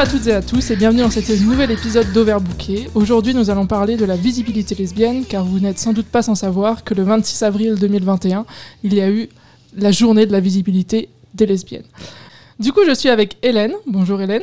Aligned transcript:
À 0.00 0.06
toutes 0.06 0.28
et 0.28 0.32
à 0.32 0.40
tous 0.40 0.70
et 0.70 0.76
bienvenue 0.76 1.02
dans 1.02 1.10
cet 1.10 1.28
nouvel 1.42 1.70
épisode 1.70 2.10
d'Overbooké. 2.14 2.88
Aujourd'hui, 2.94 3.34
nous 3.34 3.50
allons 3.50 3.66
parler 3.66 3.98
de 3.98 4.06
la 4.06 4.16
visibilité 4.16 4.74
lesbienne 4.74 5.26
car 5.26 5.44
vous 5.44 5.60
n'êtes 5.60 5.78
sans 5.78 5.92
doute 5.92 6.06
pas 6.06 6.22
sans 6.22 6.34
savoir 6.34 6.84
que 6.84 6.94
le 6.94 7.02
26 7.02 7.42
avril 7.42 7.74
2021, 7.74 8.46
il 8.82 8.94
y 8.94 9.02
a 9.02 9.10
eu 9.10 9.28
la 9.76 9.92
journée 9.92 10.24
de 10.24 10.32
la 10.32 10.40
visibilité 10.40 11.10
des 11.34 11.44
lesbiennes. 11.44 11.84
Du 12.58 12.72
coup, 12.72 12.80
je 12.86 12.94
suis 12.94 13.10
avec 13.10 13.36
Hélène. 13.42 13.74
Bonjour 13.86 14.22
Hélène. 14.22 14.40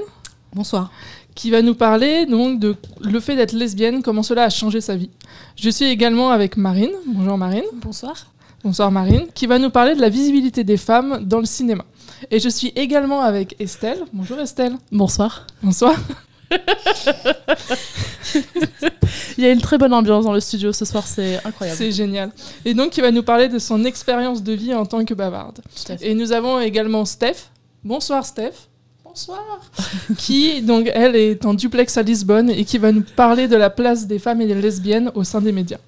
Bonsoir. 0.54 0.92
Qui 1.34 1.50
va 1.50 1.64
nous 1.64 1.74
parler 1.74 2.28
donc 2.28 2.60
de 2.60 2.76
le 3.02 3.20
fait 3.20 3.36
d'être 3.36 3.54
lesbienne, 3.54 4.04
comment 4.04 4.22
cela 4.22 4.44
a 4.44 4.50
changé 4.52 4.80
sa 4.80 4.96
vie. 4.96 5.10
Je 5.56 5.72
suis 5.72 5.86
également 5.86 6.30
avec 6.30 6.56
Marine. 6.56 6.94
Bonjour 7.08 7.36
Marine. 7.36 7.66
Bonsoir. 7.82 8.28
Bonsoir 8.64 8.92
Marine, 8.92 9.26
qui 9.34 9.48
va 9.48 9.58
nous 9.58 9.72
parler 9.72 9.96
de 9.96 10.02
la 10.02 10.10
visibilité 10.10 10.64
des 10.64 10.78
femmes 10.78 11.26
dans 11.26 11.40
le 11.40 11.46
cinéma. 11.46 11.84
Et 12.32 12.40
je 12.40 12.50
suis 12.50 12.72
également 12.76 13.22
avec 13.22 13.56
Estelle. 13.60 14.00
Bonjour 14.14 14.40
Estelle. 14.40 14.76
Bonsoir. 14.92 15.46
Bonsoir. 15.62 15.96
Il 19.38 19.44
y 19.44 19.46
a 19.46 19.52
une 19.52 19.62
très 19.62 19.78
bonne 19.78 19.94
ambiance 19.94 20.26
dans 20.26 20.34
le 20.34 20.40
studio 20.40 20.74
ce 20.74 20.86
soir, 20.86 21.06
c'est 21.06 21.38
incroyable. 21.46 21.78
C'est 21.78 21.92
génial. 21.92 22.32
Et 22.66 22.74
donc, 22.74 22.92
qui 22.92 23.02
va 23.02 23.12
nous 23.12 23.24
parler 23.24 23.50
de 23.50 23.60
son 23.60 23.86
expérience 23.86 24.42
de 24.44 24.54
vie 24.54 24.74
en 24.74 24.86
tant 24.86 25.06
que 25.06 25.14
bavarde. 25.14 25.60
Et 26.02 26.16
nous 26.16 26.32
avons 26.32 26.60
également 26.60 27.06
Steph. 27.06 27.50
Bonsoir 27.84 28.26
Steph. 28.26 28.68
Bonsoir. 29.04 29.44
qui, 30.18 30.62
donc, 30.62 30.90
elle 30.94 31.16
est 31.16 31.46
en 31.46 31.54
duplex 31.54 31.98
à 31.98 32.02
Lisbonne 32.02 32.50
et 32.50 32.66
qui 32.66 32.78
va 32.78 32.92
nous 32.92 33.04
parler 33.16 33.48
de 33.48 33.56
la 33.56 33.70
place 33.70 34.08
des 34.08 34.20
femmes 34.20 34.42
et 34.42 34.48
des 34.48 34.56
lesbiennes 34.56 35.12
au 35.16 35.24
sein 35.24 35.42
des 35.42 35.52
médias. 35.52 35.80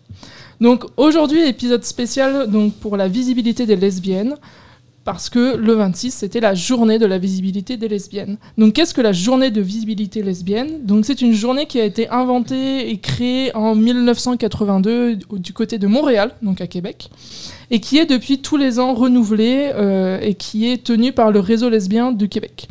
Donc, 0.62 0.86
aujourd'hui, 0.98 1.48
épisode 1.48 1.84
spécial 1.86 2.50
donc, 2.50 2.74
pour 2.76 2.98
la 2.98 3.08
visibilité 3.08 3.66
des 3.66 3.76
lesbiennes 3.76 4.36
parce 5.12 5.32
que 5.32 5.58
le 5.58 5.74
26, 5.74 6.12
c'était 6.12 6.40
la 6.40 6.54
journée 6.54 7.00
de 7.00 7.08
la 7.08 7.18
visibilité 7.18 7.78
des 7.78 7.88
lesbiennes. 7.88 8.38
Donc 8.60 8.74
qu'est-ce 8.74 8.94
que 8.94 9.02
la 9.02 9.12
journée 9.12 9.50
de 9.50 9.60
visibilité 9.60 10.22
lesbienne? 10.22 10.86
Donc 10.86 11.04
c'est 11.04 11.24
une 11.24 11.34
journée 11.34 11.66
qui 11.66 11.82
a 11.82 11.84
été 11.84 12.08
inventée 12.10 12.92
et 12.92 12.98
créée 13.00 13.52
en 13.56 13.74
1982 13.74 15.16
du 15.16 15.52
côté 15.52 15.80
de 15.80 15.88
Montréal, 15.88 16.30
donc 16.44 16.62
à 16.62 16.68
Québec, 16.68 17.10
et 17.72 17.80
qui 17.80 17.98
est 17.98 18.06
depuis 18.06 18.38
tous 18.38 18.56
les 18.56 18.78
ans 18.78 18.94
renouvelée 18.94 19.72
euh, 19.74 20.20
et 20.22 20.36
qui 20.36 20.70
est 20.72 20.84
tenue 20.84 21.12
par 21.12 21.32
le 21.32 21.40
réseau 21.40 21.70
lesbien 21.70 22.12
du 22.12 22.30
Québec. 22.30 22.68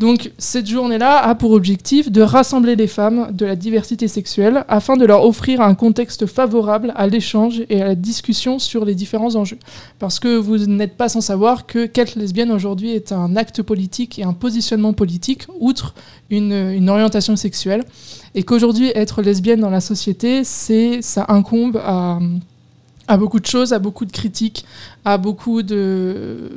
Donc 0.00 0.32
cette 0.38 0.66
journée-là 0.66 1.18
a 1.18 1.34
pour 1.34 1.50
objectif 1.50 2.10
de 2.10 2.22
rassembler 2.22 2.74
les 2.74 2.86
femmes 2.86 3.28
de 3.32 3.44
la 3.44 3.54
diversité 3.54 4.08
sexuelle 4.08 4.64
afin 4.66 4.96
de 4.96 5.04
leur 5.04 5.26
offrir 5.26 5.60
un 5.60 5.74
contexte 5.74 6.24
favorable 6.24 6.94
à 6.96 7.06
l'échange 7.06 7.60
et 7.68 7.82
à 7.82 7.84
la 7.84 7.94
discussion 7.94 8.58
sur 8.58 8.86
les 8.86 8.94
différents 8.94 9.36
enjeux. 9.36 9.58
Parce 9.98 10.18
que 10.18 10.38
vous 10.38 10.56
n'êtes 10.56 10.96
pas 10.96 11.10
sans 11.10 11.20
savoir 11.20 11.66
que 11.66 11.84
qu'être 11.84 12.14
lesbienne 12.14 12.50
aujourd'hui 12.50 12.92
est 12.92 13.12
un 13.12 13.36
acte 13.36 13.60
politique 13.60 14.18
et 14.18 14.22
un 14.22 14.32
positionnement 14.32 14.94
politique, 14.94 15.42
outre 15.58 15.92
une, 16.30 16.88
orientation 16.88 17.36
sexuelle. 17.36 17.84
Et 18.34 18.42
qu'aujourd'hui, 18.42 18.90
être 18.94 19.20
lesbienne 19.20 19.60
dans 19.60 19.68
la 19.68 19.82
société, 19.82 20.44
c'est 20.44 21.02
ça 21.02 21.26
incombe 21.28 21.76
à, 21.76 22.18
à 23.06 23.18
beaucoup 23.18 23.38
de 23.38 23.44
choses, 23.44 23.74
à 23.74 23.78
beaucoup 23.78 24.06
de 24.06 24.12
critiques, 24.12 24.64
à 25.04 25.18
beaucoup 25.18 25.62
de 25.62 26.50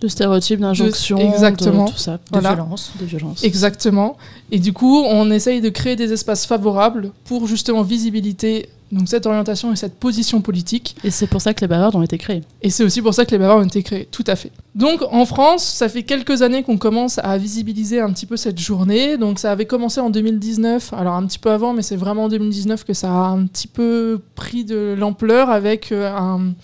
de 0.00 0.08
stéréotypes, 0.08 0.60
d'injonctions, 0.60 1.18
exactement. 1.18 1.86
tout 1.86 1.98
ça, 1.98 2.18
de 2.32 2.38
violence, 2.40 2.92
de 2.98 3.04
violence. 3.04 3.44
Exactement. 3.44 4.16
Et 4.50 4.58
du 4.58 4.72
coup, 4.72 5.02
on 5.06 5.30
essaye 5.30 5.60
de 5.60 5.68
créer 5.68 5.96
des 5.96 6.12
espaces 6.12 6.46
favorables 6.46 7.10
pour 7.24 7.46
justement 7.46 7.82
visibilité 7.82 8.68
donc 8.92 9.08
cette 9.08 9.26
orientation 9.26 9.72
et 9.72 9.76
cette 9.76 9.94
position 9.94 10.40
politique. 10.40 10.96
Et 11.04 11.10
c'est 11.10 11.26
pour 11.26 11.40
ça 11.40 11.54
que 11.54 11.60
les 11.60 11.68
bavards 11.68 11.94
ont 11.94 12.02
été 12.02 12.18
créés. 12.18 12.42
Et 12.62 12.70
c'est 12.70 12.82
aussi 12.82 13.00
pour 13.02 13.14
ça 13.14 13.24
que 13.24 13.30
les 13.30 13.38
bavards 13.38 13.58
ont 13.58 13.66
été 13.66 13.82
créés, 13.82 14.08
tout 14.10 14.24
à 14.26 14.34
fait. 14.34 14.50
Donc 14.74 15.02
en 15.10 15.24
France, 15.26 15.64
ça 15.64 15.88
fait 15.88 16.02
quelques 16.02 16.42
années 16.42 16.62
qu'on 16.62 16.78
commence 16.78 17.18
à 17.18 17.38
visibiliser 17.38 18.00
un 18.00 18.12
petit 18.12 18.26
peu 18.26 18.36
cette 18.36 18.58
journée. 18.58 19.16
Donc 19.16 19.38
ça 19.38 19.52
avait 19.52 19.66
commencé 19.66 20.00
en 20.00 20.10
2019, 20.10 20.92
alors 20.94 21.14
un 21.14 21.24
petit 21.26 21.38
peu 21.38 21.50
avant, 21.50 21.72
mais 21.72 21.82
c'est 21.82 21.96
vraiment 21.96 22.24
en 22.24 22.28
2019 22.28 22.84
que 22.84 22.94
ça 22.94 23.10
a 23.10 23.28
un 23.28 23.46
petit 23.46 23.68
peu 23.68 24.20
pris 24.34 24.64
de 24.64 24.96
l'ampleur 24.98 25.50
avec 25.50 25.92
euh, 25.92 26.12
un 26.12 26.54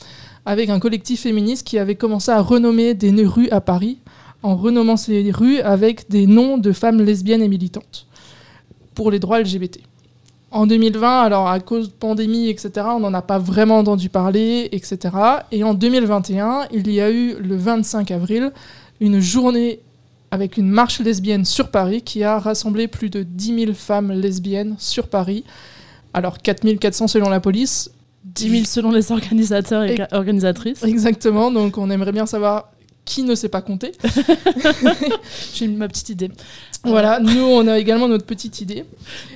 avec 0.47 0.71
un 0.71 0.79
collectif 0.79 1.23
féministe 1.23 1.67
qui 1.67 1.79
avait 1.79 1.97
commencé 1.97 2.31
à 2.31 2.41
renommer 2.41 2.95
des 2.95 3.11
rues 3.27 3.51
à 3.51 3.61
Paris, 3.61 3.99
en 4.43 4.57
renommant 4.57 4.97
ces 4.97 5.31
rues 5.33 5.61
avec 5.61 6.09
des 6.09 6.27
noms 6.27 6.57
de 6.57 6.73
femmes 6.73 7.03
lesbiennes 7.03 7.43
et 7.43 7.49
militantes 7.49 8.07
pour 8.95 9.11
les 9.11 9.19
droits 9.19 9.41
LGBT. 9.41 9.81
En 10.53 10.67
2020, 10.67 11.23
alors 11.23 11.49
à 11.49 11.59
cause 11.59 11.89
de 11.89 11.93
pandémie, 11.93 12.49
etc., 12.49 12.71
on 12.91 13.01
n'en 13.01 13.13
a 13.13 13.23
pas 13.23 13.39
vraiment 13.39 13.79
entendu 13.79 14.09
parler, 14.09 14.69
etc. 14.71 15.15
Et 15.51 15.65
en 15.65 15.75
2021, 15.75 16.69
il 16.73 16.91
y 16.93 17.01
a 17.01 17.11
eu 17.11 17.35
le 17.41 17.57
25 17.57 18.13
avril 18.13 18.53
une 19.01 19.19
journée 19.19 19.81
avec 20.31 20.57
une 20.57 20.69
marche 20.69 21.01
lesbienne 21.01 21.45
sur 21.45 21.71
Paris 21.71 22.03
qui 22.03 22.23
a 22.23 22.39
rassemblé 22.39 22.87
plus 22.87 23.11
de 23.11 23.25
10 23.25 23.65
000 23.65 23.73
femmes 23.75 24.13
lesbiennes 24.13 24.77
sur 24.79 25.09
Paris. 25.09 25.45
Alors 26.15 26.39
4 26.39 26.79
400 26.79 27.09
selon 27.09 27.29
la 27.29 27.41
police, 27.41 27.91
10 28.37 28.51
000 28.51 28.65
selon 28.65 28.91
les 28.93 29.11
organisateurs 29.11 29.83
et, 29.83 29.99
organisatrices. 30.13 30.83
Exactement, 30.85 31.51
donc 31.51 31.79
on 31.79 31.91
aimerait 31.91 32.13
bien 32.13 32.27
savoir 32.27 32.71
qui 33.07 33.23
ne 33.23 33.35
sait 33.37 33.49
pas 33.49 33.63
compter. 33.63 33.93
J'ai 35.55 35.69
ma 35.69 35.87
petite 35.89 36.09
idée. 36.11 36.31
Voilà, 36.83 37.21
nous 37.21 37.41
on 37.41 37.67
a 37.69 37.79
également 37.79 38.09
notre 38.09 38.27
petite 38.27 38.61
idée. 38.61 38.85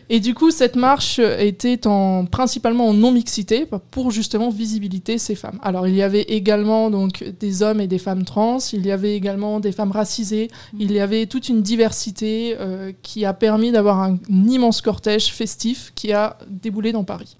Et 0.09 0.19
du 0.19 0.35
coup, 0.35 0.51
cette 0.51 0.75
marche 0.75 1.21
était 1.21 1.87
en, 1.87 2.27
principalement 2.27 2.89
en 2.89 2.95
non-mixité 2.95 3.67
pour 3.93 4.11
justement 4.11 4.51
visibilité 4.51 5.19
ces 5.19 5.37
femmes. 5.37 5.59
Alors 5.63 5.87
il 5.87 5.95
y 5.95 6.03
avait 6.03 6.23
également 6.23 6.91
donc 6.91 7.25
des 7.39 7.63
hommes 7.63 7.81
et 7.81 7.87
des 7.87 7.99
femmes 7.99 8.25
trans, 8.25 8.59
il 8.73 8.85
y 8.85 8.91
avait 8.91 9.15
également 9.15 9.61
des 9.61 9.73
femmes 9.73 9.93
racisées, 9.93 10.51
il 10.79 10.91
y 10.93 10.99
avait 10.99 11.27
toute 11.27 11.49
une 11.49 11.63
diversité 11.63 12.57
euh, 12.59 12.93
qui 13.03 13.25
a 13.25 13.33
permis 13.33 13.71
d'avoir 13.71 14.01
un 14.01 14.19
immense 14.29 14.81
cortège 14.81 15.33
festif 15.33 15.93
qui 15.95 16.13
a 16.13 16.37
déboulé 16.49 16.91
dans 16.91 17.05
Paris. 17.05 17.37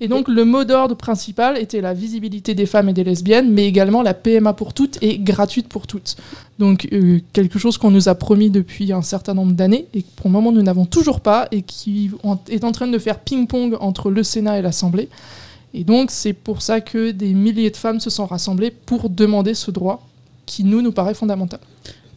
Et 0.00 0.08
donc 0.08 0.28
le 0.28 0.44
mot 0.44 0.64
d'ordre 0.64 0.96
principal 0.96 1.56
était 1.56 1.80
la 1.80 1.94
visibilité 1.94 2.54
des 2.54 2.66
femmes 2.66 2.88
et 2.88 2.92
des 2.92 3.04
lesbiennes, 3.04 3.50
mais 3.52 3.66
également 3.66 4.02
la 4.02 4.14
PMA 4.14 4.52
pour 4.52 4.74
toutes 4.74 4.98
et 5.02 5.18
gratuite 5.18 5.68
pour 5.68 5.86
toutes. 5.86 6.16
Donc 6.58 6.88
euh, 6.92 7.20
quelque 7.32 7.58
chose 7.58 7.78
qu'on 7.78 7.90
nous 7.90 8.08
a 8.08 8.14
promis 8.14 8.50
depuis 8.50 8.92
un 8.92 9.02
certain 9.02 9.34
nombre 9.34 9.52
d'années 9.52 9.86
et 9.94 10.02
que 10.02 10.08
pour 10.16 10.26
le 10.26 10.32
moment 10.32 10.52
nous 10.52 10.62
n'avons 10.62 10.84
toujours 10.84 11.20
pas 11.20 11.48
et 11.52 11.62
qui 11.62 12.10
est 12.48 12.64
en 12.64 12.72
train 12.72 12.88
de 12.88 12.98
faire 12.98 13.20
ping-pong 13.20 13.76
entre 13.80 14.10
le 14.10 14.22
Sénat 14.22 14.58
et 14.58 14.62
l'Assemblée. 14.62 15.08
Et 15.74 15.84
donc 15.84 16.10
c'est 16.10 16.32
pour 16.32 16.62
ça 16.62 16.80
que 16.80 17.10
des 17.10 17.32
milliers 17.32 17.70
de 17.70 17.76
femmes 17.76 18.00
se 18.00 18.10
sont 18.10 18.26
rassemblées 18.26 18.70
pour 18.70 19.10
demander 19.10 19.54
ce 19.54 19.70
droit 19.70 20.06
qui 20.46 20.64
nous 20.64 20.82
nous 20.82 20.92
paraît 20.92 21.14
fondamental. 21.14 21.60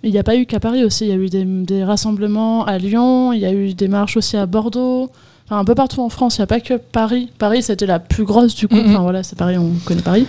Il 0.04 0.12
n'y 0.12 0.20
a 0.20 0.24
pas 0.24 0.36
eu 0.36 0.46
qu'à 0.46 0.60
Paris 0.60 0.84
aussi, 0.84 1.06
il 1.06 1.10
y 1.10 1.12
a 1.12 1.16
eu 1.16 1.30
des, 1.30 1.44
des 1.44 1.84
rassemblements 1.84 2.66
à 2.66 2.78
Lyon, 2.78 3.34
il 3.34 3.40
y 3.40 3.46
a 3.46 3.54
eu 3.54 3.74
des 3.74 3.88
marches 3.88 4.18
aussi 4.18 4.38
à 4.38 4.46
Bordeaux 4.46 5.10
un 5.56 5.66
peu 5.66 5.76
partout 5.76 6.02
en 6.02 6.10
France, 6.10 6.38
il 6.38 6.42
n'y 6.42 6.44
a 6.44 6.48
pas 6.48 6.60
que 6.60 6.76
Paris. 6.76 7.30
Paris, 7.38 7.64
c'était 7.64 7.86
la 7.86 8.00
plus 8.00 8.26
grosse 8.26 8.56
du 8.56 8.68
coup. 8.68 8.78
Enfin 8.78 9.00
voilà, 9.00 9.24
c'est 9.24 9.38
Paris, 9.38 9.58
on 9.58 9.72
connaît 9.86 10.02
Paris, 10.02 10.28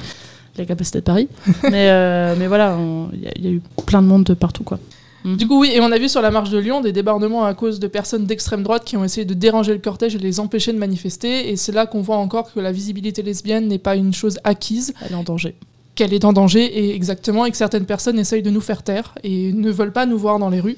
la 0.57 0.65
capacité 0.65 1.01
de 1.01 1.05
Paris. 1.05 1.29
mais, 1.65 1.91
euh, 1.91 2.35
mais 2.39 2.47
voilà, 2.47 2.77
il 3.13 3.45
y, 3.45 3.49
a 3.49 3.51
eu 3.51 3.61
plein 3.87 4.03
de 4.03 4.07
monde 4.07 4.25
de 4.25 4.35
partout 4.35 4.65
quoi. 4.65 4.79
Mm-hmm. 5.25 5.37
Du 5.37 5.49
coup, 5.49 5.61
oui, 5.61 5.71
et 5.75 5.81
on 5.81 5.91
a 5.91 5.99
vu 5.99 6.09
sur 6.09 6.23
la 6.23 6.31
marche 6.31 6.51
de 6.51 6.59
Lyon 6.59 6.81
des 6.81 6.93
débordements 6.93 7.45
à 7.45 7.55
cause 7.55 7.81
de 7.81 7.89
personnes 7.89 8.27
d'extrême 8.27 8.63
droite 8.63 8.85
qui 8.85 8.97
ont 8.97 9.05
essayé 9.05 9.25
de 9.25 9.35
déranger 9.35 9.73
le 9.73 9.81
cortège 9.81 10.15
et 10.15 10.19
les 10.19 10.39
empêcher 10.39 10.73
de 10.73 10.79
manifester. 10.79 11.51
Et 11.51 11.57
c'est 11.57 11.73
là 11.73 11.87
qu'on 11.87 12.03
voit 12.03 12.19
encore 12.19 12.53
que 12.53 12.61
la 12.61 12.71
visibilité 12.71 13.23
lesbienne 13.23 13.67
n'est 13.67 13.79
pas 13.79 13.97
une 13.97 14.15
chose 14.15 14.39
acquise. 14.45 14.95
Elle 15.05 15.13
est 15.13 15.17
en 15.17 15.25
danger. 15.25 15.57
Qu'elle 15.97 16.15
est 16.15 16.25
en 16.25 16.33
danger, 16.33 16.63
et 16.63 16.95
exactement, 16.95 17.45
et 17.45 17.51
que 17.51 17.57
certaines 17.57 17.85
personnes 17.85 18.21
essayent 18.21 18.45
de 18.45 18.51
nous 18.51 18.61
faire 18.61 18.85
taire 18.85 19.15
et 19.25 19.53
ne 19.53 19.73
veulent 19.73 19.93
pas 19.93 20.07
nous 20.07 20.17
voir 20.17 20.39
dans 20.39 20.49
les 20.49 20.61
rues 20.61 20.77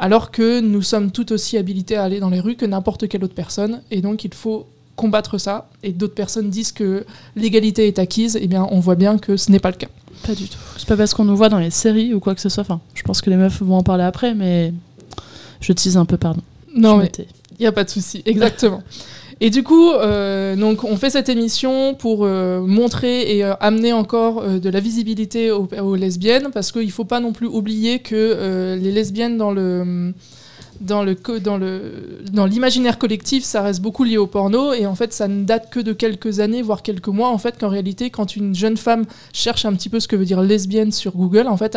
alors 0.00 0.30
que 0.30 0.60
nous 0.60 0.80
sommes 0.80 1.12
tout 1.12 1.30
aussi 1.30 1.58
habilités 1.58 1.94
à 1.94 2.04
aller 2.04 2.20
dans 2.20 2.30
les 2.30 2.40
rues 2.40 2.56
que 2.56 2.64
n'importe 2.64 3.06
quelle 3.06 3.22
autre 3.22 3.34
personne, 3.34 3.82
et 3.90 4.00
donc 4.00 4.24
il 4.24 4.32
faut 4.32 4.66
combattre 4.96 5.36
ça, 5.38 5.68
et 5.82 5.92
d'autres 5.92 6.14
personnes 6.14 6.48
disent 6.48 6.72
que 6.72 7.04
l'égalité 7.36 7.86
est 7.86 7.98
acquise, 7.98 8.34
et 8.36 8.40
eh 8.42 8.46
bien 8.48 8.66
on 8.70 8.80
voit 8.80 8.94
bien 8.94 9.18
que 9.18 9.36
ce 9.36 9.52
n'est 9.52 9.60
pas 9.60 9.70
le 9.70 9.76
cas. 9.76 9.88
Pas 10.26 10.34
du 10.34 10.48
tout. 10.48 10.58
C'est 10.78 10.88
pas 10.88 10.96
parce 10.96 11.12
qu'on 11.12 11.24
nous 11.24 11.36
voit 11.36 11.50
dans 11.50 11.58
les 11.58 11.70
séries 11.70 12.14
ou 12.14 12.20
quoi 12.20 12.34
que 12.34 12.40
ce 12.40 12.48
soit, 12.48 12.62
enfin, 12.62 12.80
je 12.94 13.02
pense 13.02 13.20
que 13.20 13.28
les 13.28 13.36
meufs 13.36 13.62
vont 13.62 13.76
en 13.76 13.82
parler 13.82 14.04
après, 14.04 14.34
mais 14.34 14.72
je 15.60 15.72
tease 15.74 15.98
un 15.98 16.06
peu, 16.06 16.16
pardon. 16.16 16.40
Non, 16.74 16.96
mais 16.96 17.12
il 17.18 17.60
n'y 17.60 17.66
a 17.66 17.72
pas 17.72 17.84
de 17.84 17.90
souci, 17.90 18.22
exactement. 18.24 18.82
Et 19.42 19.48
du 19.48 19.62
coup, 19.62 19.90
euh, 19.90 20.54
donc 20.54 20.84
on 20.84 20.96
fait 20.96 21.08
cette 21.08 21.30
émission 21.30 21.94
pour 21.94 22.24
euh, 22.24 22.60
montrer 22.60 23.36
et 23.36 23.42
euh, 23.42 23.54
amener 23.60 23.94
encore 23.94 24.46
de 24.46 24.68
la 24.68 24.80
visibilité 24.80 25.50
aux, 25.50 25.94
lesbiennes, 25.96 26.50
parce 26.52 26.72
qu'il 26.72 26.86
ne 26.86 26.90
faut 26.90 27.06
pas 27.06 27.20
non 27.20 27.32
plus 27.32 27.46
oublier 27.46 28.00
que 28.00 28.76
les 28.78 28.92
lesbiennes 28.92 29.38
dans 29.38 29.50
le 29.50 30.12
dans 30.80 31.02
le 31.02 31.16
dans 31.40 31.58
le 31.58 32.22
dans 32.32 32.46
l'imaginaire 32.46 32.98
collectif, 32.98 33.44
ça 33.44 33.62
reste 33.62 33.80
beaucoup 33.80 34.04
lié 34.04 34.16
au 34.16 34.26
porno 34.26 34.72
et 34.72 34.86
en 34.86 34.94
fait 34.94 35.12
ça 35.12 35.28
ne 35.28 35.44
date 35.44 35.70
que 35.70 35.80
de 35.80 35.92
quelques 35.92 36.40
années 36.40 36.62
voire 36.62 36.82
quelques 36.82 37.08
mois 37.08 37.28
en 37.28 37.38
fait 37.38 37.58
qu'en 37.58 37.68
réalité 37.68 38.10
quand 38.10 38.36
une 38.36 38.54
jeune 38.54 38.76
femme 38.76 39.04
cherche 39.32 39.64
un 39.64 39.74
petit 39.74 39.88
peu 39.88 40.00
ce 40.00 40.08
que 40.08 40.16
veut 40.16 40.24
dire 40.24 40.40
lesbienne 40.40 40.92
sur 40.92 41.12
Google, 41.12 41.48
en 41.48 41.56
fait 41.56 41.76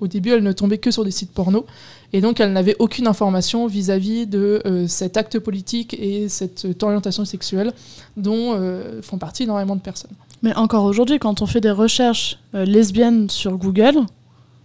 au 0.00 0.06
début 0.06 0.30
elle 0.30 0.42
ne 0.42 0.52
tombait 0.52 0.78
que 0.78 0.90
sur 0.90 1.04
des 1.04 1.10
sites 1.10 1.32
porno 1.32 1.66
et 2.14 2.20
donc, 2.20 2.38
elle 2.38 2.52
n'avait 2.52 2.76
aucune 2.78 3.08
information 3.08 3.66
vis-à-vis 3.66 4.28
de 4.28 4.62
euh, 4.66 4.86
cet 4.86 5.16
acte 5.16 5.40
politique 5.40 5.96
et 5.98 6.28
cette 6.28 6.64
euh, 6.64 6.72
orientation 6.82 7.24
sexuelle 7.24 7.72
dont 8.16 8.54
euh, 8.54 9.02
font 9.02 9.18
partie 9.18 9.42
énormément 9.42 9.74
de 9.74 9.80
personnes. 9.80 10.12
Mais 10.40 10.54
encore 10.54 10.84
aujourd'hui, 10.84 11.18
quand 11.18 11.42
on 11.42 11.46
fait 11.46 11.60
des 11.60 11.72
recherches 11.72 12.38
lesbiennes 12.52 13.30
sur 13.30 13.56
Google, 13.56 13.96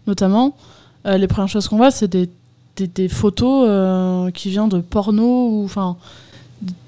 notamment, 0.05 0.55
les 1.05 1.25
premières 1.27 1.47
choses 1.47 1.69
qu'on 1.69 1.77
voit, 1.77 1.89
c'est 1.89 2.09
des 2.09 2.29
des, 2.87 3.09
photos 3.09 4.31
qui 4.33 4.49
viennent 4.49 4.69
de 4.69 4.79
porno 4.79 5.49
ou 5.49 5.65
enfin 5.65 5.97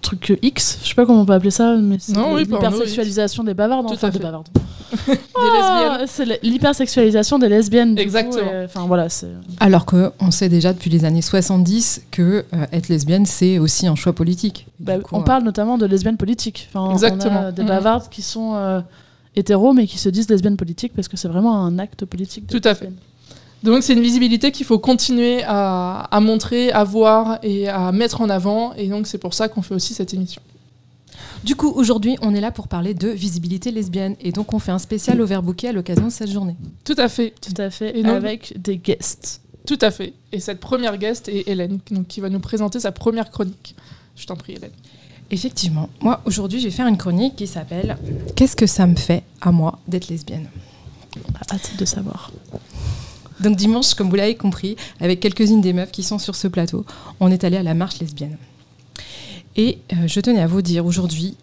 truc 0.01 0.37
X, 0.41 0.79
je 0.83 0.89
sais 0.89 0.95
pas 0.95 1.05
comment 1.05 1.21
on 1.21 1.25
peut 1.25 1.33
appeler 1.33 1.51
ça, 1.51 1.75
mais 1.77 1.97
c'est 1.99 2.13
l'hypersexualisation 2.13 3.43
des 3.43 3.53
bavardes, 3.53 3.87
Tout 3.87 3.93
enfin 3.93 4.09
des 4.09 4.19
bavardes. 4.19 4.47
des 5.07 5.17
ah, 5.35 5.97
lesbiennes. 5.99 6.07
C'est 6.07 6.43
l'hypersexualisation 6.43 7.39
des 7.39 7.47
lesbiennes. 7.47 7.97
Exactement. 7.97 8.51
Enfin 8.65 8.85
voilà, 8.87 9.07
Alors 9.59 9.85
qu'on 9.85 10.31
sait 10.31 10.49
déjà 10.49 10.73
depuis 10.73 10.89
les 10.89 11.05
années 11.05 11.21
70 11.21 12.03
que 12.11 12.43
euh, 12.53 12.65
être 12.73 12.89
lesbienne 12.89 13.25
c'est 13.25 13.57
aussi 13.57 13.87
un 13.87 13.95
choix 13.95 14.13
politique. 14.13 14.67
Bah, 14.79 14.95
on 15.11 15.23
parle 15.23 15.43
notamment 15.43 15.77
de 15.77 15.85
lesbiennes 15.85 16.17
politiques. 16.17 16.69
Enfin, 16.73 16.91
Exactement. 16.91 17.39
On 17.39 17.47
a 17.47 17.51
des 17.51 17.63
mm-hmm. 17.63 17.67
bavardes 17.67 18.09
qui 18.09 18.21
sont 18.21 18.55
euh, 18.55 18.81
hétéros 19.35 19.73
mais 19.73 19.87
qui 19.87 19.97
se 19.97 20.09
disent 20.09 20.29
lesbiennes 20.29 20.57
politiques 20.57 20.93
parce 20.93 21.07
que 21.07 21.15
c'est 21.15 21.29
vraiment 21.29 21.63
un 21.63 21.79
acte 21.79 22.03
politique. 22.05 22.47
Tout 22.47 22.61
à 22.65 22.75
fait. 22.75 22.89
Donc 23.63 23.83
c'est 23.83 23.93
une 23.93 24.01
visibilité 24.01 24.51
qu'il 24.51 24.65
faut 24.65 24.79
continuer 24.79 25.43
à, 25.45 26.19
montrer, 26.21 26.71
à 26.71 26.83
voir 26.83 27.39
et 27.43 27.67
à 27.69 27.91
mettre 27.91 28.21
en 28.21 28.29
avant. 28.29 28.73
Et 28.73 28.87
donc 28.87 29.07
c'est 29.07 29.17
pour 29.17 29.33
ça 29.33 29.49
qu'on 29.49 29.61
fait 29.61 29.75
aussi 29.75 29.93
cette 29.93 30.13
émission. 30.13 30.41
Du 31.43 31.55
coup, 31.55 31.69
aujourd'hui, 31.69 32.17
on 32.21 32.35
est 32.35 32.41
là 32.41 32.51
pour 32.51 32.67
parler 32.67 32.93
de 32.93 33.07
visibilité 33.07 33.71
lesbienne. 33.71 34.15
Et 34.21 34.31
donc 34.31 34.53
on 34.53 34.59
fait 34.59 34.71
un 34.71 34.79
spécial 34.79 35.21
overbooké 35.21 35.67
à 35.67 35.71
l'occasion 35.73 36.05
de 36.05 36.11
cette 36.11 36.31
journée. 36.31 36.55
Tout 36.83 36.95
à 36.97 37.07
fait. 37.07 37.33
Tout 37.41 37.59
à 37.61 37.69
fait. 37.69 37.97
Et 37.97 38.05
avec 38.05 38.59
des 38.61 38.77
guests. 38.77 39.41
Tout 39.65 39.79
à 39.81 39.91
fait. 39.91 40.13
Et 40.31 40.39
cette 40.39 40.59
première 40.59 40.97
guest 40.97 41.29
est 41.29 41.47
Hélène, 41.47 41.79
donc, 41.91 42.07
qui 42.07 42.19
va 42.19 42.29
nous 42.29 42.39
présenter 42.39 42.79
sa 42.79 42.91
première 42.91 43.29
chronique. 43.29 43.75
Je 44.15 44.25
t'en 44.25 44.35
prie, 44.35 44.53
Hélène. 44.53 44.71
Effectivement. 45.29 45.89
Moi, 46.01 46.19
aujourd'hui, 46.25 46.59
je 46.59 46.65
vais 46.65 46.71
faire 46.71 46.87
une 46.87 46.97
chronique 46.97 47.35
qui 47.35 47.47
s'appelle 47.47 47.97
Qu'est-ce 48.35 48.55
que 48.55 48.65
ça 48.65 48.87
me 48.87 48.95
fait 48.95 49.23
à 49.39 49.51
moi 49.51 49.79
d'être 49.87 50.09
lesbienne? 50.09 50.47
On 51.15 51.33
a 51.33 51.55
hâte 51.55 51.71
de 51.77 51.85
savoir. 51.85 52.31
Donc 53.41 53.55
dimanche, 53.55 53.93
comme 53.95 54.09
vous 54.09 54.15
l'avez 54.15 54.35
compris, 54.35 54.75
avec 54.99 55.19
quelques-unes 55.19 55.61
des 55.61 55.73
meufs 55.73 55.91
qui 55.91 56.03
sont 56.03 56.19
sur 56.19 56.35
ce 56.35 56.47
plateau, 56.47 56.85
on 57.19 57.31
est 57.31 57.43
allé 57.43 57.57
à 57.57 57.63
la 57.63 57.73
marche 57.73 57.99
lesbienne. 57.99 58.37
Et 59.55 59.79
euh, 59.93 60.07
je 60.07 60.19
tenais 60.19 60.41
à 60.41 60.47
vous 60.47 60.61
dire 60.61 60.85
aujourd'hui 60.85 61.35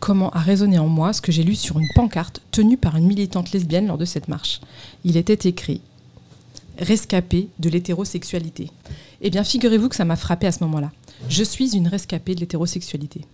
comment 0.00 0.30
a 0.30 0.40
résonné 0.40 0.78
en 0.78 0.88
moi 0.88 1.12
ce 1.12 1.20
que 1.20 1.32
j'ai 1.32 1.42
lu 1.42 1.54
sur 1.54 1.78
une 1.78 1.88
pancarte 1.94 2.40
tenue 2.50 2.76
par 2.76 2.96
une 2.96 3.06
militante 3.06 3.52
lesbienne 3.52 3.86
lors 3.86 3.98
de 3.98 4.04
cette 4.04 4.28
marche. 4.28 4.60
Il 5.04 5.16
était 5.16 5.48
écrit 5.48 5.80
Rescapée 6.78 7.48
de 7.58 7.68
l'hétérosexualité. 7.68 8.70
Eh 9.20 9.30
bien, 9.30 9.44
figurez-vous 9.44 9.88
que 9.88 9.96
ça 9.96 10.06
m'a 10.06 10.16
frappé 10.16 10.46
à 10.46 10.52
ce 10.52 10.64
moment-là. 10.64 10.90
Je 11.28 11.44
suis 11.44 11.76
une 11.76 11.86
rescapée 11.86 12.34
de 12.34 12.40
l'hétérosexualité. 12.40 13.26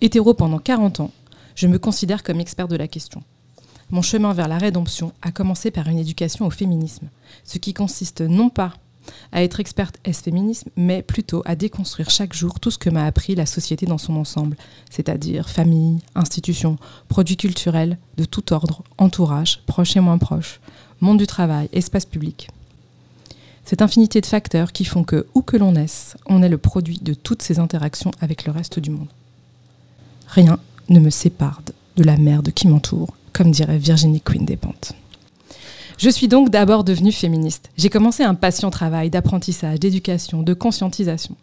Hétéro 0.00 0.34
pendant 0.34 0.58
40 0.58 1.00
ans, 1.00 1.10
je 1.54 1.66
me 1.66 1.78
considère 1.78 2.22
comme 2.22 2.38
expert 2.38 2.68
de 2.68 2.76
la 2.76 2.86
question. 2.86 3.22
Mon 3.90 4.02
chemin 4.02 4.32
vers 4.32 4.48
la 4.48 4.58
rédemption 4.58 5.12
a 5.22 5.30
commencé 5.30 5.70
par 5.70 5.86
une 5.86 5.98
éducation 5.98 6.46
au 6.46 6.50
féminisme, 6.50 7.08
ce 7.44 7.58
qui 7.58 7.72
consiste 7.72 8.20
non 8.20 8.48
pas 8.48 8.72
à 9.30 9.44
être 9.44 9.60
experte 9.60 9.98
S-féminisme, 10.04 10.70
mais 10.76 11.02
plutôt 11.02 11.42
à 11.44 11.54
déconstruire 11.54 12.10
chaque 12.10 12.34
jour 12.34 12.58
tout 12.58 12.72
ce 12.72 12.78
que 12.78 12.90
m'a 12.90 13.04
appris 13.04 13.36
la 13.36 13.46
société 13.46 13.86
dans 13.86 13.98
son 13.98 14.16
ensemble, 14.16 14.56
c'est-à-dire 14.90 15.48
famille, 15.48 16.00
institutions, 16.16 16.78
produits 17.08 17.36
culturels 17.36 17.98
de 18.16 18.24
tout 18.24 18.52
ordre, 18.52 18.82
entourage, 18.98 19.60
proche 19.66 19.96
et 19.96 20.00
moins 20.00 20.18
proche, 20.18 20.60
monde 21.00 21.18
du 21.18 21.26
travail, 21.28 21.68
espace 21.72 22.06
public. 22.06 22.48
Cette 23.64 23.82
infinité 23.82 24.20
de 24.20 24.26
facteurs 24.26 24.72
qui 24.72 24.84
font 24.84 25.04
que, 25.04 25.26
où 25.34 25.42
que 25.42 25.56
l'on 25.56 25.72
naisse, 25.72 26.16
on 26.26 26.42
est 26.42 26.48
le 26.48 26.58
produit 26.58 26.98
de 26.98 27.14
toutes 27.14 27.42
ces 27.42 27.60
interactions 27.60 28.12
avec 28.20 28.44
le 28.46 28.52
reste 28.52 28.78
du 28.78 28.90
monde. 28.90 29.08
Rien 30.28 30.58
ne 30.88 31.00
me 31.00 31.10
sépare 31.10 31.62
de 31.96 32.04
la 32.04 32.16
merde 32.16 32.52
qui 32.52 32.68
m'entoure 32.68 33.14
comme 33.36 33.50
dirait 33.50 33.76
Virginie 33.76 34.22
Quinn 34.22 34.46
Despentes. 34.46 34.94
Je 35.98 36.08
suis 36.08 36.26
donc 36.26 36.48
d'abord 36.48 36.84
devenue 36.84 37.12
féministe. 37.12 37.68
J'ai 37.76 37.90
commencé 37.90 38.22
un 38.22 38.34
patient 38.34 38.70
travail 38.70 39.10
d'apprentissage, 39.10 39.78
d'éducation, 39.78 40.42
de 40.42 40.54
conscientisation. 40.54 41.36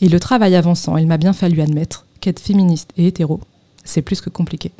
Et 0.00 0.08
le 0.08 0.18
travail 0.18 0.56
avançant, 0.56 0.96
il 0.96 1.06
m'a 1.06 1.18
bien 1.18 1.32
fallu 1.32 1.60
admettre 1.60 2.04
qu'être 2.20 2.40
féministe 2.40 2.90
et 2.96 3.06
hétéro, 3.06 3.40
c'est 3.84 4.02
plus 4.02 4.20
que 4.20 4.28
compliqué. 4.28 4.72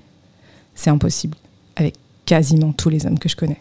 C'est 0.75 0.91
impossible, 0.91 1.37
avec 1.76 1.94
quasiment 2.26 2.73
tous 2.73 2.88
les 2.88 3.06
hommes 3.06 3.20
que 3.20 3.29
je 3.29 3.37
connais. 3.37 3.61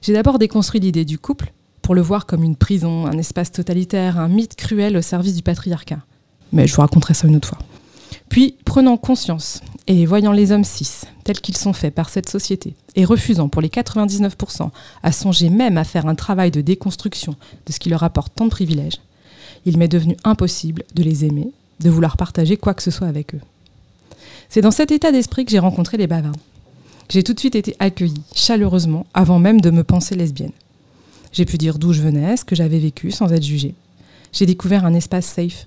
J'ai 0.00 0.14
d'abord 0.14 0.38
déconstruit 0.38 0.80
l'idée 0.80 1.04
du 1.04 1.18
couple 1.18 1.52
pour 1.82 1.94
le 1.94 2.00
voir 2.00 2.24
comme 2.24 2.44
une 2.44 2.56
prison, 2.56 3.06
un 3.06 3.18
espace 3.18 3.52
totalitaire, 3.52 4.18
un 4.18 4.28
mythe 4.28 4.56
cruel 4.56 4.96
au 4.96 5.02
service 5.02 5.36
du 5.36 5.42
patriarcat. 5.42 6.00
Mais 6.52 6.66
je 6.66 6.74
vous 6.74 6.80
raconterai 6.80 7.12
ça 7.12 7.28
une 7.28 7.36
autre 7.36 7.48
fois. 7.48 7.58
Puis, 8.28 8.56
prenant 8.64 8.96
conscience 8.96 9.60
et 9.86 10.04
voyant 10.04 10.32
les 10.32 10.52
hommes 10.52 10.64
cis 10.64 11.06
tels 11.24 11.40
qu'ils 11.40 11.56
sont 11.56 11.72
faits 11.72 11.94
par 11.94 12.08
cette 12.08 12.28
société, 12.28 12.74
et 12.94 13.04
refusant 13.04 13.48
pour 13.48 13.62
les 13.62 13.68
99% 13.68 14.70
à 15.02 15.12
songer 15.12 15.50
même 15.50 15.78
à 15.78 15.84
faire 15.84 16.06
un 16.06 16.14
travail 16.14 16.50
de 16.50 16.60
déconstruction 16.60 17.36
de 17.66 17.72
ce 17.72 17.78
qui 17.78 17.88
leur 17.88 18.02
apporte 18.02 18.34
tant 18.34 18.44
de 18.44 18.50
privilèges, 18.50 19.00
il 19.64 19.78
m'est 19.78 19.88
devenu 19.88 20.16
impossible 20.24 20.84
de 20.94 21.02
les 21.02 21.24
aimer, 21.24 21.50
de 21.80 21.90
vouloir 21.90 22.16
partager 22.16 22.56
quoi 22.56 22.74
que 22.74 22.82
ce 22.82 22.90
soit 22.90 23.08
avec 23.08 23.34
eux. 23.34 23.40
C'est 24.48 24.60
dans 24.60 24.70
cet 24.70 24.90
état 24.90 25.12
d'esprit 25.12 25.44
que 25.44 25.50
j'ai 25.50 25.58
rencontré 25.58 25.96
les 25.96 26.06
bavards. 26.06 26.32
J'ai 27.08 27.22
tout 27.22 27.34
de 27.34 27.40
suite 27.40 27.54
été 27.54 27.76
accueillie, 27.78 28.22
chaleureusement, 28.34 29.06
avant 29.14 29.38
même 29.38 29.60
de 29.60 29.70
me 29.70 29.84
penser 29.84 30.14
lesbienne. 30.14 30.52
J'ai 31.32 31.44
pu 31.44 31.58
dire 31.58 31.78
d'où 31.78 31.92
je 31.92 32.02
venais, 32.02 32.36
ce 32.36 32.44
que 32.44 32.56
j'avais 32.56 32.78
vécu 32.78 33.10
sans 33.10 33.32
être 33.32 33.42
jugée. 33.42 33.74
J'ai 34.32 34.46
découvert 34.46 34.84
un 34.84 34.94
espace 34.94 35.26
safe, 35.26 35.66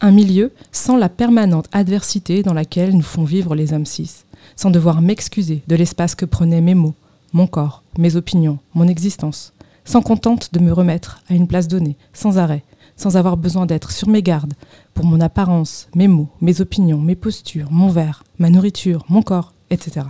un 0.00 0.10
milieu 0.10 0.52
sans 0.72 0.96
la 0.96 1.08
permanente 1.08 1.68
adversité 1.72 2.42
dans 2.42 2.54
laquelle 2.54 2.94
nous 2.94 3.02
font 3.02 3.24
vivre 3.24 3.54
les 3.54 3.72
hommes 3.72 3.86
cis, 3.86 4.24
sans 4.54 4.70
devoir 4.70 5.00
m'excuser 5.00 5.62
de 5.66 5.76
l'espace 5.76 6.14
que 6.14 6.24
prenaient 6.24 6.60
mes 6.60 6.74
mots, 6.74 6.94
mon 7.32 7.46
corps, 7.46 7.82
mes 7.98 8.16
opinions, 8.16 8.58
mon 8.74 8.88
existence, 8.88 9.52
sans 9.84 10.02
contente 10.02 10.52
de 10.52 10.60
me 10.60 10.72
remettre 10.72 11.22
à 11.28 11.34
une 11.34 11.46
place 11.46 11.68
donnée, 11.68 11.96
sans 12.12 12.38
arrêt, 12.38 12.62
sans 12.96 13.16
avoir 13.16 13.36
besoin 13.36 13.66
d'être 13.66 13.92
sur 13.92 14.08
mes 14.08 14.22
gardes 14.22 14.54
pour 14.94 15.04
mon 15.04 15.20
apparence, 15.20 15.88
mes 15.94 16.08
mots, 16.08 16.28
mes 16.40 16.60
opinions, 16.60 16.98
mes 16.98 17.16
postures, 17.16 17.70
mon 17.70 17.88
verre, 17.88 18.24
ma 18.38 18.50
nourriture, 18.50 19.04
mon 19.08 19.22
corps, 19.22 19.52
etc. 19.70 20.06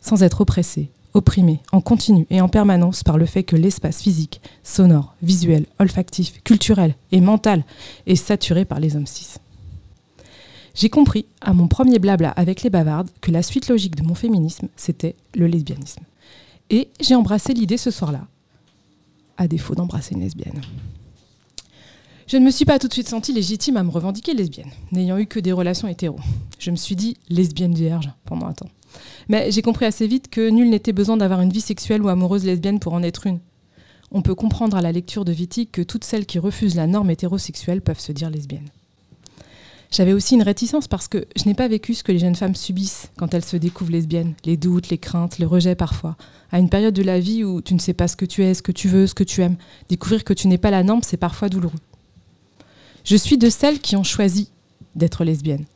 Sans 0.00 0.22
être 0.22 0.40
oppressé, 0.40 0.90
opprimé 1.16 1.60
en 1.72 1.80
continu 1.80 2.26
et 2.28 2.40
en 2.40 2.48
permanence 2.48 3.02
par 3.02 3.16
le 3.16 3.26
fait 3.26 3.42
que 3.42 3.56
l'espace 3.56 4.02
physique, 4.02 4.40
sonore, 4.62 5.14
visuel, 5.22 5.66
olfactif, 5.78 6.42
culturel 6.44 6.94
et 7.10 7.20
mental 7.20 7.64
est 8.06 8.16
saturé 8.16 8.64
par 8.64 8.80
les 8.80 8.96
hommes 8.96 9.06
cis. 9.06 9.38
J'ai 10.74 10.90
compris, 10.90 11.24
à 11.40 11.54
mon 11.54 11.68
premier 11.68 11.98
blabla 11.98 12.30
avec 12.30 12.62
les 12.62 12.68
bavardes, 12.68 13.08
que 13.22 13.30
la 13.30 13.42
suite 13.42 13.68
logique 13.68 13.96
de 13.96 14.02
mon 14.02 14.14
féminisme, 14.14 14.68
c'était 14.76 15.16
le 15.34 15.46
lesbianisme. 15.46 16.02
Et 16.68 16.90
j'ai 17.00 17.14
embrassé 17.14 17.54
l'idée 17.54 17.78
ce 17.78 17.90
soir-là, 17.90 18.26
à 19.38 19.48
défaut 19.48 19.74
d'embrasser 19.74 20.14
une 20.14 20.20
lesbienne. 20.20 20.60
Je 22.26 22.36
ne 22.36 22.44
me 22.44 22.50
suis 22.50 22.66
pas 22.66 22.78
tout 22.78 22.88
de 22.88 22.92
suite 22.92 23.08
sentie 23.08 23.32
légitime 23.32 23.78
à 23.78 23.84
me 23.84 23.90
revendiquer 23.90 24.34
lesbienne, 24.34 24.70
n'ayant 24.92 25.16
eu 25.16 25.26
que 25.26 25.40
des 25.40 25.52
relations 25.52 25.88
hétéros. 25.88 26.20
Je 26.58 26.70
me 26.70 26.76
suis 26.76 26.96
dit 26.96 27.16
lesbienne 27.30 27.74
vierge 27.74 28.10
pendant 28.26 28.46
un 28.46 28.52
temps. 28.52 28.68
Mais 29.28 29.50
j'ai 29.50 29.62
compris 29.62 29.86
assez 29.86 30.06
vite 30.06 30.28
que 30.28 30.48
nul 30.50 30.70
n'était 30.70 30.92
besoin 30.92 31.16
d'avoir 31.16 31.40
une 31.40 31.52
vie 31.52 31.60
sexuelle 31.60 32.02
ou 32.02 32.08
amoureuse 32.08 32.44
lesbienne 32.44 32.80
pour 32.80 32.94
en 32.94 33.02
être 33.02 33.26
une. 33.26 33.40
On 34.12 34.22
peut 34.22 34.34
comprendre 34.34 34.76
à 34.76 34.82
la 34.82 34.92
lecture 34.92 35.24
de 35.24 35.32
Wittig 35.32 35.70
que 35.70 35.82
toutes 35.82 36.04
celles 36.04 36.26
qui 36.26 36.38
refusent 36.38 36.76
la 36.76 36.86
norme 36.86 37.10
hétérosexuelle 37.10 37.82
peuvent 37.82 38.00
se 38.00 38.12
dire 38.12 38.30
lesbiennes. 38.30 38.68
J'avais 39.90 40.12
aussi 40.12 40.34
une 40.34 40.42
réticence 40.42 40.88
parce 40.88 41.08
que 41.08 41.26
je 41.36 41.44
n'ai 41.44 41.54
pas 41.54 41.68
vécu 41.68 41.94
ce 41.94 42.02
que 42.02 42.12
les 42.12 42.18
jeunes 42.18 42.34
femmes 42.34 42.54
subissent 42.54 43.10
quand 43.16 43.34
elles 43.34 43.44
se 43.44 43.56
découvrent 43.56 43.92
lesbiennes, 43.92 44.34
les 44.44 44.56
doutes, 44.56 44.88
les 44.88 44.98
craintes, 44.98 45.38
le 45.38 45.46
rejet 45.46 45.74
parfois. 45.74 46.16
À 46.50 46.58
une 46.58 46.68
période 46.68 46.94
de 46.94 47.02
la 47.02 47.20
vie 47.20 47.44
où 47.44 47.62
tu 47.62 47.74
ne 47.74 47.78
sais 47.78 47.94
pas 47.94 48.08
ce 48.08 48.16
que 48.16 48.24
tu 48.24 48.42
es, 48.42 48.54
ce 48.54 48.62
que 48.62 48.72
tu 48.72 48.88
veux, 48.88 49.06
ce 49.06 49.14
que 49.14 49.24
tu 49.24 49.42
aimes, 49.42 49.56
découvrir 49.88 50.24
que 50.24 50.34
tu 50.34 50.48
n'es 50.48 50.58
pas 50.58 50.70
la 50.70 50.82
norme, 50.82 51.02
c'est 51.02 51.16
parfois 51.16 51.48
douloureux. 51.48 51.78
Je 53.04 53.16
suis 53.16 53.38
de 53.38 53.48
celles 53.48 53.78
qui 53.78 53.96
ont 53.96 54.02
choisi 54.02 54.50
d'être 54.96 55.24
lesbiennes. 55.24 55.66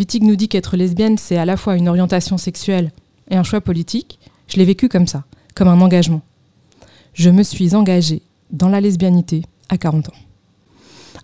Wittig 0.00 0.22
nous 0.22 0.34
dit 0.34 0.48
qu'être 0.48 0.78
lesbienne, 0.78 1.18
c'est 1.18 1.36
à 1.36 1.44
la 1.44 1.58
fois 1.58 1.76
une 1.76 1.86
orientation 1.86 2.38
sexuelle 2.38 2.90
et 3.28 3.36
un 3.36 3.42
choix 3.42 3.60
politique. 3.60 4.18
Je 4.48 4.56
l'ai 4.56 4.64
vécu 4.64 4.88
comme 4.88 5.06
ça, 5.06 5.24
comme 5.54 5.68
un 5.68 5.78
engagement. 5.78 6.22
Je 7.12 7.28
me 7.28 7.42
suis 7.42 7.74
engagée 7.74 8.22
dans 8.50 8.70
la 8.70 8.80
lesbianité 8.80 9.42
à 9.68 9.76
40 9.76 10.08
ans. 10.08 10.14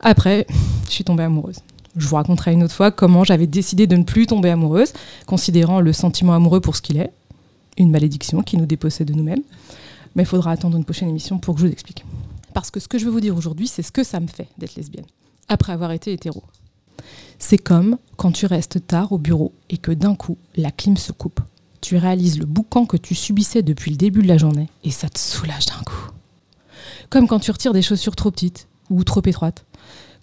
Après, 0.01 0.47
je 0.89 0.91
suis 0.91 1.05
tombée 1.05 1.23
amoureuse. 1.23 1.61
Je 1.97 2.07
vous 2.07 2.17
raconterai 2.17 2.53
une 2.53 2.65
autre 2.65 2.75
fois 2.75 2.91
comment 2.91 3.25
j'avais 3.25 3.47
décidé 3.47 3.87
de 3.87 3.97
ne 3.97 4.05
plus 4.05 4.27
tomber 4.27 4.51
amoureuse, 4.51 4.93
considérant 5.25 5.81
le 5.81 5.95
sentiment 5.95 6.35
amoureux 6.35 6.61
pour 6.61 6.77
ce 6.77 6.83
qu'il 6.83 6.99
est, 6.99 7.13
une 7.79 7.91
malédiction 7.91 8.43
qui 8.43 8.59
nous 8.59 8.67
dépossède 8.67 9.09
de 9.09 9.15
nous-mêmes. 9.15 9.43
Mais 10.17 10.25
il 10.25 10.27
faudra 10.27 10.51
attendre 10.51 10.77
une 10.77 10.85
prochaine 10.85 11.09
émission 11.09 11.39
pour 11.39 11.55
que 11.55 11.63
je 11.63 11.67
vous 11.67 11.73
explique. 11.73 12.05
Parce 12.53 12.71
que 12.71 12.79
ce 12.79 12.89
que 12.89 12.99
je 12.99 13.07
veux 13.07 13.11
vous 13.11 13.21
dire 13.23 13.35
aujourd'hui, 13.35 13.69
c'est 13.69 13.83
ce 13.83 13.91
que 13.91 14.05
ça 14.05 14.21
me 14.21 14.27
fait 14.27 14.49
d'être 14.59 14.75
lesbienne, 14.75 15.07
après 15.49 15.73
avoir 15.73 15.93
été 15.93 16.13
hétéro. 16.13 16.43
C'est 17.39 17.59
comme 17.59 17.99
quand 18.17 18.33
tu 18.33 18.47
restes 18.47 18.87
tard 18.87 19.13
au 19.13 19.19
bureau 19.19 19.53
et 19.71 19.79
que 19.79 19.93
d'un 19.93 20.15
coup, 20.15 20.39
la 20.57 20.71
clim 20.71 20.97
se 20.97 21.13
coupe. 21.13 21.41
Tu 21.81 21.97
réalises 21.97 22.39
le 22.39 22.47
boucan 22.47 22.87
que 22.87 22.97
tu 22.97 23.15
subissais 23.15 23.63
depuis 23.63 23.91
le 23.91 23.97
début 23.97 24.23
de 24.23 24.29
la 24.29 24.39
journée 24.39 24.69
et 24.85 24.91
ça 24.91 25.09
te 25.09 25.19
soulage 25.19 25.67
d'un 25.67 25.83
coup. 25.85 26.11
Comme 27.11 27.29
quand 27.29 27.39
tu 27.39 27.51
retires 27.51 27.73
des 27.73 27.83
chaussures 27.83 28.17
trop 28.17 28.31
petites 28.31 28.69
ou 28.91 29.05
trop 29.05 29.23
étroites. 29.25 29.65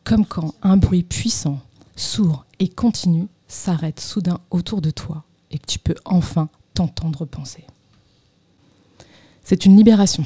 Comme 0.04 0.26
quand 0.26 0.54
un 0.64 0.78
bruit 0.78 1.04
puissant, 1.04 1.60
sourd 1.96 2.46
et 2.60 2.68
continu 2.68 3.28
s'arrête 3.48 4.00
soudain 4.00 4.40
autour 4.52 4.82
de 4.82 4.92
toi 4.92 5.24
et 5.52 5.60
que 5.60 5.66
tu 5.66 5.80
peux 5.80 5.96
enfin 6.06 6.50
t'entendre 6.74 7.26
penser. 7.26 7.64
C'est 9.44 9.66
une 9.66 9.78
libération. 9.78 10.26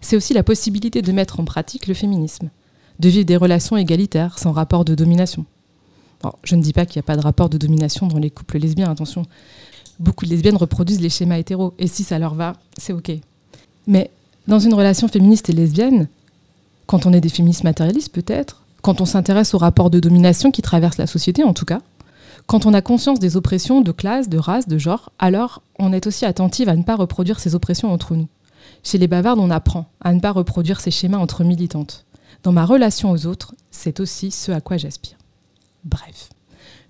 C'est 0.00 0.16
aussi 0.16 0.34
la 0.34 0.42
possibilité 0.42 1.02
de 1.02 1.12
mettre 1.12 1.40
en 1.40 1.44
pratique 1.44 1.86
le 1.86 1.94
féminisme, 1.94 2.50
de 2.98 3.08
vivre 3.08 3.24
des 3.24 3.36
relations 3.36 3.76
égalitaires, 3.76 4.38
sans 4.38 4.52
rapport 4.52 4.84
de 4.84 4.94
domination. 4.94 5.44
Je 6.44 6.54
ne 6.54 6.62
dis 6.62 6.72
pas 6.72 6.86
qu'il 6.86 6.98
n'y 6.98 7.04
a 7.04 7.06
pas 7.06 7.16
de 7.16 7.22
rapport 7.22 7.48
de 7.48 7.58
domination 7.58 8.06
dans 8.06 8.18
les 8.18 8.30
couples 8.30 8.58
lesbiens, 8.58 8.90
attention. 8.90 9.24
Beaucoup 9.98 10.24
de 10.24 10.30
lesbiennes 10.30 10.56
reproduisent 10.56 11.00
les 11.00 11.10
schémas 11.10 11.38
hétéros, 11.38 11.74
et 11.78 11.86
si 11.86 12.04
ça 12.04 12.18
leur 12.18 12.34
va, 12.34 12.54
c'est 12.78 12.92
OK. 12.92 13.10
Mais 13.86 14.10
dans 14.48 14.58
une 14.58 14.74
relation 14.74 15.08
féministe 15.08 15.50
et 15.50 15.52
lesbienne, 15.52 16.08
quand 16.86 17.06
on 17.06 17.12
est 17.12 17.20
des 17.20 17.28
féministes 17.28 17.64
matérialistes 17.64 18.12
peut-être, 18.12 18.62
quand 18.82 19.00
on 19.00 19.04
s'intéresse 19.04 19.54
aux 19.54 19.58
rapports 19.58 19.90
de 19.90 20.00
domination 20.00 20.50
qui 20.50 20.62
traversent 20.62 20.98
la 20.98 21.06
société 21.06 21.44
en 21.44 21.52
tout 21.52 21.64
cas, 21.64 21.80
quand 22.46 22.66
on 22.66 22.74
a 22.74 22.82
conscience 22.82 23.20
des 23.20 23.36
oppressions 23.36 23.80
de 23.80 23.92
classe, 23.92 24.28
de 24.28 24.38
race, 24.38 24.66
de 24.66 24.78
genre, 24.78 25.12
alors 25.18 25.62
on 25.78 25.92
est 25.92 26.06
aussi 26.06 26.24
attentive 26.24 26.68
à 26.68 26.76
ne 26.76 26.82
pas 26.82 26.96
reproduire 26.96 27.38
ces 27.38 27.54
oppressions 27.54 27.92
entre 27.92 28.16
nous. 28.16 28.28
Chez 28.82 28.98
les 28.98 29.06
bavardes, 29.06 29.38
on 29.38 29.50
apprend 29.50 29.86
à 30.00 30.12
ne 30.12 30.20
pas 30.20 30.32
reproduire 30.32 30.80
ces 30.80 30.90
schémas 30.90 31.18
entre 31.18 31.44
militantes. 31.44 32.06
Dans 32.42 32.52
ma 32.52 32.64
relation 32.64 33.10
aux 33.10 33.26
autres, 33.26 33.54
c'est 33.70 34.00
aussi 34.00 34.30
ce 34.30 34.50
à 34.50 34.60
quoi 34.60 34.78
j'aspire. 34.78 35.19
Bref, 35.84 36.30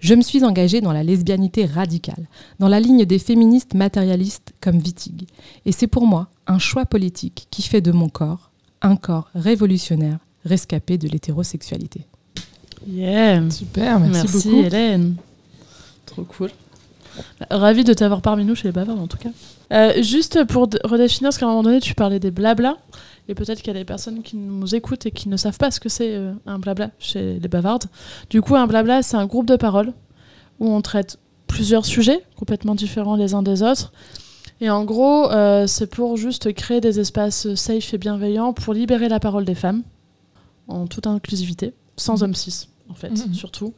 je 0.01 0.15
me 0.15 0.23
suis 0.23 0.45
engagée 0.45 0.81
dans 0.81 0.93
la 0.93 1.03
lesbianité 1.03 1.67
radicale, 1.67 2.27
dans 2.59 2.69
la 2.69 2.81
ligne 2.81 3.05
des 3.05 3.19
féministes 3.19 3.75
matérialistes 3.75 4.53
comme 4.61 4.79
Wittig. 4.79 5.27
Et 5.67 5.73
c'est 5.73 5.87
pour 5.87 6.07
moi 6.07 6.29
un 6.47 6.59
choix 6.59 6.87
politique 6.87 7.47
qui 7.51 7.63
fait 7.63 7.81
de 7.81 7.93
mon 7.93 8.09
corps 8.09 8.51
un 8.83 8.97
corps 8.97 9.29
révolutionnaire 9.35 10.19
rescapé 10.45 10.99
de 10.99 11.09
l'hétérosexualité. 11.09 12.07
Yeah. 12.89 13.51
Super, 13.51 14.01
merci, 14.01 14.13
merci 14.13 14.49
beaucoup. 14.49 14.65
Hélène. 14.65 15.17
Trop 16.07 16.25
cool. 16.25 16.51
Ravi 17.51 17.85
de 17.85 17.93
t'avoir 17.93 18.23
parmi 18.23 18.45
nous 18.45 18.55
chez 18.55 18.69
les 18.69 18.73
bavards 18.73 19.01
en 19.01 19.07
tout 19.07 19.19
cas. 19.19 19.29
Euh, 19.73 20.03
juste 20.03 20.45
pour 20.45 20.69
redéfinir, 20.85 21.29
parce 21.29 21.39
qu'à 21.39 21.47
un 21.47 21.51
moment 21.51 21.63
donné 21.63 21.81
tu 21.81 21.95
parlais 21.95 22.19
des 22.19 22.31
blabla, 22.31 22.79
et 23.31 23.35
peut-être 23.35 23.59
qu'il 23.59 23.69
y 23.69 23.77
a 23.77 23.79
des 23.79 23.85
personnes 23.85 24.23
qui 24.23 24.37
nous 24.37 24.75
écoutent 24.75 25.07
et 25.07 25.13
qui 25.13 25.29
ne 25.29 25.37
savent 25.37 25.57
pas 25.57 25.71
ce 25.71 25.79
que 25.79 25.89
c'est 25.89 26.17
euh, 26.17 26.33
un 26.47 26.59
blabla 26.59 26.91
chez 26.99 27.39
les 27.39 27.49
bavardes. 27.49 27.85
Du 28.29 28.43
coup, 28.43 28.57
un 28.57 28.67
blabla, 28.67 29.03
c'est 29.03 29.17
un 29.17 29.27
groupe 29.27 29.47
de 29.47 29.55
paroles 29.55 29.93
où 30.59 30.69
on 30.69 30.83
traite 30.83 31.17
plusieurs 31.47 31.87
sujets 31.87 32.25
complètement 32.37 32.75
différents 32.75 33.15
les 33.15 33.35
uns 33.35 33.43
des 33.43 33.63
autres. 33.63 33.93
Et 34.61 34.69
en 34.69 34.85
gros, 34.85 35.31
euh, 35.31 35.69
c'est 35.69 35.87
pour 35.87 36.17
juste 36.17 36.53
créer 36.53 36.81
des 36.81 36.99
espaces 36.99 37.55
safe 37.55 37.95
et 37.95 37.99
bienveillants 37.99 38.53
pour 38.53 38.75
libérer 38.75 39.09
la 39.09 39.21
parole 39.21 39.45
des 39.45 39.55
femmes 39.55 39.85
en 40.67 40.89
toute 40.89 41.07
inclusivité, 41.07 41.73
sans 41.97 42.21
mmh. 42.21 42.25
hommes 42.25 42.35
cis 42.35 42.69
en 42.89 42.95
fait, 42.95 43.11
mmh. 43.11 43.35
surtout. 43.35 43.75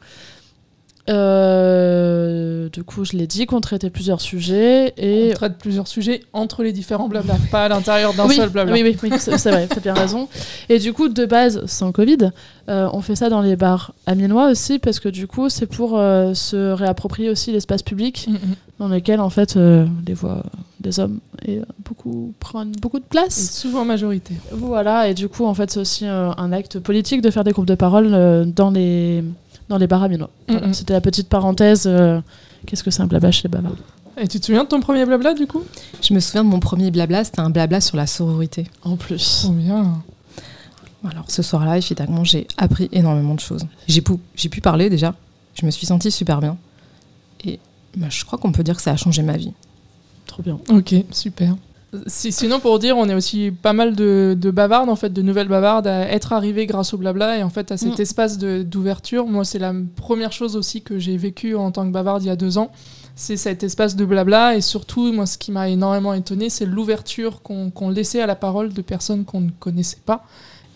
Euh, 1.09 2.69
du 2.69 2.83
coup, 2.83 3.03
je 3.03 3.17
l'ai 3.17 3.27
dit 3.27 3.45
qu'on 3.45 3.59
traitait 3.59 3.89
plusieurs 3.89 4.21
sujets 4.21 4.93
et 4.97 5.31
on 5.31 5.33
traite 5.33 5.57
plusieurs 5.57 5.87
sujets 5.87 6.21
entre 6.31 6.63
les 6.63 6.71
différents 6.71 7.09
blabla, 7.09 7.35
pas 7.51 7.65
à 7.65 7.69
l'intérieur 7.69 8.13
d'un 8.13 8.29
seul 8.29 8.49
blabla. 8.49 8.73
Oui, 8.73 8.83
oui, 8.83 8.97
oui 9.03 9.11
c'est 9.19 9.51
vrai, 9.51 9.67
t'as 9.67 9.81
bien 9.81 9.93
raison. 9.93 10.29
Et 10.69 10.79
du 10.79 10.93
coup, 10.93 11.09
de 11.09 11.25
base, 11.25 11.65
sans 11.65 11.91
Covid, 11.91 12.31
euh, 12.69 12.87
on 12.93 13.01
fait 13.01 13.15
ça 13.15 13.29
dans 13.29 13.41
les 13.41 13.57
bars 13.57 13.93
amiénois 14.05 14.49
aussi 14.49 14.79
parce 14.79 15.01
que 15.01 15.09
du 15.09 15.27
coup, 15.27 15.49
c'est 15.49 15.65
pour 15.65 15.97
euh, 15.97 16.33
se 16.33 16.71
réapproprier 16.71 17.29
aussi 17.29 17.51
l'espace 17.51 17.83
public 17.83 18.27
mm, 18.29 18.33
mm. 18.33 18.37
dans 18.79 18.87
lequel 18.87 19.19
en 19.19 19.29
fait 19.29 19.55
les 19.55 20.13
voix 20.13 20.43
des 20.79 20.99
hommes 20.99 21.19
et 21.45 21.59
beaucoup 21.83 22.33
prennent 22.39 22.73
beaucoup 22.81 22.99
de 22.99 23.05
place. 23.05 23.37
Et 23.37 23.61
souvent 23.61 23.83
majorité. 23.83 24.35
Voilà, 24.53 25.09
et 25.09 25.13
du 25.13 25.27
coup, 25.27 25.45
en 25.45 25.53
fait, 25.53 25.69
c'est 25.69 25.79
aussi 25.81 26.05
un 26.05 26.51
acte 26.53 26.79
politique 26.79 27.21
de 27.21 27.29
faire 27.29 27.43
des 27.43 27.51
groupes 27.51 27.65
de 27.65 27.75
parole 27.75 28.51
dans 28.53 28.71
les 28.71 29.21
dans 29.69 29.77
les 29.77 29.87
baraminois. 29.87 30.29
C'était 30.71 30.93
la 30.93 31.01
petite 31.01 31.29
parenthèse. 31.29 31.83
Euh, 31.87 32.21
qu'est-ce 32.65 32.83
que 32.83 32.91
c'est 32.91 33.01
un 33.01 33.07
blabla 33.07 33.31
chez 33.31 33.43
les 33.43 33.49
bavards 33.49 33.75
Et 34.17 34.27
tu 34.27 34.39
te 34.39 34.45
souviens 34.45 34.63
de 34.63 34.69
ton 34.69 34.79
premier 34.79 35.05
blabla 35.05 35.33
du 35.33 35.47
coup? 35.47 35.63
Je 36.01 36.13
me 36.13 36.19
souviens 36.19 36.43
de 36.43 36.49
mon 36.49 36.59
premier 36.59 36.91
blabla, 36.91 37.23
c'était 37.23 37.41
un 37.41 37.49
blabla 37.49 37.81
sur 37.81 37.97
la 37.97 38.07
sororité. 38.07 38.67
En 38.83 38.97
plus. 38.97 39.41
Trop 39.43 39.53
bien. 39.53 40.03
Alors 41.09 41.25
ce 41.27 41.41
soir-là, 41.41 41.77
évidemment, 41.77 42.23
j'ai 42.23 42.47
appris 42.57 42.89
énormément 42.91 43.35
de 43.35 43.39
choses. 43.39 43.65
J'ai 43.87 44.01
pu, 44.01 44.13
j'ai 44.35 44.49
pu 44.49 44.61
parler 44.61 44.89
déjà, 44.89 45.13
je 45.53 45.65
me 45.65 45.71
suis 45.71 45.85
sentie 45.85 46.11
super 46.11 46.39
bien. 46.39 46.57
Et 47.45 47.59
bah, 47.97 48.07
je 48.09 48.23
crois 48.23 48.39
qu'on 48.39 48.51
peut 48.51 48.63
dire 48.63 48.77
que 48.77 48.81
ça 48.81 48.91
a 48.91 48.95
changé 48.95 49.21
ma 49.21 49.35
vie. 49.35 49.51
Trop 50.25 50.41
bien. 50.41 50.59
Ok, 50.69 50.95
super 51.11 51.55
sinon, 52.07 52.59
pour 52.59 52.79
dire, 52.79 52.97
on 52.97 53.07
est 53.07 53.13
aussi 53.13 53.51
pas 53.51 53.73
mal 53.73 53.95
de, 53.95 54.35
bavardes, 54.51 54.89
en 54.89 54.95
fait, 54.95 55.11
de 55.11 55.21
nouvelles 55.21 55.47
bavardes 55.47 55.87
à 55.87 56.09
être 56.09 56.33
arrivées 56.33 56.65
grâce 56.65 56.93
au 56.93 56.97
blabla 56.97 57.37
et 57.37 57.43
en 57.43 57.49
fait 57.49 57.71
à 57.71 57.77
cet 57.77 57.99
mm. 57.99 58.01
espace 58.01 58.37
d'ouverture. 58.37 59.27
Moi, 59.27 59.45
c'est 59.45 59.59
la 59.59 59.73
première 59.95 60.31
chose 60.31 60.55
aussi 60.55 60.81
que 60.81 60.99
j'ai 60.99 61.17
vécu 61.17 61.55
en 61.55 61.71
tant 61.71 61.85
que 61.85 61.91
bavarde 61.91 62.23
il 62.23 62.27
y 62.27 62.31
a 62.31 62.35
deux 62.35 62.57
ans. 62.57 62.71
C'est 63.15 63.37
cet 63.37 63.63
espace 63.63 63.95
de 63.95 64.05
blabla 64.05 64.55
et 64.55 64.61
surtout, 64.61 65.13
moi, 65.13 65.25
ce 65.25 65.37
qui 65.37 65.51
m'a 65.51 65.69
énormément 65.69 66.13
étonné, 66.13 66.49
c'est 66.49 66.65
l'ouverture 66.65 67.41
qu'on 67.41 67.89
laissait 67.89 68.21
à 68.21 68.25
la 68.25 68.35
parole 68.35 68.73
de 68.73 68.81
personnes 68.81 69.23
qu'on 69.23 69.41
ne 69.41 69.51
connaissait 69.59 70.01
pas. 70.03 70.25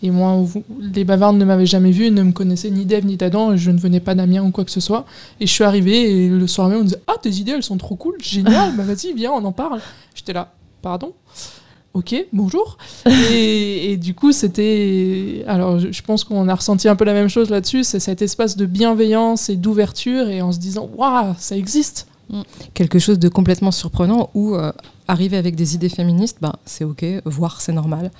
Et 0.02 0.12
moi, 0.12 0.44
les 0.80 1.02
bavardes 1.02 1.36
ne 1.36 1.44
m'avaient 1.44 1.66
jamais 1.66 1.90
vu, 1.90 2.10
ne 2.10 2.22
me 2.22 2.30
connaissaient 2.30 2.70
ni 2.70 2.84
d'Eve 2.84 3.04
ni 3.04 3.16
d'Adam, 3.16 3.56
je 3.56 3.72
ne 3.72 3.78
venais 3.78 3.98
pas 3.98 4.14
d'Amiens 4.14 4.44
ou 4.44 4.52
quoi 4.52 4.64
que 4.64 4.70
ce 4.70 4.80
soit. 4.80 5.04
Et 5.40 5.46
je 5.46 5.52
suis 5.52 5.64
arrivée 5.64 6.26
et 6.26 6.28
le 6.28 6.46
soir 6.46 6.68
même, 6.68 6.78
on 6.78 6.80
me 6.82 6.84
disait 6.84 7.02
Ah, 7.08 7.14
tes 7.20 7.30
idées, 7.30 7.52
elles 7.52 7.64
sont 7.64 7.78
trop 7.78 7.96
cool, 7.96 8.14
génial, 8.22 8.72
bah 8.76 8.84
vas-y, 8.84 9.12
viens, 9.12 9.32
on 9.32 9.44
en 9.44 9.50
parle. 9.50 9.80
J'étais 10.14 10.32
là, 10.32 10.52
pardon 10.82 11.14
Ok, 11.94 12.14
bonjour. 12.32 12.78
et, 13.32 13.96
du 13.96 14.14
coup, 14.14 14.30
c'était. 14.30 15.42
Alors, 15.48 15.78
je, 15.80 16.02
pense 16.02 16.22
qu'on 16.22 16.46
a 16.48 16.54
ressenti 16.54 16.88
un 16.88 16.94
peu 16.94 17.04
la 17.04 17.14
même 17.14 17.28
chose 17.28 17.50
là-dessus. 17.50 17.82
C'est 17.82 17.98
cet 17.98 18.22
espace 18.22 18.56
de 18.56 18.66
bienveillance 18.66 19.48
et 19.48 19.56
d'ouverture, 19.56 20.28
et 20.28 20.42
en 20.42 20.52
se 20.52 20.58
disant 20.58 20.88
Waouh, 20.96 21.34
ça 21.38 21.56
existe 21.56 22.06
mm. 22.30 22.42
Quelque 22.74 22.98
chose 22.98 23.18
de 23.18 23.28
complètement 23.28 23.72
surprenant 23.72 24.30
où 24.34 24.54
euh, 24.54 24.70
arriver 25.08 25.36
avec 25.36 25.56
des 25.56 25.74
idées 25.74 25.88
féministes, 25.88 26.38
ben, 26.40 26.52
c'est 26.66 26.84
ok, 26.84 27.04
voir, 27.24 27.60
c'est 27.60 27.72
normal. 27.72 28.10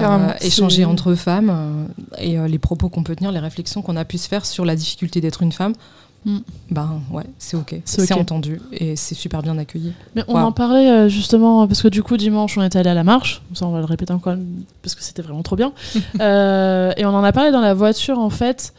Euh, 0.00 0.32
échanger 0.40 0.86
entre 0.86 1.14
femmes 1.14 1.50
euh, 1.52 1.84
et 2.18 2.48
les 2.48 2.58
propos 2.58 2.88
qu'on 2.88 3.02
peut 3.02 3.14
tenir, 3.14 3.30
les 3.30 3.38
réflexions 3.38 3.82
qu'on 3.82 3.96
a 3.96 4.06
pu 4.06 4.16
se 4.16 4.26
faire 4.26 4.46
sur 4.46 4.64
la 4.64 4.74
difficulté 4.74 5.20
d'être 5.20 5.42
une 5.42 5.52
femme, 5.52 5.74
Mm. 6.24 6.38
Ben 6.70 7.00
ouais, 7.10 7.24
c'est 7.38 7.56
ok, 7.56 7.74
c'est 7.84 8.12
entendu 8.12 8.60
et 8.72 8.94
c'est 8.94 9.16
super 9.16 9.42
bien 9.42 9.58
accueilli. 9.58 9.92
Mais 10.14 10.22
on 10.28 10.36
en 10.36 10.52
parlait 10.52 10.88
euh, 10.88 11.08
justement 11.08 11.66
parce 11.66 11.82
que 11.82 11.88
du 11.88 12.02
coup 12.02 12.16
dimanche 12.16 12.56
on 12.56 12.62
est 12.62 12.76
allé 12.76 12.90
à 12.90 12.94
la 12.94 13.02
marche, 13.02 13.42
ça 13.54 13.66
on 13.66 13.72
va 13.72 13.80
le 13.80 13.86
répéter 13.86 14.12
encore 14.12 14.36
parce 14.82 14.94
que 14.94 15.02
c'était 15.02 15.22
vraiment 15.22 15.42
trop 15.42 15.56
bien. 15.56 15.72
Euh, 16.20 16.92
et 16.96 17.04
on 17.04 17.10
en 17.10 17.24
a 17.24 17.32
parlé 17.32 17.50
dans 17.50 17.60
la 17.60 17.74
voiture 17.74 18.18
en 18.18 18.30
fait. 18.30 18.74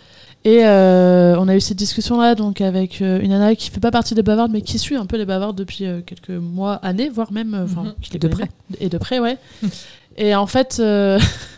Et 0.45 0.65
euh, 0.65 1.35
on 1.39 1.47
a 1.47 1.55
eu 1.55 1.61
cette 1.61 1.77
discussion 1.77 2.19
là 2.19 2.35
donc 2.35 2.61
avec 2.61 2.99
une 2.99 3.29
nana 3.29 3.55
qui 3.55 3.69
fait 3.69 3.79
pas 3.79 3.91
partie 3.91 4.13
des 4.13 4.23
bavardes 4.23 4.51
mais 4.51 4.61
qui 4.61 4.77
suit 4.77 4.95
un 4.95 5.05
peu 5.05 5.17
les 5.17 5.25
bavardes 5.25 5.57
depuis 5.57 5.85
quelques 6.05 6.29
mois, 6.29 6.75
années, 6.75 7.09
voire 7.09 7.31
même 7.31 7.59
enfin 7.65 7.93
mm-hmm. 8.01 8.19
de 8.19 8.27
près. 8.27 8.49
Et 8.79 8.89
de 8.89 8.97
près 8.97 9.19
ouais. 9.19 9.37
et 10.17 10.35
en 10.35 10.47
fait 10.47 10.81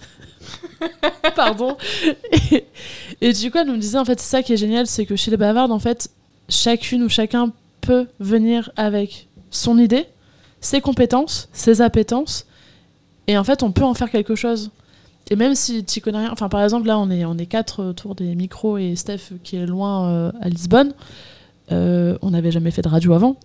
Pardon. 1.36 1.77
Et, 3.22 3.34
du 3.34 3.51
coup, 3.51 3.57
elle 3.57 3.67
nous 3.67 3.77
disait, 3.77 3.98
en 3.98 4.05
fait, 4.05 4.19
c'est 4.19 4.29
ça 4.29 4.43
qui 4.43 4.53
est 4.53 4.57
génial, 4.57 4.88
c'est 4.88 5.05
que 5.05 5.15
chez 5.15 5.31
les 5.31 5.38
bavardes, 5.38 5.72
en 5.72 5.79
fait, 5.79 6.10
chacune 6.50 7.03
ou 7.03 7.10
chacun 7.10 7.51
peut 7.81 8.07
venir 8.19 8.72
avec 8.75 9.27
son 9.51 9.77
idée, 9.77 10.05
ses 10.62 10.81
compétences, 10.81 11.50
ses 11.53 11.81
appétences, 11.81 12.45
et 13.27 13.38
en 13.38 13.43
fait, 13.43 13.63
on 13.63 13.72
peut 13.72 13.84
en 13.84 13.93
faire 13.93 14.12
quelque 14.12 14.36
chose. 14.36 14.72
Et 15.31 15.36
même 15.36 15.55
si 15.55 15.84
tu 15.84 16.01
connais 16.01 16.19
rien, 16.19 16.29
enfin, 16.31 16.50
par 16.50 16.63
exemple, 16.63 16.88
là, 16.88 17.00
on 17.00 17.10
est, 17.10 17.25
on 17.25 17.38
est 17.38 17.48
quatre 17.48 17.84
autour 17.84 18.13
des 18.15 18.36
micros 18.36 18.77
et 18.77 18.95
Steph 18.95 19.34
qui 19.43 19.55
est 19.55 19.65
loin 19.65 20.10
euh, 20.10 20.31
à 20.41 20.50
Lisbonne, 20.50 20.93
euh, 21.72 22.17
on 22.22 22.31
n'avait 22.31 22.51
jamais 22.51 22.72
fait 22.72 22.84
de 22.84 22.89
radio 22.89 23.13
avant. 23.13 23.38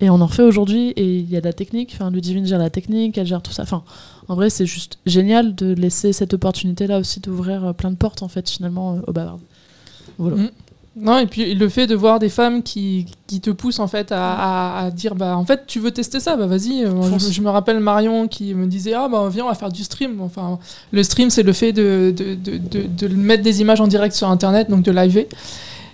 Et 0.00 0.08
on 0.08 0.20
en 0.20 0.28
fait 0.28 0.42
aujourd'hui, 0.42 0.90
et 0.90 1.18
il 1.18 1.30
y 1.30 1.36
a 1.36 1.40
de 1.40 1.46
la 1.46 1.52
technique. 1.52 1.92
Enfin, 1.94 2.10
Ludivine 2.10 2.46
gère 2.46 2.58
la 2.58 2.70
technique, 2.70 3.18
elle 3.18 3.26
gère 3.26 3.42
tout 3.42 3.52
ça. 3.52 3.62
Enfin, 3.62 3.82
en 4.28 4.34
vrai, 4.34 4.48
c'est 4.48 4.66
juste 4.66 4.98
génial 5.06 5.54
de 5.54 5.74
laisser 5.74 6.12
cette 6.12 6.32
opportunité-là 6.32 6.98
aussi 6.98 7.20
d'ouvrir 7.20 7.64
euh, 7.64 7.72
plein 7.72 7.90
de 7.90 7.96
portes, 7.96 8.22
en 8.22 8.28
fait, 8.28 8.48
finalement, 8.48 8.94
euh, 8.94 9.00
au 9.06 9.12
Bavard. 9.12 9.38
Voilà. 10.18 10.36
Mm. 10.36 10.50
Non, 10.96 11.18
et 11.18 11.26
puis 11.26 11.54
le 11.54 11.68
fait 11.68 11.86
de 11.86 11.94
voir 11.94 12.18
des 12.18 12.28
femmes 12.28 12.62
qui, 12.62 13.06
qui 13.28 13.40
te 13.40 13.50
poussent 13.50 13.78
en 13.78 13.86
fait 13.86 14.10
à, 14.10 14.78
à, 14.78 14.90
dire 14.90 15.14
bah 15.14 15.36
en 15.36 15.44
fait 15.44 15.64
tu 15.68 15.78
veux 15.78 15.92
tester 15.92 16.18
ça 16.18 16.36
bah 16.36 16.46
vas-y 16.46 16.84
euh, 16.84 16.90
je, 17.16 17.40
me 17.40 17.48
rappelle 17.48 17.78
Marion 17.78 18.26
qui 18.26 18.54
me 18.54 18.66
disait 18.66 18.92
ah 18.92 19.08
bah 19.08 19.28
viens 19.30 19.44
on 19.44 19.48
va 19.48 19.54
faire 19.54 19.70
du 19.70 19.84
stream 19.84 20.20
enfin 20.20 20.58
le 20.90 21.02
stream 21.04 21.30
c'est 21.30 21.44
le 21.44 21.52
fait 21.52 21.72
de 21.72 22.12
de, 22.14 22.34
de, 22.34 22.58
de, 22.58 23.06
de, 23.06 23.14
mettre 23.14 23.44
des 23.44 23.60
images 23.60 23.80
en 23.80 23.86
direct 23.86 24.16
sur 24.16 24.28
internet 24.28 24.68
donc 24.68 24.82
de 24.82 24.90
live 24.90 25.26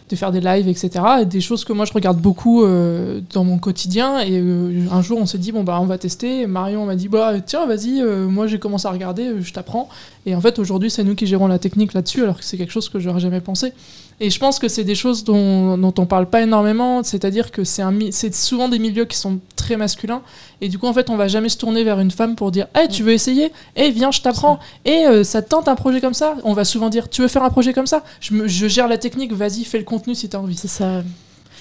de 0.08 0.16
faire 0.16 0.30
des 0.30 0.40
lives, 0.40 0.68
etc. 0.68 0.90
Et 1.22 1.24
des 1.24 1.40
choses 1.40 1.64
que 1.64 1.72
moi 1.72 1.84
je 1.84 1.92
regarde 1.92 2.18
beaucoup 2.18 2.64
euh, 2.64 3.20
dans 3.32 3.44
mon 3.44 3.58
quotidien. 3.58 4.20
Et 4.20 4.38
euh, 4.38 4.86
un 4.90 5.02
jour 5.02 5.18
on 5.18 5.26
s'est 5.26 5.38
dit, 5.38 5.52
bon 5.52 5.64
bah 5.64 5.78
on 5.80 5.86
va 5.86 5.98
tester. 5.98 6.46
Marion 6.46 6.86
m'a 6.86 6.94
dit, 6.94 7.08
bah 7.08 7.40
tiens, 7.44 7.66
vas-y, 7.66 8.00
euh, 8.00 8.28
moi 8.28 8.46
j'ai 8.46 8.58
commencé 8.58 8.86
à 8.86 8.90
regarder, 8.90 9.40
je 9.40 9.52
t'apprends. 9.52 9.88
Et 10.24 10.34
en 10.34 10.40
fait 10.40 10.58
aujourd'hui 10.58 10.90
c'est 10.90 11.04
nous 11.04 11.14
qui 11.14 11.26
gérons 11.26 11.48
la 11.48 11.58
technique 11.58 11.92
là-dessus, 11.92 12.22
alors 12.22 12.38
que 12.38 12.44
c'est 12.44 12.56
quelque 12.56 12.72
chose 12.72 12.88
que 12.88 13.00
j'aurais 13.00 13.20
jamais 13.20 13.40
pensé. 13.40 13.72
Et 14.18 14.30
je 14.30 14.38
pense 14.38 14.58
que 14.58 14.68
c'est 14.68 14.84
des 14.84 14.94
choses 14.94 15.24
dont, 15.24 15.76
dont 15.76 15.92
on 15.98 16.06
parle 16.06 16.26
pas 16.26 16.40
énormément, 16.40 17.02
c'est-à-dire 17.02 17.50
que 17.50 17.64
c'est 17.64 18.34
souvent 18.34 18.68
des 18.68 18.78
milieux 18.78 19.04
qui 19.04 19.16
sont 19.16 19.40
très 19.56 19.76
masculins, 19.76 20.22
et 20.62 20.70
du 20.70 20.78
coup 20.78 20.86
en 20.86 20.94
fait 20.94 21.10
on 21.10 21.16
va 21.16 21.28
jamais 21.28 21.50
se 21.50 21.58
tourner 21.58 21.84
vers 21.84 22.00
une 22.00 22.10
femme 22.10 22.34
pour 22.34 22.50
dire 22.50 22.66
hey, 22.74 22.88
tu 22.88 23.02
veux 23.02 23.12
essayer? 23.12 23.52
Eh 23.74 23.90
viens 23.90 24.10
je 24.10 24.22
t'apprends 24.22 24.58
Et 24.86 25.04
eh, 25.10 25.24
ça 25.24 25.42
te 25.42 25.48
tente 25.48 25.68
un 25.68 25.74
projet 25.74 26.00
comme 26.00 26.14
ça? 26.14 26.36
On 26.44 26.54
va 26.54 26.64
souvent 26.64 26.88
dire 26.88 27.10
tu 27.10 27.20
veux 27.20 27.28
faire 27.28 27.42
un 27.42 27.50
projet 27.50 27.74
comme 27.74 27.86
ça? 27.86 28.04
Je, 28.20 28.46
je 28.46 28.68
gère 28.68 28.88
la 28.88 28.96
technique, 28.96 29.32
vas-y 29.32 29.64
fais 29.64 29.78
le 29.78 29.84
contenu 29.84 30.14
si 30.14 30.30
tu 30.30 30.36
as 30.36 30.40
envie. 30.40 30.56
C'est 30.56 30.68
ça. 30.68 31.02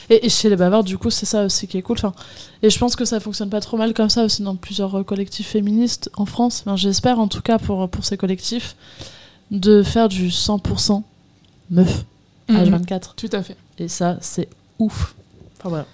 Et, 0.09 0.29
chez 0.29 0.49
les 0.49 0.55
bavards, 0.55 0.83
du 0.83 0.97
coup, 0.97 1.09
c'est 1.09 1.25
ça 1.25 1.43
aussi 1.45 1.67
qui 1.67 1.77
est 1.77 1.81
cool. 1.81 1.97
Enfin, 1.97 2.13
et 2.61 2.69
je 2.69 2.77
pense 2.77 2.95
que 2.95 3.05
ça 3.05 3.19
fonctionne 3.19 3.49
pas 3.49 3.59
trop 3.59 3.75
mal 3.75 3.93
comme 3.93 4.09
ça 4.09 4.23
aussi 4.23 4.43
dans 4.43 4.55
plusieurs 4.55 5.03
collectifs 5.03 5.47
féministes 5.47 6.09
en 6.15 6.25
France. 6.25 6.63
Enfin, 6.65 6.75
J'espère 6.75 7.19
en 7.19 7.27
tout 7.27 7.41
cas 7.41 7.57
pour, 7.57 7.89
pour 7.89 8.05
ces 8.05 8.15
collectifs. 8.15 8.75
de 9.51 9.83
faire 9.83 10.07
du 10.07 10.29
100% 10.29 11.01
meuf 11.71 12.05
Mhm. 12.49 12.57
H24. 12.57 13.15
Tout 13.15 13.29
à 13.31 13.41
fait. 13.41 13.55
Et 13.79 13.87
ça, 13.87 14.17
c'est 14.21 14.47
ouf. 14.79 15.15
Enfin 15.59 15.69
voilà. 15.69 15.85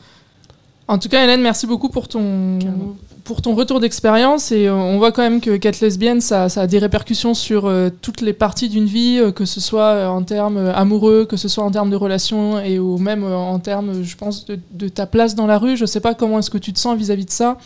En 0.88 0.98
tout 0.98 1.08
cas, 1.10 1.24
Hélène, 1.24 1.42
merci 1.42 1.68
beaucoup 1.68 1.88
pour 1.88 2.10
ton, 2.10 2.60
Carrément. 2.60 2.96
pour 3.24 3.42
ton 3.42 3.56
retour 3.56 3.80
d'expérience. 3.80 4.52
Et 4.52 4.68
euh, 4.68 4.74
on 4.76 4.98
voit 4.98 5.14
quand 5.14 5.22
même 5.22 5.40
que 5.40 5.56
qu'être 5.56 5.80
lesbienne, 5.80 6.20
ça, 6.20 6.50
ça 6.50 6.62
a 6.64 6.68
des 6.68 6.80
répercussions 6.80 7.34
sur 7.34 7.66
euh, 7.68 7.90
toutes 8.02 8.20
les 8.20 8.34
parties 8.34 8.68
d'une 8.68 8.86
vie, 8.86 9.18
euh, 9.20 9.32
que 9.32 9.46
ce 9.46 9.62
soit 9.62 10.10
en 10.10 10.24
termes 10.24 10.58
amoureux, 10.76 11.26
que 11.26 11.38
ce 11.38 11.48
soit 11.48 11.64
en 11.64 11.72
termes 11.72 11.90
de 11.92 11.96
relations, 11.96 12.60
et 12.60 12.78
ou 12.80 12.98
même 12.98 13.24
euh, 13.24 13.36
en 13.38 13.60
termes, 13.60 14.04
je 14.04 14.18
pense, 14.18 14.46
de, 14.46 14.60
de 14.74 14.90
ta 14.90 15.06
place 15.06 15.34
dans 15.36 15.48
la 15.48 15.58
rue. 15.58 15.78
Je 15.78 15.86
sais 15.86 16.02
pas 16.02 16.14
comment 16.14 16.40
est-ce 16.40 16.50
que 16.50 16.58
tu 16.58 16.74
te 16.74 16.80
sens 16.80 16.98
vis-à-vis 16.98 17.26
de 17.26 17.32
ça, 17.32 17.58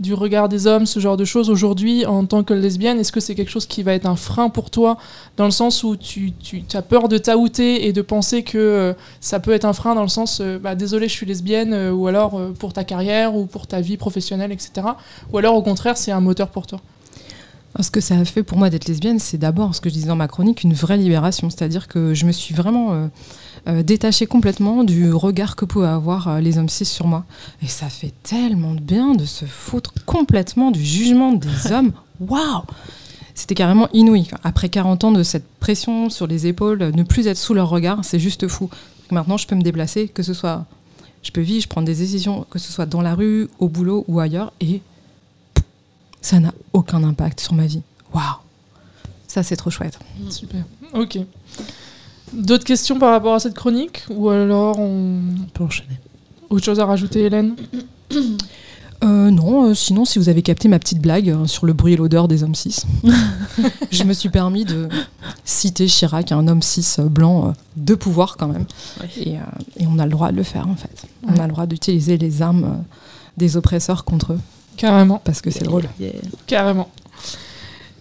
du 0.00 0.14
regard 0.14 0.48
des 0.48 0.66
hommes, 0.66 0.86
ce 0.86 0.98
genre 0.98 1.18
de 1.18 1.26
choses. 1.26 1.50
Aujourd'hui, 1.50 2.06
en 2.06 2.24
tant 2.24 2.42
que 2.42 2.54
lesbienne, 2.54 2.98
est-ce 2.98 3.12
que 3.12 3.20
c'est 3.20 3.34
quelque 3.34 3.50
chose 3.50 3.66
qui 3.66 3.82
va 3.82 3.92
être 3.92 4.06
un 4.06 4.16
frein 4.16 4.48
pour 4.48 4.70
toi, 4.70 4.96
dans 5.36 5.44
le 5.44 5.50
sens 5.50 5.84
où 5.84 5.94
tu, 5.96 6.32
tu 6.32 6.64
as 6.72 6.82
peur 6.82 7.08
de 7.08 7.18
t'outer 7.18 7.86
et 7.86 7.92
de 7.92 8.02
penser 8.02 8.42
que 8.42 8.58
euh, 8.58 8.92
ça 9.20 9.40
peut 9.40 9.52
être 9.52 9.66
un 9.66 9.74
frein 9.74 9.94
dans 9.94 10.02
le 10.02 10.08
sens, 10.08 10.40
euh, 10.40 10.58
bah, 10.58 10.74
désolé, 10.74 11.06
je 11.06 11.12
suis 11.12 11.26
lesbienne, 11.26 11.74
euh, 11.74 11.92
ou 11.92 12.06
alors 12.06 12.40
pour 12.58 12.72
ta 12.72 12.82
carrière, 12.82 13.36
ou 13.36 13.44
pour 13.44 13.66
ta 13.66 13.82
vie 13.82 13.98
professionnelle, 13.98 14.52
etc. 14.52 14.86
Ou 15.32 15.38
alors 15.38 15.54
au 15.54 15.62
contraire, 15.62 15.98
c'est 15.98 16.12
un 16.12 16.20
moteur 16.20 16.48
pour 16.48 16.66
toi? 16.66 16.80
Ce 17.78 17.90
que 17.90 18.00
ça 18.00 18.16
a 18.16 18.24
fait 18.24 18.42
pour 18.42 18.58
moi 18.58 18.68
d'être 18.68 18.88
lesbienne, 18.88 19.18
c'est 19.18 19.38
d'abord, 19.38 19.74
ce 19.74 19.80
que 19.80 19.88
je 19.88 19.94
disais 19.94 20.08
dans 20.08 20.16
ma 20.16 20.26
chronique, 20.26 20.64
une 20.64 20.74
vraie 20.74 20.96
libération. 20.96 21.50
C'est-à-dire 21.50 21.86
que 21.86 22.14
je 22.14 22.26
me 22.26 22.32
suis 22.32 22.52
vraiment 22.52 22.92
euh, 22.92 23.06
euh, 23.68 23.82
détachée 23.82 24.26
complètement 24.26 24.82
du 24.82 25.12
regard 25.12 25.54
que 25.54 25.64
pouvaient 25.64 25.86
avoir 25.86 26.28
euh, 26.28 26.40
les 26.40 26.58
hommes 26.58 26.68
cis 26.68 26.84
sur 26.84 27.06
moi. 27.06 27.24
Et 27.62 27.68
ça 27.68 27.88
fait 27.88 28.12
tellement 28.24 28.74
de 28.74 28.80
bien 28.80 29.14
de 29.14 29.24
se 29.24 29.44
foutre 29.44 29.94
complètement 30.04 30.72
du 30.72 30.84
jugement 30.84 31.32
des 31.32 31.48
hommes. 31.72 31.92
Waouh 32.18 32.64
C'était 33.34 33.54
carrément 33.54 33.88
inouï. 33.92 34.26
Après 34.42 34.68
40 34.68 35.04
ans 35.04 35.12
de 35.12 35.22
cette 35.22 35.46
pression 35.60 36.10
sur 36.10 36.26
les 36.26 36.48
épaules, 36.48 36.90
ne 36.94 37.02
plus 37.04 37.28
être 37.28 37.38
sous 37.38 37.54
leur 37.54 37.68
regard, 37.68 38.04
c'est 38.04 38.18
juste 38.18 38.48
fou. 38.48 38.68
Maintenant, 39.12 39.36
je 39.36 39.46
peux 39.46 39.56
me 39.56 39.62
déplacer, 39.62 40.08
que 40.08 40.22
ce 40.22 40.34
soit. 40.34 40.66
Je 41.22 41.30
peux 41.30 41.40
vivre, 41.40 41.62
je 41.62 41.68
prends 41.68 41.82
des 41.82 41.94
décisions, 41.94 42.46
que 42.50 42.58
ce 42.58 42.72
soit 42.72 42.86
dans 42.86 43.02
la 43.02 43.14
rue, 43.14 43.48
au 43.58 43.68
boulot 43.68 44.04
ou 44.08 44.20
ailleurs, 44.20 44.52
et 44.60 44.80
ça 46.22 46.40
n'a 46.40 46.52
aucun 46.72 47.02
impact 47.04 47.40
sur 47.40 47.54
ma 47.54 47.66
vie. 47.66 47.82
Waouh 48.14 48.22
Ça, 49.26 49.42
c'est 49.42 49.56
trop 49.56 49.70
chouette. 49.70 49.98
Super. 50.30 50.64
Ok. 50.94 51.18
D'autres 52.32 52.64
questions 52.64 52.98
par 52.98 53.10
rapport 53.10 53.34
à 53.34 53.40
cette 53.40 53.54
chronique 53.54 54.04
Ou 54.10 54.28
alors 54.28 54.78
on... 54.78 55.18
On 55.42 55.48
peut 55.52 55.64
enchaîner. 55.64 55.98
autre 56.48 56.64
chose 56.64 56.78
à 56.80 56.86
rajouter, 56.86 57.22
Hélène? 57.24 57.56
Euh, 59.02 59.30
non, 59.30 59.64
euh, 59.70 59.74
sinon, 59.74 60.04
si 60.04 60.18
vous 60.18 60.28
avez 60.28 60.42
capté 60.42 60.68
ma 60.68 60.78
petite 60.78 61.00
blague 61.00 61.30
euh, 61.30 61.46
sur 61.46 61.64
le 61.64 61.72
bruit 61.72 61.94
et 61.94 61.96
l'odeur 61.96 62.28
des 62.28 62.42
hommes 62.42 62.54
cis, 62.54 62.82
je 63.90 64.04
me 64.04 64.12
suis 64.12 64.28
permis 64.28 64.66
de 64.66 64.90
citer 65.42 65.86
Chirac, 65.86 66.32
un 66.32 66.46
homme 66.48 66.60
cis 66.60 66.84
blanc 67.00 67.48
euh, 67.48 67.52
de 67.76 67.94
pouvoir 67.94 68.36
quand 68.36 68.48
même. 68.48 68.66
Et, 69.16 69.38
euh, 69.38 69.40
et 69.78 69.86
on 69.86 69.98
a 69.98 70.04
le 70.04 70.10
droit 70.10 70.30
de 70.32 70.36
le 70.36 70.42
faire 70.42 70.68
en 70.68 70.76
fait. 70.76 71.06
On 71.26 71.38
a 71.38 71.46
le 71.46 71.52
droit 71.52 71.64
d'utiliser 71.64 72.18
les 72.18 72.42
armes 72.42 72.64
euh, 72.64 72.94
des 73.38 73.56
oppresseurs 73.56 74.04
contre 74.04 74.34
eux, 74.34 74.40
Carrément. 74.76 75.20
parce 75.24 75.40
que 75.40 75.50
c'est 75.50 75.64
drôle. 75.64 75.84
Yeah. 75.98 76.12
Carrément. 76.46 76.88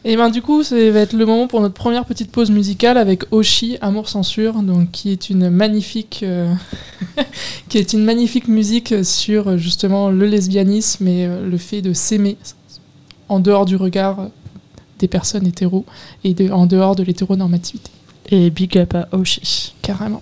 Et 0.06 0.16
ben 0.16 0.30
du 0.30 0.42
coup, 0.42 0.64
ça 0.64 0.76
va 0.92 1.02
être 1.02 1.12
le 1.12 1.26
moment 1.26 1.48
pour 1.48 1.60
notre 1.60 1.74
première 1.74 2.06
petite 2.06 2.32
pause 2.32 2.52
musicale 2.52 2.98
avec 2.98 3.24
Oshi, 3.34 3.78
Amour 3.82 4.08
Censure, 4.08 4.54
donc 4.62 4.92
qui 4.92 5.12
est 5.12 5.30
une 5.30 5.50
magnifique, 5.50 6.22
euh, 6.24 6.54
qui 7.70 7.78
est 7.78 7.92
une 7.92 8.06
magnifique 8.06 8.48
musique 8.48 8.94
sur 9.04 9.58
justement 9.58 10.10
le 10.10 10.26
lesbianisme 10.26 11.06
et 11.08 11.26
euh, 11.26 11.46
le 11.46 11.58
fait 11.58 11.82
de 11.82 11.92
s'aimer 11.92 12.38
en 13.28 13.42
dehors 13.42 13.66
du 13.66 13.76
regard 13.76 14.30
des 15.00 15.10
personnes 15.10 15.46
hétéros 15.46 15.86
et 16.24 16.34
de- 16.34 16.50
en 16.50 16.66
dehors 16.66 16.96
de 16.96 17.04
l'hétéronormativité. 17.04 17.92
Et 18.32 18.50
big 18.52 18.78
up 18.78 18.94
à 18.96 19.10
Oshi. 19.12 19.74
Carrément. 19.82 20.22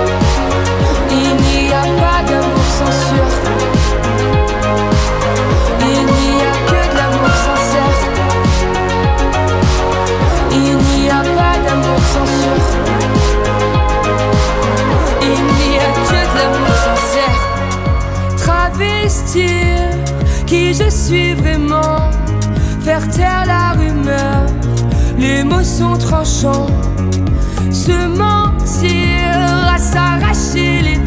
Qui 20.45 20.73
je 20.73 20.89
suis 20.89 21.33
vraiment. 21.33 22.09
Faire 22.81 23.07
taire 23.09 23.45
la 23.45 23.71
rumeur. 23.71 24.45
Les 25.17 25.43
mots 25.43 25.63
sont 25.63 25.97
tranchants. 25.97 26.67
Se 27.71 28.07
mentir 28.07 29.29
à 29.73 29.77
s'arracher 29.77 30.81
les 30.81 31.00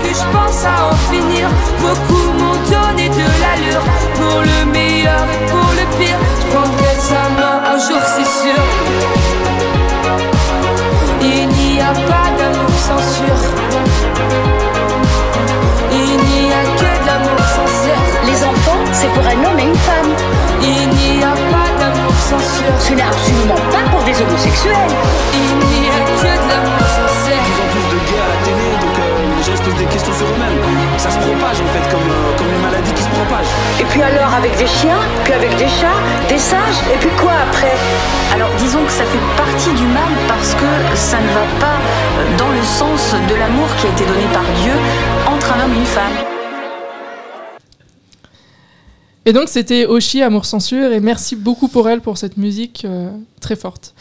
je 0.13 0.25
pense 0.35 0.65
à 0.65 0.91
en 0.91 0.95
finir. 1.11 1.47
Beaucoup 1.79 2.27
m'ont 2.37 2.59
donné 2.69 3.09
de 3.09 3.27
l'allure. 3.41 3.83
Pour 4.15 4.41
le 4.41 4.71
meilleur 4.71 5.23
et 5.33 5.45
pour 5.49 5.69
le 5.79 5.85
pire 5.97 6.19
Je 6.39 6.45
prendrai 6.53 6.95
sa 6.99 7.23
main 7.37 7.61
un 7.73 7.77
jour 7.77 8.01
c'est 8.15 8.31
sûr. 8.43 8.61
Il 11.21 11.47
n'y 11.49 11.79
a 11.79 11.93
pas 12.11 12.27
d'amour 12.37 12.75
censure 12.89 13.43
Il 15.91 16.17
n'y 16.29 16.51
a 16.51 16.63
que 16.79 16.91
de 17.01 17.05
l'amour 17.05 17.39
sincère 17.57 18.03
Les 18.25 18.43
enfants, 18.43 18.81
c'est 18.91 19.11
pour 19.13 19.25
un 19.25 19.45
homme 19.45 19.59
et 19.59 19.63
une 19.63 19.75
femme. 19.75 20.11
Il 20.61 20.89
n'y 20.89 21.23
a 21.23 21.33
pas 21.53 21.69
d'amour 21.79 22.13
censure 22.29 22.75
Ce 22.79 22.93
n'est 22.93 23.01
absolument 23.03 23.61
pas 23.71 23.89
pour 23.91 24.03
des 24.03 24.19
homosexuels. 24.21 24.91
Il 25.33 25.55
n'y 25.69 25.87
a 25.89 25.99
que 26.21 26.43
de 26.43 26.49
l'amour 26.49 26.70
questions 30.01 30.25
sur 30.25 30.33
eux-mêmes. 30.33 30.57
Ça 30.97 31.11
se 31.11 31.17
propage 31.17 31.61
en 31.61 31.67
fait, 31.67 31.85
comme, 31.91 32.09
euh, 32.09 32.37
comme 32.37 32.47
les 32.47 32.61
maladies 32.61 32.93
qui 32.93 33.03
se 33.03 33.09
propagent. 33.09 33.53
Et 33.79 33.85
puis 33.85 34.01
alors 34.01 34.33
avec 34.33 34.57
des 34.57 34.67
chiens, 34.67 34.99
puis 35.23 35.33
avec 35.33 35.51
des 35.57 35.67
chats, 35.67 36.01
des 36.27 36.37
singes, 36.37 36.81
et 36.93 36.97
puis 36.97 37.09
quoi 37.17 37.33
après? 37.49 37.75
Alors 38.33 38.49
disons 38.57 38.83
que 38.83 38.91
ça 38.91 39.03
fait 39.05 39.25
partie 39.37 39.73
du 39.73 39.85
mal 39.85 40.11
parce 40.27 40.53
que 40.55 40.69
ça 40.95 41.19
ne 41.19 41.27
va 41.27 41.45
pas 41.59 41.77
euh, 41.77 42.37
dans 42.37 42.49
le 42.49 42.63
sens 42.63 43.13
de 43.29 43.35
l'amour 43.35 43.67
qui 43.79 43.87
a 43.87 43.89
été 43.89 44.05
donné 44.05 44.25
par 44.33 44.45
Dieu 44.63 44.73
entre 45.27 45.53
un 45.53 45.65
homme 45.65 45.73
et 45.73 45.79
une 45.79 45.85
femme. 45.85 46.17
Et 49.25 49.33
donc 49.33 49.49
c'était 49.49 49.85
Oshi 49.85 50.23
Amour 50.23 50.45
Censure 50.45 50.91
et 50.93 50.99
merci 50.99 51.35
beaucoup 51.35 51.67
pour 51.67 51.87
elle 51.87 52.01
pour 52.01 52.17
cette 52.17 52.37
musique 52.37 52.85
euh, 52.85 53.11
très 53.39 53.55
forte. 53.55 53.93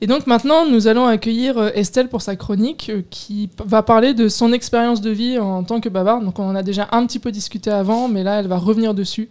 Et 0.00 0.06
donc 0.06 0.26
maintenant 0.26 0.64
nous 0.64 0.86
allons 0.86 1.06
accueillir 1.06 1.58
euh, 1.58 1.70
Estelle 1.74 2.08
pour 2.08 2.22
sa 2.22 2.36
chronique 2.36 2.88
euh, 2.88 3.02
qui 3.10 3.50
va 3.64 3.82
parler 3.82 4.14
de 4.14 4.28
son 4.28 4.52
expérience 4.52 5.00
de 5.00 5.10
vie 5.10 5.38
en 5.38 5.64
tant 5.64 5.80
que 5.80 5.88
bavarde. 5.88 6.24
Donc 6.24 6.38
on 6.38 6.48
en 6.48 6.54
a 6.54 6.62
déjà 6.62 6.88
un 6.92 7.04
petit 7.06 7.18
peu 7.18 7.32
discuté 7.32 7.70
avant 7.70 8.08
mais 8.08 8.22
là 8.22 8.40
elle 8.40 8.46
va 8.46 8.58
revenir 8.58 8.94
dessus. 8.94 9.28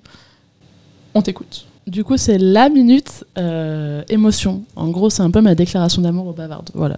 On 1.13 1.21
t'écoute. 1.21 1.65
Du 1.87 2.03
coup, 2.03 2.17
c'est 2.17 2.37
la 2.37 2.67
minute 2.67 3.23
euh, 3.37 4.03
émotion. 4.09 4.63
En 4.75 4.89
gros, 4.89 5.09
c'est 5.09 5.23
un 5.23 5.31
peu 5.31 5.39
ma 5.39 5.55
déclaration 5.55 6.01
d'amour 6.01 6.27
aux 6.27 6.33
bavardes. 6.33 6.69
Voilà, 6.73 6.97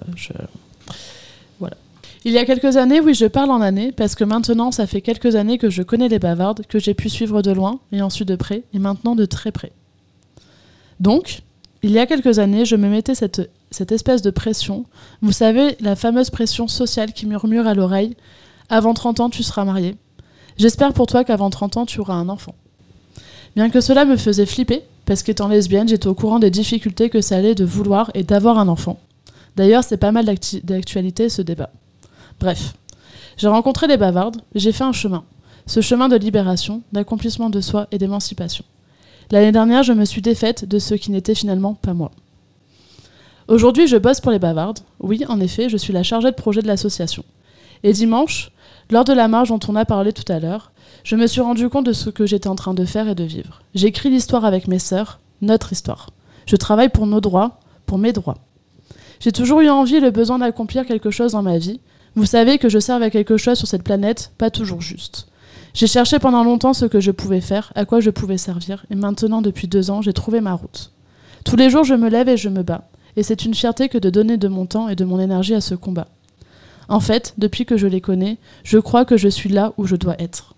voilà. 1.60 1.78
Il 2.26 2.34
y 2.34 2.40
a 2.40 2.46
quelques 2.46 2.76
années, 2.76 3.00
oui, 3.00 3.14
je 3.14 3.28
parle 3.28 3.52
en 3.52 3.62
années, 3.62 3.92
parce 3.92 4.16
que 4.16 4.24
maintenant, 4.24 4.72
ça 4.72 4.88
fait 4.88 5.02
quelques 5.02 5.36
années 5.36 5.60
que 5.60 5.70
je 5.70 5.84
connais 5.84 6.08
les 6.08 6.18
bavardes, 6.18 6.66
que 6.68 6.80
j'ai 6.80 6.96
pu 6.96 7.08
suivre 7.08 7.44
de 7.44 7.52
loin, 7.52 7.80
et 7.92 8.02
ensuite 8.02 8.28
de 8.28 8.36
près, 8.36 8.64
et 8.74 8.80
maintenant 8.80 9.16
de 9.16 9.26
très 9.26 9.52
près. 9.52 9.72
Donc, 11.00 11.44
il 11.84 11.92
y 11.92 12.00
a 12.00 12.08
quelques 12.08 12.40
années, 12.40 12.66
je 12.66 12.76
me 12.76 12.90
mettais 12.90 13.14
cette, 13.14 13.50
cette 13.72 13.92
espèce 13.92 14.22
de 14.22 14.30
pression. 14.30 14.86
Vous 15.22 15.32
savez, 15.32 15.76
la 15.80 15.96
fameuse 15.96 16.30
pression 16.30 16.68
sociale 16.68 17.14
qui 17.14 17.26
murmure 17.26 17.68
à 17.68 17.74
l'oreille 17.74 18.16
Avant 18.70 18.94
30 18.94 19.20
ans, 19.20 19.30
tu 19.30 19.44
seras 19.44 19.66
marié. 19.66 19.96
J'espère 20.58 20.94
pour 20.94 21.08
toi 21.08 21.24
qu'avant 21.24 21.50
30 21.50 21.78
ans, 21.78 21.86
tu 21.86 22.00
auras 22.00 22.16
un 22.16 22.30
enfant. 22.30 22.56
Bien 23.56 23.70
que 23.70 23.82
cela 23.82 24.06
me 24.06 24.18
faisait 24.18 24.46
flipper, 24.46 24.84
parce 25.06 25.24
qu'étant 25.24 25.48
lesbienne, 25.48 25.88
j'étais 25.88 26.08
au 26.08 26.14
courant 26.14 26.40
des 26.40 26.52
difficultés 26.52 27.10
que 27.10 27.22
ça 27.22 27.38
allait 27.38 27.56
de 27.56 27.66
vouloir 27.66 28.12
et 28.14 28.24
d'avoir 28.24 28.60
un 28.60 28.68
enfant. 28.68 29.00
D'ailleurs, 29.56 29.84
c'est 29.84 29.98
pas 29.98 30.12
mal 30.12 30.26
d'actualité 30.64 31.30
ce 31.30 31.42
débat. 31.42 31.72
Bref, 32.40 32.74
j'ai 33.38 33.48
rencontré 33.48 33.88
les 33.88 33.98
bavardes, 33.98 34.42
j'ai 34.56 34.72
fait 34.72 34.84
un 34.84 34.92
chemin. 34.92 35.24
Ce 35.66 35.82
chemin 35.82 36.10
de 36.10 36.16
libération, 36.16 36.82
d'accomplissement 36.92 37.50
de 37.50 37.62
soi 37.62 37.88
et 37.92 37.98
d'émancipation. 37.98 38.66
L'année 39.32 39.52
dernière, 39.52 39.84
je 39.84 39.94
me 39.94 40.06
suis 40.06 40.22
défaite 40.22 40.66
de 40.66 40.80
ce 40.80 40.96
qui 40.96 41.12
n'était 41.12 41.36
finalement 41.36 41.74
pas 41.74 41.94
moi. 41.94 42.12
Aujourd'hui, 43.50 43.88
je 43.88 43.98
bosse 43.98 44.22
pour 44.22 44.32
les 44.32 44.38
bavardes. 44.38 44.82
Oui, 45.00 45.26
en 45.28 45.40
effet, 45.40 45.70
je 45.70 45.78
suis 45.78 45.92
la 45.92 46.04
chargée 46.04 46.30
de 46.30 46.36
projet 46.36 46.62
de 46.62 46.68
l'association. 46.68 47.24
Et 47.82 47.94
dimanche, 47.94 48.52
lors 48.92 49.06
de 49.06 49.12
la 49.12 49.28
marche 49.28 49.50
dont 49.50 49.60
on 49.68 49.76
a 49.76 49.86
parlé 49.86 50.14
tout 50.14 50.32
à 50.32 50.40
l'heure, 50.40 50.72
je 51.04 51.16
me 51.16 51.26
suis 51.26 51.42
rendu 51.42 51.68
compte 51.68 51.88
de 51.88 51.94
ce 51.94 52.12
que 52.12 52.28
j'étais 52.28 52.48
en 52.48 52.54
train 52.54 52.76
de 52.76 52.86
faire 52.86 53.08
et 53.08 53.16
de 53.16 53.24
vivre. 53.24 53.64
J'écris 53.74 54.12
l'histoire 54.12 54.46
avec 54.46 54.68
mes 54.68 54.78
sœurs, 54.78 55.20
notre 55.42 55.74
histoire. 55.74 56.12
Je 56.46 56.58
travaille 56.58 56.90
pour 56.90 57.08
nos 57.08 57.22
droits, 57.22 57.60
pour 57.88 57.98
mes 57.98 58.14
droits. 58.14 58.38
J'ai 59.20 59.32
toujours 59.32 59.62
eu 59.62 59.70
envie 59.70 59.96
et 59.96 60.00
le 60.00 60.12
besoin 60.12 60.38
d'accomplir 60.38 60.86
quelque 60.86 61.10
chose 61.10 61.32
dans 61.32 61.42
ma 61.42 61.58
vie. 61.58 61.80
Vous 62.14 62.26
savez 62.26 62.60
que 62.60 62.70
je 62.70 62.78
serve 62.78 63.02
à 63.02 63.10
quelque 63.10 63.38
chose 63.38 63.58
sur 63.58 63.68
cette 63.68 63.84
planète, 63.84 64.32
pas 64.38 64.52
toujours 64.52 64.82
juste. 64.82 65.28
J'ai 65.74 65.88
cherché 65.88 66.20
pendant 66.20 66.44
longtemps 66.44 66.74
ce 66.74 66.86
que 66.86 67.00
je 67.00 67.10
pouvais 67.10 67.42
faire, 67.42 67.74
à 67.74 67.86
quoi 67.86 68.00
je 68.00 68.12
pouvais 68.12 68.38
servir, 68.38 68.86
et 68.92 68.96
maintenant, 68.96 69.42
depuis 69.42 69.68
deux 69.68 69.90
ans, 69.90 70.04
j'ai 70.04 70.14
trouvé 70.14 70.40
ma 70.40 70.54
route. 70.54 70.92
Tous 71.46 71.56
les 71.56 71.72
jours, 71.72 71.84
je 71.84 71.96
me 71.96 72.10
lève 72.10 72.30
et 72.30 72.38
je 72.38 72.50
me 72.50 72.62
bats. 72.62 72.88
Et 73.20 73.24
c'est 73.24 73.44
une 73.44 73.54
fierté 73.54 73.90
que 73.90 73.98
de 73.98 74.10
donner 74.10 74.38
de 74.38 74.48
mon 74.48 74.66
temps 74.66 74.88
et 74.88 74.96
de 74.96 75.04
mon 75.04 75.20
énergie 75.20 75.54
à 75.54 75.60
ce 75.60 75.76
combat. 75.76 76.08
En 76.88 77.02
fait, 77.02 77.34
depuis 77.38 77.66
que 77.66 77.76
je 77.76 77.86
les 77.86 78.00
connais, 78.00 78.38
je 78.64 78.78
crois 78.78 79.04
que 79.04 79.18
je 79.18 79.28
suis 79.28 79.50
là 79.50 79.74
où 79.76 79.86
je 79.86 79.98
dois 79.98 80.16
être. 80.22 80.54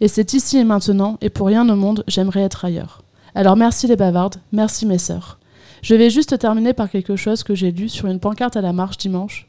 Et 0.00 0.06
c'est 0.06 0.32
ici 0.32 0.58
et 0.58 0.62
maintenant, 0.64 1.18
et 1.22 1.28
pour 1.28 1.48
rien 1.48 1.68
au 1.68 1.74
monde, 1.74 2.04
j'aimerais 2.06 2.42
être 2.42 2.64
ailleurs. 2.64 3.02
Alors 3.34 3.56
merci 3.56 3.88
les 3.88 3.96
bavardes, 3.96 4.36
merci 4.52 4.86
mes 4.86 4.98
sœurs. 4.98 5.40
Je 5.82 5.96
vais 5.96 6.08
juste 6.08 6.38
terminer 6.38 6.72
par 6.72 6.88
quelque 6.88 7.16
chose 7.16 7.42
que 7.42 7.56
j'ai 7.56 7.72
lu 7.72 7.88
sur 7.88 8.06
une 8.06 8.20
pancarte 8.20 8.56
à 8.56 8.60
la 8.60 8.72
marche 8.72 8.96
dimanche. 8.98 9.48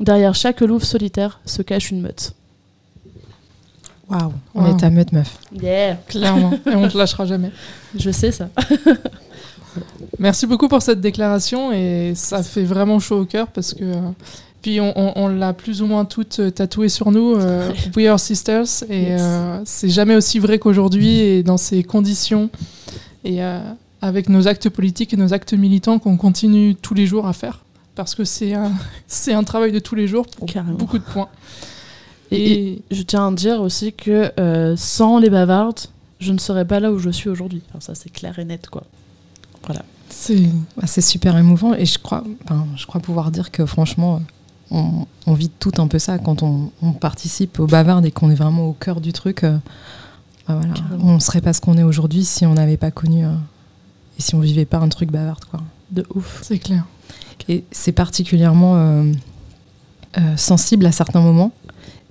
Derrière 0.00 0.34
chaque 0.34 0.60
louve 0.60 0.84
solitaire 0.84 1.40
se 1.46 1.62
cache 1.62 1.90
une 1.90 2.02
meute. 2.02 2.34
Waouh, 4.10 4.34
on 4.54 4.64
Wow. 4.66 4.76
est 4.76 4.84
à 4.84 4.90
meute 4.90 5.12
meuf. 5.12 5.38
Yeah 5.62 5.94
Clairement. 6.08 6.52
et 6.66 6.74
on 6.76 6.88
te 6.88 6.98
lâchera 6.98 7.24
jamais. 7.24 7.52
Je 7.96 8.10
sais 8.10 8.32
ça. 8.32 8.50
Merci 10.20 10.46
beaucoup 10.46 10.68
pour 10.68 10.82
cette 10.82 11.00
déclaration 11.00 11.72
et 11.72 12.12
ça 12.14 12.42
fait 12.44 12.62
vraiment 12.64 13.00
chaud 13.00 13.20
au 13.20 13.24
cœur 13.24 13.48
parce 13.48 13.74
que. 13.74 13.84
Puis 14.62 14.78
on, 14.78 14.92
on- 14.94 15.12
on 15.16 15.28
l'a 15.28 15.54
plus 15.54 15.80
ou 15.80 15.86
moins 15.86 16.04
toutes 16.04 16.38
euh, 16.40 16.50
tatoué 16.50 16.90
sur 16.90 17.10
nous, 17.10 17.32
euh, 17.34 17.72
We 17.96 18.06
Are 18.08 18.20
Sisters, 18.20 18.66
et 18.90 19.04
Yes. 19.04 19.20
euh, 19.24 19.62
c'est 19.64 19.88
jamais 19.88 20.14
aussi 20.14 20.38
vrai 20.38 20.58
qu'aujourd'hui 20.58 21.18
et 21.20 21.42
dans 21.42 21.56
ces 21.56 21.82
conditions 21.82 22.50
et 23.24 23.42
euh, 23.42 23.58
avec 24.02 24.28
nos 24.28 24.46
actes 24.48 24.68
politiques 24.68 25.14
et 25.14 25.16
nos 25.16 25.32
actes 25.32 25.54
militants 25.54 25.98
qu'on 25.98 26.18
continue 26.18 26.74
tous 26.74 26.92
les 26.92 27.06
jours 27.06 27.26
à 27.26 27.32
faire 27.32 27.64
parce 27.94 28.14
que 28.14 28.24
c'est 28.24 28.52
un, 28.52 28.70
c'est 29.06 29.32
un 29.32 29.44
travail 29.44 29.72
de 29.72 29.78
tous 29.78 29.94
les 29.94 30.06
jours 30.06 30.26
pour 30.26 30.44
Carrément. 30.46 30.76
beaucoup 30.76 30.98
de 30.98 31.04
points. 31.04 31.28
Et, 32.30 32.82
je 32.90 33.00
tiens 33.02 33.28
à 33.28 33.32
dire 33.32 33.62
aussi 33.62 33.94
que 33.94 34.30
sans 34.76 35.18
les 35.18 35.30
bavardes, 35.30 35.80
je 36.18 36.32
ne 36.32 36.38
serais 36.38 36.66
pas 36.66 36.80
là 36.80 36.92
où 36.92 36.98
je 36.98 37.08
suis 37.08 37.30
aujourd'hui. 37.30 37.62
Enfin, 37.70 37.80
ça, 37.80 37.94
c'est 37.94 38.10
clair 38.10 38.38
et 38.38 38.44
net, 38.44 38.68
quoi. 38.68 38.84
Ah, 39.70 39.72
c'est 40.12 41.00
super 41.00 41.36
émouvant 41.36 41.74
et 41.74 41.86
je 41.86 41.98
crois, 41.98 42.24
je 42.76 42.86
crois 42.86 43.00
pouvoir 43.00 43.30
dire 43.30 43.50
que 43.50 43.64
franchement, 43.66 44.20
on, 44.70 45.06
on 45.26 45.34
vit 45.34 45.50
tout 45.50 45.72
un 45.78 45.86
peu 45.88 45.98
ça 45.98 46.18
quand 46.18 46.42
on, 46.42 46.70
on 46.82 46.92
participe 46.92 47.58
au 47.60 47.66
bavard 47.66 48.04
et 48.04 48.10
qu'on 48.10 48.30
est 48.30 48.34
vraiment 48.34 48.66
au 48.66 48.72
cœur 48.72 49.00
du 49.00 49.12
truc. 49.12 49.44
euh, 49.44 49.56
bah 50.48 50.58
voilà, 50.60 50.74
on 51.02 51.20
serait 51.20 51.40
pas 51.40 51.52
ce 51.52 51.60
qu'on 51.60 51.76
est 51.76 51.82
aujourd'hui 51.82 52.24
si 52.24 52.46
on 52.46 52.54
n'avait 52.54 52.76
pas 52.76 52.90
connu 52.90 53.24
euh, 53.24 53.30
et 54.18 54.22
si 54.22 54.34
on 54.34 54.40
vivait 54.40 54.64
pas 54.64 54.78
un 54.78 54.88
truc 54.88 55.10
bavard, 55.10 55.40
quoi. 55.50 55.60
De 55.90 56.06
ouf. 56.14 56.40
c'est 56.42 56.58
clair. 56.58 56.84
Et 57.48 57.64
c'est 57.72 57.92
particulièrement 57.92 58.74
euh, 58.76 59.12
sensible 60.36 60.86
à 60.86 60.92
certains 60.92 61.20
moments. 61.20 61.52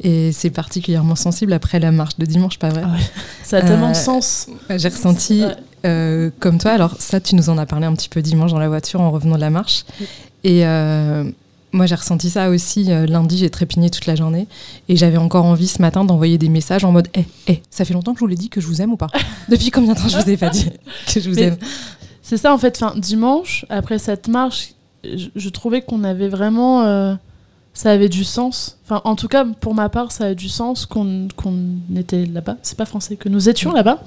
Et 0.02 0.32
c'est 0.32 0.50
particulièrement 0.50 1.16
sensible 1.16 1.52
après 1.52 1.80
la 1.80 1.92
marche 1.92 2.18
de 2.18 2.26
dimanche, 2.26 2.58
pas 2.58 2.70
vrai? 2.70 2.84
Ah 2.86 2.92
ouais. 2.92 3.04
Ça 3.44 3.58
a 3.58 3.62
tellement 3.62 3.92
de 3.92 3.96
sens. 3.96 4.48
J'ai 4.70 4.88
ressenti. 4.88 5.44
Euh, 5.86 6.30
comme 6.40 6.58
toi. 6.58 6.72
Alors 6.72 6.96
ça, 7.00 7.20
tu 7.20 7.36
nous 7.36 7.50
en 7.50 7.58
as 7.58 7.66
parlé 7.66 7.86
un 7.86 7.94
petit 7.94 8.10
peu 8.10 8.22
dimanche 8.22 8.52
dans 8.52 8.60
la 8.60 8.68
voiture 8.68 9.02
en 9.02 9.12
revenant 9.12 9.36
de 9.36 9.42
la 9.42 9.50
marche. 9.50 9.86
Oui. 10.00 10.08
Et 10.44 10.66
euh, 10.66 11.24
moi, 11.72 11.86
j'ai 11.86 11.96
ressenti 11.96 12.30
ça 12.30 12.50
aussi 12.50 12.92
euh, 12.92 13.06
lundi. 13.06 13.38
J'ai 13.38 13.50
trépigné 13.50 13.90
toute 13.90 14.06
la 14.06 14.16
journée 14.16 14.48
et 14.88 14.96
j'avais 14.96 15.18
encore 15.18 15.46
envie 15.46 15.68
ce 15.68 15.82
matin 15.82 16.06
d'envoyer 16.06 16.38
des 16.38 16.50
messages 16.50 16.84
en 16.84 16.92
mode, 16.92 17.08
hé, 17.14 17.26
hé, 17.48 17.62
ça 17.70 17.86
fait 17.86 17.94
longtemps 17.94 18.14
que 18.14 18.20
je 18.20 18.24
vous 18.24 18.28
l'ai 18.28 18.36
dit 18.36 18.50
que 18.50 18.62
je 18.62 18.68
vous 18.68 18.82
aime 18.82 18.94
ou 18.94 18.98
pas? 18.98 19.08
Depuis 19.50 19.70
combien 19.72 19.94
de 19.94 20.00
temps 20.00 20.08
je 20.08 20.18
vous 20.18 20.30
ai 20.30 20.38
pas 20.38 20.50
dit 20.50 20.70
que 21.14 21.20
je 21.20 21.30
vous 21.30 21.36
Mais 21.36 21.44
aime? 21.44 21.58
C'est 22.22 22.38
ça, 22.38 22.54
en 22.54 22.58
fait. 22.58 22.82
Enfin, 22.82 22.98
dimanche, 23.00 23.66
après 23.70 24.00
cette 24.00 24.28
marche, 24.28 24.74
je, 25.04 25.28
je 25.36 25.50
trouvais 25.50 25.82
qu'on 25.82 26.04
avait 26.04 26.28
vraiment. 26.30 26.84
euh, 26.84 27.16
ça 27.74 27.92
avait 27.92 28.10
du 28.10 28.24
sens. 28.24 28.78
Enfin, 28.86 29.02
en 29.06 29.16
tout 29.16 29.28
cas, 29.28 29.46
pour 29.62 29.74
ma 29.74 29.90
part, 29.90 30.12
ça 30.12 30.26
a 30.26 30.34
du 30.34 30.50
sens 30.50 30.86
qu'on 30.86 31.28
qu'on 31.36 31.56
était 31.96 32.26
là-bas. 32.26 32.58
C'est 32.62 32.78
pas 32.78 32.86
français, 32.86 33.16
que 33.16 33.30
nous 33.30 33.48
étions 33.48 33.72
là-bas. 33.72 34.04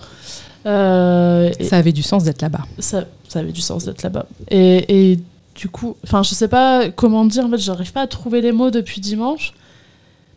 Euh, 0.66 1.50
Ça 1.60 1.76
avait 1.76 1.92
du 1.92 2.02
sens 2.02 2.24
d'être 2.24 2.42
là-bas. 2.42 2.64
ça, 2.78 3.04
ça 3.28 3.40
avait 3.40 3.52
du 3.52 3.60
sens 3.60 3.84
d'être 3.84 4.02
là-bas. 4.02 4.26
Et, 4.50 5.12
et 5.12 5.18
du 5.54 5.68
coup, 5.68 5.96
enfin, 6.04 6.22
je 6.22 6.34
sais 6.34 6.48
pas 6.48 6.88
comment 6.90 7.24
dire, 7.24 7.44
en 7.44 7.50
fait, 7.50 7.58
j'arrive 7.58 7.92
pas 7.92 8.02
à 8.02 8.06
trouver 8.06 8.40
les 8.40 8.52
mots 8.52 8.70
depuis 8.70 9.00
dimanche. 9.00 9.54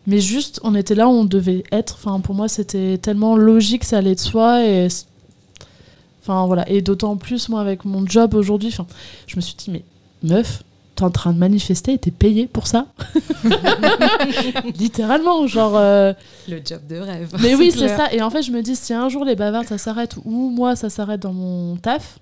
Mais 0.08 0.20
juste, 0.20 0.60
on 0.62 0.74
était 0.74 0.94
là 0.94 1.08
où 1.08 1.10
on 1.10 1.24
devait 1.24 1.64
être. 1.72 1.96
Enfin, 2.00 2.20
pour 2.20 2.34
moi, 2.34 2.48
c'était 2.48 2.96
tellement 2.98 3.36
logique, 3.36 3.82
ça 3.84 3.98
allait 3.98 4.14
de 4.14 4.20
soi. 4.20 4.64
Et, 4.64 4.86
enfin, 6.22 6.46
voilà. 6.46 6.68
Et 6.70 6.80
d'autant 6.80 7.16
plus, 7.16 7.48
moi, 7.48 7.60
avec 7.60 7.84
mon 7.84 8.06
job 8.06 8.34
aujourd'hui, 8.34 8.68
enfin, 8.68 8.86
je 9.26 9.36
me 9.36 9.40
suis 9.40 9.54
dit, 9.56 9.70
mais 9.70 9.82
meuf, 10.22 10.62
t'es 10.96 11.04
en 11.04 11.10
train 11.10 11.32
de 11.32 11.38
manifester 11.38 11.92
et 11.92 11.98
t'es 11.98 12.10
payée 12.10 12.46
pour 12.46 12.66
ça 12.66 12.86
Littéralement, 14.78 15.46
genre. 15.46 15.76
euh, 15.76 16.12
Le 16.48 16.60
job 16.64 16.80
de 16.88 16.96
rêve. 16.96 17.34
mais 17.40 17.54
oui, 17.54 17.72
C'est 17.72 17.88
ça. 17.88 18.12
Et 18.12 18.22
en 18.22 18.30
fait, 18.30 18.42
je 18.42 18.50
me 18.50 18.62
dis, 18.62 18.76
si 18.76 18.92
un 18.92 19.08
jour 19.08 19.24
les 19.24 19.36
bavards, 19.36 19.64
ça 19.64 19.78
s'arrête, 19.78 20.16
ou 20.24 20.50
moi, 20.50 20.76
ça 20.76 20.90
s'arrête 20.90 21.20
dans 21.20 21.32
mon 21.32 21.76
taf, 21.76 22.18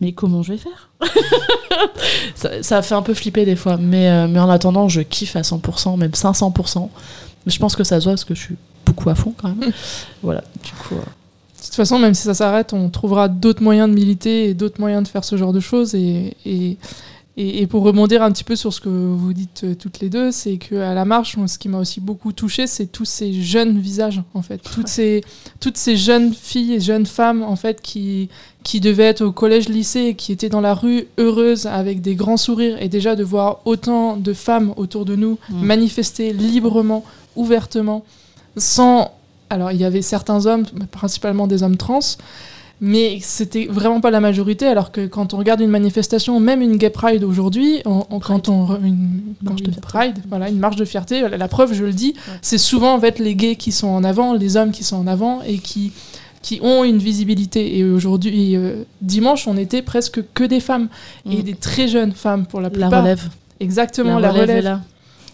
mais 0.00 0.12
comment 0.12 0.42
je 0.42 0.52
vais 0.52 0.58
faire? 0.58 0.88
Ça, 2.34 2.62
ça 2.62 2.80
fait 2.80 2.94
un 2.94 3.02
peu 3.02 3.12
flipper 3.12 3.44
des 3.44 3.56
fois. 3.56 3.76
Mais, 3.76 4.08
euh, 4.08 4.26
mais 4.28 4.38
en 4.40 4.48
attendant, 4.48 4.88
je 4.88 5.02
kiffe 5.02 5.36
à 5.36 5.42
100%, 5.42 5.98
même 5.98 6.10
500%. 6.12 6.88
Mais 7.44 7.52
je 7.52 7.58
pense 7.58 7.76
que 7.76 7.84
ça 7.84 8.00
se 8.00 8.04
voit 8.04 8.12
parce 8.14 8.24
que 8.24 8.34
je 8.34 8.40
suis 8.40 8.56
beaucoup 8.86 9.10
à 9.10 9.14
fond 9.14 9.34
quand 9.36 9.48
même. 9.54 9.70
voilà, 10.22 10.42
du 10.64 10.70
coup. 10.72 10.94
euh, 10.94 10.98
De 11.00 11.64
toute 11.64 11.74
façon, 11.74 11.98
même 11.98 12.14
si 12.14 12.22
ça 12.22 12.32
s'arrête, 12.32 12.72
on 12.72 12.88
trouvera 12.88 13.28
d'autres 13.28 13.62
moyens 13.62 13.88
de 13.90 13.94
militer 13.94 14.48
et 14.48 14.54
d'autres 14.54 14.80
moyens 14.80 15.02
de 15.02 15.08
faire 15.08 15.22
ce 15.24 15.36
genre 15.36 15.52
de 15.52 15.60
choses. 15.60 15.94
Et, 15.94 16.34
et, 16.46 16.78
Et, 17.42 17.66
pour 17.66 17.84
rebondir 17.84 18.22
un 18.22 18.30
petit 18.32 18.44
peu 18.44 18.54
sur 18.54 18.70
ce 18.70 18.82
que 18.82 18.90
vous 18.90 19.32
dites 19.32 19.62
euh, 19.64 19.74
toutes 19.74 20.00
les 20.00 20.10
deux, 20.10 20.30
c'est 20.30 20.58
qu'à 20.58 20.92
la 20.92 21.06
marche, 21.06 21.36
ce 21.46 21.58
qui 21.58 21.70
m'a 21.70 21.78
aussi 21.78 21.98
beaucoup 21.98 22.32
touché, 22.32 22.66
c'est 22.66 22.84
tous 22.84 23.06
ces 23.06 23.32
jeunes 23.32 23.78
visages, 23.78 24.20
en 24.34 24.42
fait. 24.42 24.58
Toutes, 24.58 24.88
ces, 24.88 25.24
toutes 25.58 25.78
ces 25.78 25.96
jeunes 25.96 26.34
filles 26.34 26.74
et 26.74 26.80
jeunes 26.80 27.06
femmes, 27.06 27.42
en 27.42 27.56
fait, 27.56 27.80
qui, 27.80 28.28
qui 28.62 28.80
devaient 28.80 29.04
être 29.04 29.22
au 29.22 29.32
collège-lycée 29.32 30.00
et 30.00 30.14
qui 30.14 30.32
étaient 30.32 30.50
dans 30.50 30.60
la 30.60 30.74
rue 30.74 31.06
heureuses 31.16 31.64
avec 31.64 32.02
des 32.02 32.14
grands 32.14 32.36
sourires. 32.36 32.76
Et 32.82 32.90
déjà 32.90 33.16
de 33.16 33.24
voir 33.24 33.60
autant 33.64 34.18
de 34.18 34.34
femmes 34.34 34.74
autour 34.76 35.06
de 35.06 35.16
nous 35.16 35.38
mm. 35.48 35.64
manifester 35.64 36.34
librement, 36.34 37.04
ouvertement, 37.36 38.04
sans... 38.58 39.12
Alors, 39.48 39.72
il 39.72 39.80
y 39.80 39.84
avait 39.84 40.02
certains 40.02 40.44
hommes, 40.44 40.66
principalement 40.90 41.46
des 41.46 41.62
hommes 41.62 41.78
trans, 41.78 42.00
mais 42.80 43.18
c'était 43.22 43.66
vraiment 43.66 44.00
pas 44.00 44.10
la 44.10 44.20
majorité 44.20 44.66
alors 44.66 44.90
que 44.90 45.06
quand 45.06 45.34
on 45.34 45.36
regarde 45.36 45.60
une 45.60 45.70
manifestation 45.70 46.40
même 46.40 46.62
une 46.62 46.76
gay 46.76 46.90
pride 46.90 47.24
aujourd'hui 47.24 47.82
quand 47.84 48.48
on 48.48 48.80
une 48.82 49.34
marche 49.42 49.62
de 49.62 49.70
pride 49.80 50.18
voilà 50.28 50.48
une 50.48 50.58
marche 50.58 50.76
de 50.76 50.84
fierté 50.84 51.28
la, 51.28 51.48
preuve 51.48 51.74
je 51.74 51.84
le 51.84 51.92
dis 51.92 52.14
c'est 52.42 52.58
souvent 52.58 52.94
en 52.94 53.00
fait 53.00 53.18
les 53.18 53.34
gays 53.34 53.56
qui 53.56 53.72
sont 53.72 53.88
en 53.88 54.02
avant 54.04 54.32
les 54.32 54.56
hommes 54.56 54.70
qui 54.70 54.84
sont 54.84 54.96
en 54.96 55.06
avant 55.06 55.42
et 55.42 55.58
qui 55.58 55.92
qui 56.42 56.58
ont 56.62 56.84
une 56.84 56.98
visibilité. 56.98 57.78
Et 57.78 57.84
aujourd'hui 57.84 58.56
euh, 58.56 58.84
dimanche 59.00 59.46
on 59.46 59.56
était 59.56 59.82
presque 59.82 60.20
que 60.34 60.44
des 60.44 60.60
femmes 60.60 60.88
et 61.30 61.38
mm. 61.38 61.42
des 61.42 61.54
très 61.54 61.88
jeunes 61.88 62.12
femmes 62.12 62.46
pour 62.46 62.60
la 62.60 62.70
plupart. 62.70 62.90
la 62.90 63.00
relève. 63.00 63.28
Exactement 63.60 64.18
la, 64.18 64.32
relève, 64.32 64.64
là. 64.64 64.80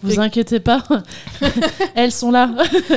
Vous 0.03 0.19
inquiétez 0.19 0.59
pas, 0.59 0.83
elles 1.95 2.11
sont 2.11 2.29
là. 2.29 2.51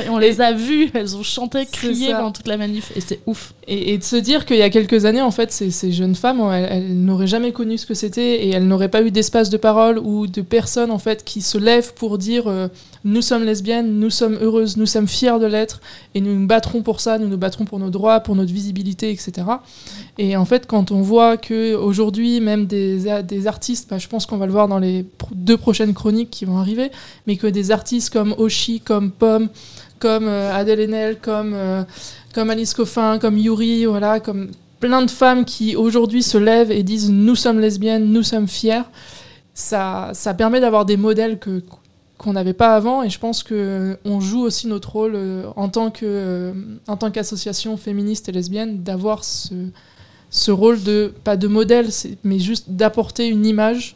on 0.09 0.17
les 0.17 0.39
a 0.39 0.51
vues, 0.51 0.91
elles 0.93 1.15
ont 1.15 1.23
chanté, 1.23 1.65
crié 1.65 2.11
pendant 2.11 2.31
toute 2.31 2.47
la 2.47 2.57
manif, 2.57 2.91
et 2.95 3.01
c'est 3.01 3.21
ouf. 3.25 3.53
Et, 3.73 3.97
de 3.97 4.03
se 4.03 4.17
dire 4.17 4.45
qu'il 4.45 4.57
y 4.57 4.63
a 4.63 4.69
quelques 4.69 5.05
années, 5.05 5.21
en 5.21 5.31
fait, 5.31 5.49
ces, 5.53 5.91
jeunes 5.93 6.15
femmes, 6.15 6.41
elles, 6.51 6.93
n'auraient 6.93 7.25
jamais 7.25 7.53
connu 7.53 7.77
ce 7.77 7.85
que 7.85 7.93
c'était, 7.93 8.43
et 8.43 8.49
elles 8.49 8.67
n'auraient 8.67 8.89
pas 8.89 9.01
eu 9.01 9.11
d'espace 9.11 9.49
de 9.49 9.55
parole 9.55 9.97
ou 9.97 10.27
de 10.27 10.41
personnes 10.41 10.91
en 10.91 10.99
fait 10.99 11.23
qui 11.23 11.41
se 11.41 11.57
lèvent 11.57 11.93
pour 11.93 12.17
dire 12.17 12.47
euh, 12.47 12.67
nous 13.05 13.21
sommes 13.21 13.45
lesbiennes, 13.45 13.97
nous 13.97 14.09
sommes 14.09 14.37
heureuses, 14.41 14.75
nous 14.75 14.85
sommes 14.85 15.07
fiers 15.07 15.39
de 15.39 15.45
l'être, 15.45 15.79
et 16.15 16.19
nous 16.19 16.37
nous 16.37 16.47
battrons 16.47 16.81
pour 16.81 16.99
ça, 16.99 17.17
nous 17.17 17.29
nous 17.29 17.37
battrons 17.37 17.63
pour 17.63 17.79
nos 17.79 17.89
droits, 17.89 18.19
pour 18.19 18.35
notre 18.35 18.51
visibilité, 18.51 19.09
etc. 19.09 19.47
Et 20.17 20.35
en 20.35 20.43
fait, 20.43 20.67
quand 20.67 20.91
on 20.91 21.01
voit 21.01 21.37
que 21.37 21.73
aujourd'hui, 21.73 22.41
même 22.41 22.65
des, 22.65 23.21
des 23.23 23.47
artistes, 23.47 23.89
bah, 23.89 23.99
je 23.99 24.09
pense 24.09 24.25
qu'on 24.25 24.37
va 24.37 24.47
le 24.47 24.51
voir 24.51 24.67
dans 24.67 24.79
les 24.79 25.05
deux 25.33 25.55
prochaines 25.55 25.93
chroniques 25.93 26.29
qui 26.29 26.43
vont 26.43 26.57
arriver, 26.57 26.91
mais 27.25 27.37
que 27.37 27.47
des 27.47 27.71
artistes 27.71 28.11
comme 28.11 28.35
Oshi, 28.37 28.81
comme 28.81 29.11
Pomme, 29.11 29.47
comme 30.01 30.27
euh, 30.27 30.53
Adèle 30.53 30.81
Haenel, 30.81 31.17
comme, 31.21 31.53
euh, 31.53 31.83
comme 32.33 32.49
Alice 32.49 32.73
Coffin, 32.73 33.19
comme 33.19 33.37
Yuri, 33.37 33.85
voilà, 33.85 34.19
comme 34.19 34.49
plein 34.79 35.03
de 35.03 35.11
femmes 35.11 35.45
qui 35.45 35.75
aujourd'hui 35.75 36.23
se 36.23 36.37
lèvent 36.37 36.71
et 36.71 36.83
disent 36.83 37.09
nous 37.09 37.35
sommes 37.35 37.59
lesbiennes, 37.59 38.11
nous 38.11 38.23
sommes 38.23 38.47
fiers. 38.47 38.83
Ça, 39.53 40.11
ça 40.13 40.33
permet 40.33 40.59
d'avoir 40.59 40.85
des 40.85 40.97
modèles 40.97 41.39
que 41.39 41.61
qu'on 42.17 42.33
n'avait 42.33 42.53
pas 42.53 42.75
avant 42.75 43.01
et 43.01 43.09
je 43.09 43.17
pense 43.17 43.41
que 43.41 43.97
on 44.05 44.19
joue 44.19 44.41
aussi 44.41 44.67
notre 44.67 44.91
rôle 44.91 45.13
euh, 45.15 45.43
en 45.55 45.69
tant 45.69 45.89
que 45.89 46.53
en 46.87 46.95
tant 46.95 47.09
qu'association 47.09 47.77
féministe 47.77 48.29
et 48.29 48.31
lesbienne 48.31 48.83
d'avoir 48.83 49.23
ce, 49.23 49.55
ce 50.29 50.51
rôle 50.51 50.83
de 50.83 51.11
pas 51.23 51.35
de 51.35 51.47
modèle 51.47 51.89
mais 52.23 52.37
juste 52.37 52.69
d'apporter 52.69 53.27
une 53.27 53.43
image 53.43 53.95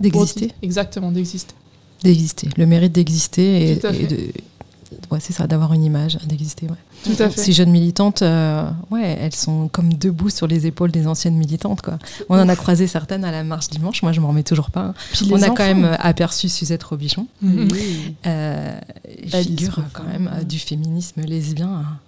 d'exister. 0.00 0.50
exactement 0.62 1.12
d'exister. 1.12 1.54
D'exister, 2.02 2.48
le 2.56 2.64
mérite 2.64 2.92
d'exister 2.92 3.72
et, 3.72 3.76
de, 3.76 4.32
ouais, 5.10 5.20
c'est 5.20 5.32
ça, 5.32 5.46
d'avoir 5.46 5.72
une 5.72 5.84
image, 5.84 6.18
d'exister. 6.26 6.66
Ouais. 6.66 6.76
Tout 7.04 7.22
à 7.22 7.30
fait. 7.30 7.40
Ces 7.40 7.52
jeunes 7.52 7.70
militantes, 7.70 8.22
euh, 8.22 8.68
ouais, 8.90 9.18
elles 9.20 9.34
sont 9.34 9.68
comme 9.68 9.94
debout 9.94 10.30
sur 10.30 10.46
les 10.46 10.66
épaules 10.66 10.90
des 10.90 11.06
anciennes 11.06 11.36
militantes. 11.36 11.82
Quoi. 11.82 11.98
On 12.28 12.38
en 12.38 12.48
a 12.48 12.56
croisé 12.56 12.86
certaines 12.86 13.24
à 13.24 13.30
la 13.30 13.44
marche 13.44 13.68
dimanche, 13.68 14.02
moi 14.02 14.12
je 14.12 14.20
m'en 14.20 14.28
remets 14.28 14.42
toujours 14.42 14.70
pas. 14.70 14.86
Hein. 14.86 14.94
On 15.30 15.42
a 15.42 15.50
quand 15.50 15.64
même 15.64 15.84
euh, 15.84 15.96
aperçu 15.98 16.48
Suzette 16.48 16.82
Robichon, 16.82 17.26
mmh. 17.42 17.68
euh, 18.26 18.80
figure 19.26 19.80
quand 19.92 20.04
même 20.04 20.30
du 20.46 20.58
féminisme 20.58 21.22
lesbien 21.22 21.84
hein. 21.84 21.98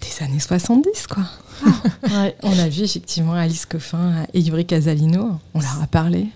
des 0.00 0.24
années 0.24 0.40
70. 0.40 1.06
Quoi. 1.06 1.24
ouais. 2.02 2.36
On 2.42 2.58
a 2.58 2.68
vu 2.68 2.82
effectivement 2.82 3.34
Alice 3.34 3.66
Coffin 3.66 4.26
et 4.32 4.40
Ivry 4.40 4.66
Casalino, 4.66 5.38
on 5.54 5.60
leur 5.60 5.82
a 5.82 5.86
parlé. 5.86 6.28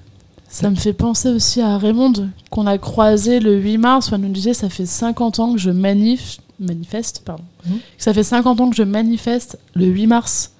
Ça 0.53 0.69
me 0.69 0.77
fait 0.77 0.93
penser 0.93 1.31
aussi 1.31 1.63
à 1.63 1.79
Raymond, 1.79 2.29
qu'on 2.51 2.67
a 2.67 2.77
croisé 2.77 3.41
le 3.41 3.57
8 3.57 3.79
mars, 3.79 4.11
où 4.11 4.15
elle 4.15 4.21
nous 4.21 4.29
disait 4.29 4.53
ça 4.53 4.69
fait 4.69 4.85
50 4.85 5.39
ans 5.41 5.53
que 5.55 5.59
je 5.59 5.71
manif... 5.71 6.39
manifeste. 6.61 7.23
Pardon. 7.25 7.45
Mhm. 7.67 7.79
Ça 7.97 8.13
fait 8.13 8.23
50 8.23 8.61
ans 8.61 8.69
que 8.69 8.77
je 8.77 8.83
manifeste 8.83 9.59
le 9.75 9.87
8 9.87 10.07
mars. 10.07 10.53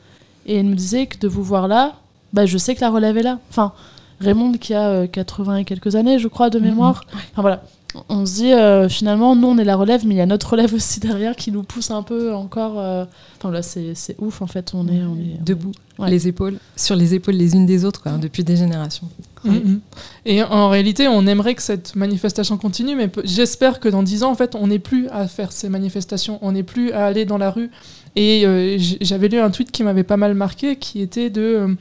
Et 0.47 0.57
elle 0.57 0.67
nous 0.67 0.75
disait 0.75 1.07
que 1.07 1.19
de 1.19 1.29
vous 1.29 1.43
voir 1.43 1.69
là, 1.69 1.97
bah, 2.33 2.47
je 2.47 2.57
sais 2.57 2.75
que 2.75 2.81
la 2.81 2.91
relève 2.91 3.19
est 3.19 3.23
là. 3.23 3.39
Enfin, 3.51 3.73
Raymond 4.21 4.53
qui 4.53 4.73
a 4.73 5.07
80 5.07 5.53
euh, 5.53 5.57
et 5.59 5.65
quelques 5.65 5.95
années, 5.95 6.19
je 6.19 6.29
crois, 6.29 6.49
de 6.49 6.59
mhm. 6.59 6.65
mémoire. 6.65 7.05
Enfin 7.33 7.43
voilà, 7.43 7.63
on 8.09 8.25
se 8.25 8.35
dit 8.35 8.53
euh, 8.53 8.89
finalement, 8.89 9.37
nous 9.37 9.49
on 9.49 9.59
est 9.59 9.65
la 9.65 9.77
relève, 9.77 10.07
mais 10.07 10.15
il 10.15 10.19
y 10.19 10.23
a 10.23 10.27
notre 10.27 10.51
relève 10.51 10.73
aussi 10.75 11.01
derrière 11.01 11.37
qui 11.37 11.53
nous 11.53 11.63
pousse 11.63 11.91
un 11.91 12.03
peu 12.03 12.33
encore. 12.33 12.79
Euh, 12.79 13.05
enfin 13.39 13.51
là, 13.51 13.63
c'est 13.63 13.95
ouf 14.19 14.43
en 14.43 14.47
fait, 14.47 14.73
on 14.75 14.89
est, 14.89 15.03
on 15.03 15.17
est 15.17 15.43
debout, 15.45 15.73
les 16.07 16.29
épaules, 16.29 16.59
sur 16.77 16.97
les 16.97 17.15
épaules 17.15 17.35
les 17.35 17.55
unes 17.55 17.67
des 17.67 17.85
autres, 17.85 18.03
quoi, 18.03 18.13
depuis 18.13 18.45
des 18.45 18.57
générations. 18.57 19.09
Mm-hmm. 19.45 19.81
Et 20.27 20.43
en 20.43 20.69
réalité, 20.69 21.09
on 21.09 21.27
aimerait 21.27 21.55
que 21.55 21.63
cette 21.63 21.97
manifestation 21.97 22.57
continue, 22.57 22.95
mais 22.95 23.11
j'espère 23.25 23.81
que 23.81 23.89
dans 23.89 24.03
dix 24.03 24.23
ans, 24.23 24.31
en 24.31 24.35
fait, 24.35 24.55
on 24.55 24.69
n'est 24.69 24.79
plus 24.79 25.09
à 25.09 25.27
faire 25.29 25.53
ces 25.53 25.69
manifestations, 25.69 26.39
on 26.43 26.53
n'est 26.53 26.63
plus 26.63 26.93
à 26.93 27.07
aller 27.07 27.25
dans 27.25 27.39
la 27.39 27.51
rue. 27.51 27.71
Et 28.15 28.47
euh, 28.47 28.77
j'avais 29.01 29.29
lu 29.29 29.39
un 29.39 29.51
tweet 29.51 29.71
qui 29.71 29.83
m'avait 29.83 30.03
pas 30.03 30.19
mal 30.19 30.35
marqué, 30.35 30.77
qui 30.77 31.01
était 31.01 31.31
de 31.31 31.77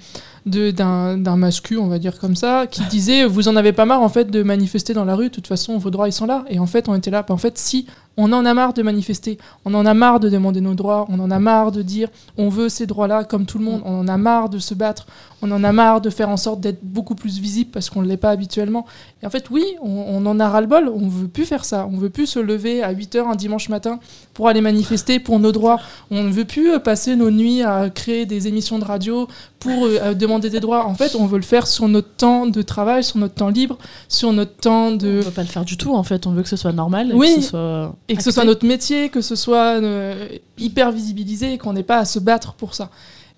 d'un 0.46 1.36
mascu, 1.36 1.78
on 1.78 1.88
va 1.88 2.00
dire 2.00 2.18
comme 2.18 2.36
ça, 2.36 2.66
qui 2.66 2.82
disait 2.86 3.26
vous 3.26 3.48
en 3.48 3.56
avez 3.56 3.74
pas 3.74 3.86
marre 3.86 4.02
en 4.02 4.10
fait 4.10 4.32
de 4.32 4.42
manifester 4.42 4.94
dans 4.94 5.06
la 5.06 5.16
rue, 5.16 5.26
de 5.26 5.34
toute 5.34 5.46
façon 5.46 5.78
vos 5.78 5.92
droits 5.92 6.08
ils 6.08 6.14
sont 6.14 6.26
là. 6.26 6.46
Et 6.50 6.58
en 6.58 6.66
fait 6.66 6.90
on 6.90 6.96
était 6.96 7.12
là, 7.12 7.24
en 7.30 7.38
fait 7.38 7.60
si 7.60 7.86
on 8.18 8.32
en 8.34 8.46
a 8.46 8.54
marre 8.54 8.74
de 8.74 8.82
manifester, 8.82 9.38
on 9.66 9.74
en 9.74 9.86
a 9.86 9.94
marre 9.94 10.20
de 10.20 10.30
demander 10.30 10.62
nos 10.62 10.74
droits, 10.74 11.06
on 11.10 11.20
en 11.20 11.32
a 11.32 11.40
marre 11.40 11.72
de 11.72 11.82
dire 11.82 12.10
on 12.38 12.50
veut 12.50 12.70
ces 12.70 12.86
droits-là 12.86 13.24
comme 13.24 13.46
tout 13.46 13.58
le 13.58 13.66
monde, 13.66 13.82
on 13.86 14.00
en 14.00 14.08
a 14.08 14.18
marre 14.18 14.50
de 14.50 14.60
se 14.60 14.74
battre, 14.74 15.08
on 15.42 15.52
en 15.52 15.64
a 15.64 15.72
marre 15.72 16.02
de 16.02 16.10
faire 16.10 16.30
en 16.30 16.38
sorte 16.38 16.60
d'être 16.60 16.84
beaucoup 16.84 17.16
plus 17.16 17.40
visible 17.40 17.72
parce 17.72 17.90
qu'on 17.90 18.02
ne 18.02 18.08
l'est 18.08 18.18
pas 18.18 18.30
habituellement. 18.30 18.86
Et 19.24 19.26
en 19.26 19.30
fait, 19.30 19.50
oui, 19.50 19.66
on, 19.82 20.26
en 20.26 20.40
a 20.40 20.50
ras-le-bol, 20.50 20.92
on 20.94 21.08
veut 21.08 21.28
plus 21.28 21.46
faire 21.46 21.66
ça, 21.66 21.88
on 21.92 21.98
veut 21.98 22.10
plus 22.10 22.28
se 22.28 22.40
lever 22.40 22.84
à 22.84 22.94
8h 22.94 23.32
un 23.32 23.36
dimanche 23.36 23.70
matin 23.70 24.00
pour 24.34 24.48
aller 24.48 24.62
manifester 24.62 25.20
pour 25.20 25.40
nos 25.40 25.52
droits, 25.52 25.80
on 26.10 26.24
ne 26.24 26.32
veut 26.32 26.46
plus 26.46 26.74
euh, 26.74 26.80
passer 26.80 27.16
nos 27.16 27.32
nuits 27.32 27.64
à 27.64 27.90
créer 27.90 28.26
des 28.26 28.48
émissions 28.48 28.80
de 28.80 28.86
radio 28.86 29.28
pour 29.60 29.86
euh, 29.86 30.14
demander 30.14 30.50
des 30.50 30.60
droits. 30.60 30.86
En 30.86 30.96
fait, 30.96 31.16
on 31.16 31.26
veut 31.28 31.38
le 31.38 31.44
faire 31.44 31.68
sur 31.68 31.88
notre 31.88 32.10
temps 32.10 32.48
de 32.48 32.62
travail, 32.62 33.04
sur 33.04 33.18
notre 33.18 33.36
temps 33.36 33.50
libre, 33.50 33.78
sur 34.10 34.34
notre 34.34 34.56
temps 34.56 34.92
de... 34.92 35.20
On 35.22 35.26
veut 35.26 35.32
pas 35.32 35.44
le 35.44 35.48
faire 35.48 35.66
du 35.66 35.78
tout, 35.78 35.94
en 35.96 36.04
fait, 36.04 36.28
on 36.28 36.32
veut 36.32 36.44
que 36.44 36.50
ce 36.50 36.56
soit 36.56 36.72
normal. 36.72 37.12
Oui, 37.14 37.36
que 37.36 37.42
ce 37.42 37.50
soit 37.50 37.96
et 38.12 38.16
que 38.18 38.24
ce 38.24 38.32
soit 38.32 38.44
notre 38.44 38.66
métier, 38.66 39.08
que 39.08 39.22
ce 39.22 39.36
soit 39.36 39.80
euh, 39.82 40.28
hyper 40.58 40.92
visibilisé 40.92 41.54
et 41.54 41.58
qu'on 41.58 41.72
n'ait 41.72 41.82
pas 41.82 41.98
à 41.98 42.04
se 42.04 42.20
battre 42.20 42.54
pour 42.54 42.76
ça. 42.76 42.90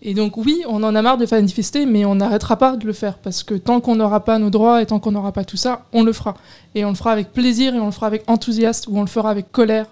Et 0.02 0.16
donc 0.16 0.36
oui, 0.36 0.64
on 0.68 0.82
en 0.82 0.96
a 0.96 1.02
marre 1.04 1.20
de 1.20 1.28
manifester, 1.30 1.86
mais 1.86 2.06
on 2.06 2.16
n'arrêtera 2.16 2.58
pas 2.58 2.76
de 2.76 2.86
le 2.88 2.92
faire 2.92 3.20
parce 3.20 3.44
que 3.44 3.54
tant 3.54 3.82
qu'on 3.82 3.96
n'aura 3.96 4.26
pas 4.26 4.40
nos 4.40 4.50
droits 4.50 4.82
et 4.82 4.88
tant 4.88 5.00
qu'on 5.00 5.12
n'aura 5.12 5.32
pas 5.32 5.46
tout 5.46 5.58
ça, 5.58 5.86
on 5.94 6.02
le 6.02 6.12
fera. 6.12 6.34
Et 6.74 6.86
on 6.86 6.90
le 6.90 6.96
fera 6.96 7.12
avec 7.12 7.34
plaisir 7.34 7.76
et 7.76 7.80
on 7.80 7.86
le 7.86 7.92
fera 7.92 8.08
avec 8.08 8.24
enthousiasme 8.26 8.92
ou 8.92 8.98
on 8.98 9.02
le 9.02 9.08
fera 9.08 9.30
avec 9.30 9.52
colère. 9.52 9.86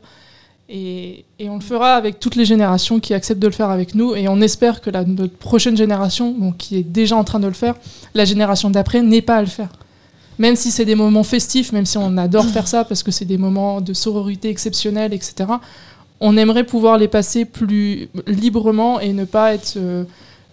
Et, 0.68 1.26
on 1.42 1.56
le 1.56 1.62
fera 1.62 1.94
avec 1.94 2.20
toutes 2.20 2.36
les 2.36 2.46
générations 2.46 3.00
qui 3.00 3.14
acceptent 3.14 3.42
de 3.42 3.48
le 3.48 3.54
faire 3.54 3.70
avec 3.70 3.94
nous. 3.94 4.16
Et 4.16 4.28
on 4.30 4.42
espère 4.42 4.82
que 4.82 4.90
la, 4.90 5.04
notre 5.04 5.38
prochaine 5.38 5.78
génération, 5.78 6.54
qui 6.58 6.78
est 6.78 6.84
déjà 6.84 7.18
en 7.18 7.24
train 7.24 7.40
de 7.40 7.48
le 7.48 7.54
faire, 7.54 7.76
la 8.16 8.26
génération 8.26 8.72
d'après, 8.72 9.02
n'ait 9.04 9.22
pas 9.22 9.36
à 9.36 9.42
le 9.42 9.48
faire 9.48 9.70
même 10.42 10.56
si 10.56 10.72
c'est 10.72 10.86
des 10.86 10.96
moments 10.96 11.24
festifs, 11.24 11.72
même 11.72 11.86
si 11.86 12.00
on 12.00 12.18
adore 12.18 12.46
faire 12.46 12.68
ça 12.68 12.84
parce 12.84 13.04
que 13.04 13.12
c'est 13.12 13.26
des 13.26 13.38
moments 13.38 13.80
de 13.80 13.94
sororité 13.94 14.50
exceptionnels, 14.50 15.14
etc., 15.14 15.34
on 16.20 16.36
aimerait 16.36 16.64
pouvoir 16.64 16.98
les 16.98 17.08
passer 17.08 17.46
plus 17.46 18.10
librement 18.26 19.00
et 19.00 19.14
ne 19.14 19.26
pas 19.26 19.54
être 19.54 19.76
euh, 19.78 20.04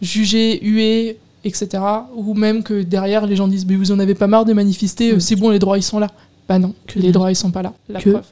jugé, 0.03 0.61
hué, 0.63 1.17
etc. 1.45 1.83
Ou 2.15 2.35
même 2.35 2.63
que 2.63 2.83
derrière 2.83 3.27
les 3.27 3.35
gens 3.35 3.49
disent 3.49 3.65
mais 3.67 3.77
vous 3.77 3.91
en 3.91 3.99
avez 3.99 4.15
pas 4.15 4.27
marre 4.27 4.45
de 4.45 4.53
manifester, 4.53 5.13
euh, 5.13 5.21
c'est 5.21 5.37
bon 5.37 5.49
les 5.49 5.59
droits 5.59 5.79
ils 5.79 5.83
sont 5.83 5.99
là. 5.99 6.09
Bah 6.47 6.59
non, 6.59 6.75
que 6.87 6.99
les 6.99 7.11
droits 7.11 7.31
ils 7.31 7.37
sont 7.37 7.51
pas 7.51 7.63
là. 7.63 7.73
La 7.89 8.01
que 8.01 8.11
preuve. 8.11 8.25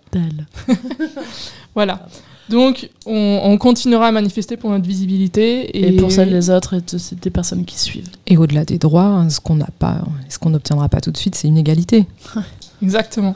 voilà. 1.75 2.07
Donc, 2.49 2.91
on, 3.07 3.57
continuera 3.59 4.09
à 4.09 4.13
manifester 4.13 4.57
pour 4.57 4.71
notre 4.71 4.87
visibilité. 4.87 5.77
Et, 5.77 5.97
pour 5.97 6.13
celle 6.13 6.31
des 6.31 6.51
autres 6.51 6.75
et 6.75 7.15
des 7.21 7.31
personnes 7.31 7.65
qui 7.65 7.79
suivent. 7.79 8.09
Et 8.27 8.37
au-delà 8.37 8.65
des 8.65 8.79
droits, 8.79 9.05
hein, 9.05 9.31
ce 9.31 9.41
qu'on 9.41 9.57
n'a 9.57 9.69
pas, 9.79 10.03
ce 10.29 10.39
qu'on 10.39 10.51
n'obtiendra 10.51 10.89
pas 10.89 11.01
tout 11.01 11.11
de 11.11 11.17
suite, 11.17 11.35
c'est 11.35 11.49
une 11.49 11.59
égalité. 11.59 12.07
Exactement. 12.83 13.35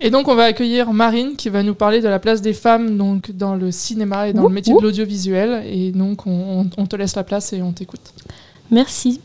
Et 0.00 0.10
donc, 0.10 0.28
on 0.28 0.34
va 0.34 0.44
accueillir 0.44 0.92
Marine 0.92 1.36
qui 1.36 1.48
va 1.48 1.62
nous 1.62 1.74
parler 1.74 2.00
de 2.00 2.08
la 2.08 2.18
place 2.18 2.40
des 2.40 2.54
femmes 2.54 2.96
donc, 2.96 3.32
dans 3.32 3.54
le 3.54 3.70
cinéma 3.70 4.28
et 4.28 4.32
dans 4.32 4.44
le 4.44 4.54
métier 4.54 4.74
de 4.74 4.80
l'audiovisuel. 4.80 5.62
Et 5.66 5.92
donc, 5.92 6.26
on, 6.26 6.68
on 6.76 6.86
te 6.86 6.96
laisse 6.96 7.16
la 7.16 7.24
place 7.24 7.52
et 7.52 7.62
on 7.62 7.72
t'écoute. 7.72 8.12
Merci. 8.70 9.20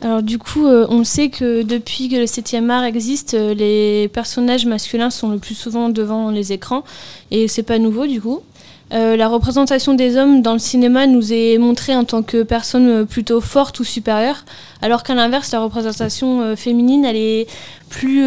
Alors 0.00 0.22
du 0.22 0.38
coup, 0.38 0.66
euh, 0.66 0.86
on 0.88 1.04
sait 1.04 1.28
que 1.28 1.62
depuis 1.62 2.08
que 2.08 2.16
le 2.16 2.24
7e 2.24 2.70
art 2.70 2.84
existe, 2.84 3.34
euh, 3.34 3.54
les 3.54 4.08
personnages 4.08 4.66
masculins 4.66 5.10
sont 5.10 5.28
le 5.28 5.38
plus 5.38 5.54
souvent 5.54 5.88
devant 5.90 6.30
les 6.30 6.52
écrans 6.52 6.82
et 7.30 7.46
c'est 7.48 7.62
pas 7.62 7.78
nouveau 7.78 8.06
du 8.06 8.20
coup. 8.20 8.42
la 8.90 9.28
représentation 9.28 9.94
des 9.94 10.18
hommes 10.18 10.42
dans 10.42 10.52
le 10.52 10.58
cinéma 10.58 11.06
nous 11.06 11.32
est 11.32 11.56
montrée 11.56 11.94
en 11.94 12.04
tant 12.04 12.22
que 12.22 12.42
personnes 12.42 13.06
plutôt 13.06 13.40
fortes 13.40 13.80
ou 13.80 13.84
supérieures, 13.84 14.44
alors 14.82 15.02
qu'à 15.02 15.14
l'inverse, 15.14 15.50
la 15.52 15.60
représentation 15.60 16.54
féminine, 16.56 17.06
elle 17.06 17.16
est 17.16 17.46
plus 17.88 18.22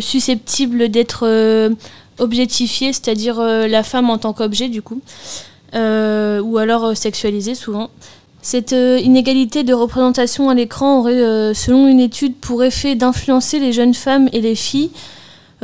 susceptible 0.00 0.88
d'être 0.88 1.26
objectifiée, 2.18 2.92
c'est-à-dire 2.92 3.40
la 3.42 3.82
femme 3.82 4.08
en 4.08 4.18
tant 4.18 4.32
qu'objet 4.32 4.68
du 4.68 4.82
coup, 4.82 5.00
ou 5.72 6.58
alors 6.58 6.96
sexualisée 6.96 7.56
souvent. 7.56 7.90
Cette 8.46 8.72
inégalité 8.72 9.64
de 9.64 9.72
représentation 9.72 10.50
à 10.50 10.54
l'écran 10.54 11.00
aurait, 11.00 11.54
selon 11.54 11.88
une 11.88 11.98
étude, 11.98 12.36
pour 12.36 12.62
effet 12.62 12.94
d'influencer 12.94 13.58
les 13.58 13.72
jeunes 13.72 13.94
femmes 13.94 14.28
et 14.34 14.42
les 14.42 14.54
filles 14.54 14.90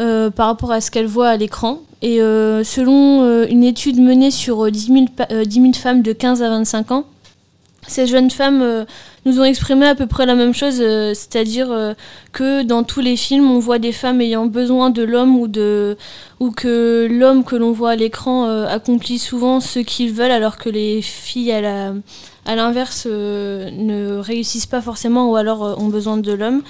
euh, 0.01 0.31
par 0.31 0.47
rapport 0.47 0.73
à 0.73 0.81
ce 0.81 0.90
qu'elles 0.90 1.07
voient 1.07 1.29
à 1.29 1.37
l'écran. 1.37 1.81
Et 2.01 2.23
euh, 2.23 2.64
selon 2.64 3.23
euh, 3.23 3.47
une 3.51 3.64
étude 3.64 4.01
menée 4.01 4.31
sur 4.31 4.71
10 4.71 5.09
000, 5.29 5.73
femmes 5.75 6.01
de 6.01 6.14
15 6.14 6.43
à 6.43 6.49
25 6.49 6.93
ans, 6.93 7.05
ces 7.87 8.07
jeunes 8.07 8.31
femmes 8.31 8.87
nous 9.27 9.40
ont 9.40 9.45
exprimé 9.45 9.87
à 9.87 9.95
peu 9.95 10.07
près 10.07 10.25
la 10.25 10.35
même 10.35 10.55
chose, 10.55 10.77
c'est-à-dire 10.77 11.95
que 12.31 12.62
dans 12.62 12.83
tous 12.83 13.01
les 13.01 13.16
films, 13.16 13.51
on 13.51 13.59
voit 13.59 13.79
des 13.79 13.93
femmes 13.93 14.21
ayant 14.21 14.47
besoin 14.47 14.90
de 14.90 15.03
l'homme 15.03 15.37
ou, 15.37 15.49
ou 16.40 16.51
que 16.51 17.09
l'homme 17.11 17.43
que 17.43 17.57
l'on 17.57 17.73
voit 17.73 17.90
à 17.90 17.97
l'écran 17.97 18.45
accomplit 18.66 19.19
souvent 19.19 19.61
ce 19.61 19.81
qu'ils 19.81 20.12
veulent, 20.12 20.31
alors 20.31 20.59
que 20.59 20.69
les 20.69 21.01
filles, 21.01 21.53
à 21.53 21.95
l'inverse, 22.55 23.07
ne 23.07 24.17
réussissent 24.19 24.67
pas 24.67 24.81
forcément 24.81 25.31
ou 25.31 25.37
alors 25.37 25.81
ont 25.81 25.89
besoin 25.89 26.17
de 26.17 26.33
l'homme. 26.33 26.63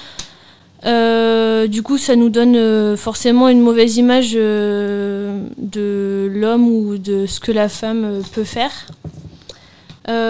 Euh, 0.86 1.66
du 1.66 1.82
coup, 1.82 1.98
ça 1.98 2.16
nous 2.16 2.30
donne 2.30 2.56
euh, 2.56 2.96
forcément 2.96 3.48
une 3.48 3.60
mauvaise 3.60 3.98
image 3.98 4.32
euh, 4.34 5.42
de 5.58 6.30
l'homme 6.32 6.68
ou 6.68 6.96
de 6.96 7.26
ce 7.26 7.40
que 7.40 7.52
la 7.52 7.68
femme 7.68 8.22
peut 8.32 8.44
faire. 8.44 8.72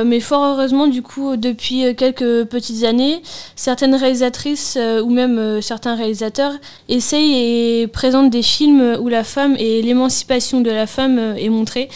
mais 0.04 0.20
fort 0.20 0.44
heureusement, 0.44 0.88
du 0.88 1.02
coup, 1.02 1.36
depuis 1.36 1.94
quelques 1.96 2.44
petites 2.44 2.84
années, 2.84 3.22
certaines 3.56 3.94
réalisatrices 3.94 4.76
ou 5.02 5.08
même 5.08 5.62
certains 5.62 5.94
réalisateurs 5.94 6.52
essayent 6.88 7.82
et 7.82 7.86
présentent 7.86 8.30
des 8.30 8.42
films 8.42 8.98
où 9.00 9.08
la 9.08 9.24
femme 9.24 9.56
et 9.58 9.80
l'émancipation 9.80 10.60
de 10.60 10.70
la 10.70 10.86
femme 10.86 11.18
est 11.38 11.48
montrée. 11.48 11.88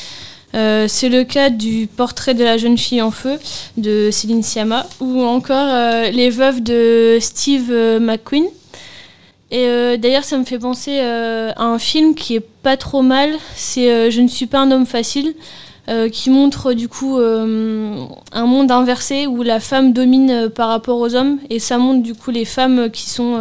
Euh, 0.55 0.87
c'est 0.89 1.09
le 1.09 1.25
cas 1.25 1.51
du 1.51 1.89
portrait 1.89 2.35
de 2.35 2.45
la 2.45 2.57
jeune 2.59 2.79
fille 2.79 3.03
en 3.03 3.11
feu 3.11 3.39
de 3.77 4.11
Céline 4.13 4.43
Sciamma 4.43 4.87
ou 5.01 5.23
encore 5.23 5.69
euh, 5.69 6.11
Les 6.11 6.31
veuves 6.31 6.63
de 6.63 7.19
Steve 7.21 7.71
euh, 7.71 7.99
McQueen. 7.99 8.45
Et 9.51 9.99
d'ailleurs, 9.99 10.25
ça 10.25 10.37
me 10.37 10.45
fait 10.45 10.59
penser 10.59 10.99
à 10.99 11.63
un 11.63 11.79
film 11.79 12.17
qui 12.17 12.35
est 12.35 12.41
pas 12.41 12.77
trop 12.77 13.03
mal. 13.03 13.31
C'est 13.55 14.11
Je 14.11 14.21
ne 14.21 14.27
suis 14.27 14.47
pas 14.47 14.59
un 14.59 14.73
homme 14.73 14.87
facile, 14.87 15.33
qui 16.11 16.31
montre 16.31 16.73
du 16.73 16.89
coup 16.89 17.19
un 17.19 18.47
monde 18.47 18.73
inversé 18.73 19.29
où 19.29 19.45
la 19.45 19.61
femme 19.61 19.93
domine 19.93 20.51
par 20.53 20.71
rapport 20.71 20.99
aux 20.99 21.15
hommes. 21.15 21.39
Et 21.51 21.61
ça 21.61 21.79
montre 21.79 22.03
du 22.03 22.15
coup 22.15 22.33
les 22.33 22.45
femmes 22.45 22.91
qui 22.91 23.09
sont 23.09 23.39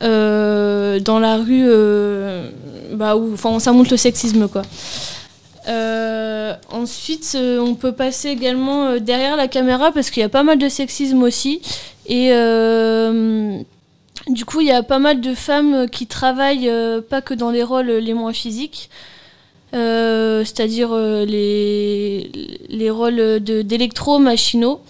dans 0.00 1.18
la 1.20 1.36
rue, 1.36 1.68
bah, 2.94 3.14
ça 3.60 3.70
montre 3.70 3.92
le 3.92 3.96
sexisme 3.96 4.48
quoi. 4.48 4.62
Euh, 5.68 6.54
ensuite, 6.70 7.32
euh, 7.34 7.58
on 7.58 7.74
peut 7.74 7.92
passer 7.92 8.28
également 8.28 8.84
euh, 8.84 8.98
derrière 8.98 9.36
la 9.36 9.48
caméra 9.48 9.90
parce 9.90 10.10
qu'il 10.10 10.20
y 10.20 10.24
a 10.24 10.28
pas 10.28 10.44
mal 10.44 10.58
de 10.58 10.68
sexisme 10.68 11.22
aussi. 11.22 11.60
Et 12.06 12.30
du 14.28 14.44
coup, 14.44 14.60
il 14.60 14.66
y 14.66 14.72
a 14.72 14.82
pas 14.82 14.98
mal 14.98 15.20
de 15.20 15.34
femmes 15.34 15.88
qui 15.88 16.06
travaillent 16.06 16.72
pas 17.08 17.20
que 17.20 17.34
dans 17.34 17.50
les 17.50 17.62
rôles 17.62 17.90
les 17.90 18.14
moins 18.14 18.32
physiques. 18.32 18.90
c'est-à-dire 19.72 20.94
les, 20.94 22.30
les 22.68 22.90
rôles 22.90 23.40
d'électro-machinaux. 23.40 24.80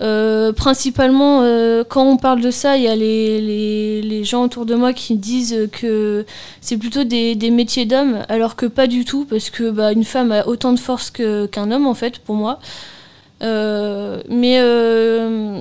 Euh, 0.00 0.52
principalement, 0.52 1.42
euh, 1.42 1.84
quand 1.88 2.04
on 2.04 2.16
parle 2.16 2.40
de 2.40 2.50
ça, 2.50 2.76
il 2.76 2.82
y 2.82 2.88
a 2.88 2.96
les, 2.96 3.40
les, 3.40 4.02
les, 4.02 4.24
gens 4.24 4.42
autour 4.44 4.66
de 4.66 4.74
moi 4.74 4.92
qui 4.92 5.16
disent 5.16 5.68
que 5.70 6.26
c'est 6.60 6.76
plutôt 6.76 7.04
des, 7.04 7.36
des 7.36 7.50
métiers 7.50 7.86
d'hommes, 7.86 8.24
alors 8.28 8.56
que 8.56 8.66
pas 8.66 8.88
du 8.88 9.04
tout, 9.04 9.24
parce 9.24 9.50
que 9.50 9.70
bah, 9.70 9.92
une 9.92 10.04
femme 10.04 10.32
a 10.32 10.46
autant 10.48 10.72
de 10.72 10.80
force 10.80 11.10
qu'un 11.10 11.70
homme, 11.70 11.86
en 11.86 11.94
fait, 11.94 12.18
pour 12.18 12.34
moi. 12.34 12.58
Euh, 13.42 14.22
mais 14.28 14.58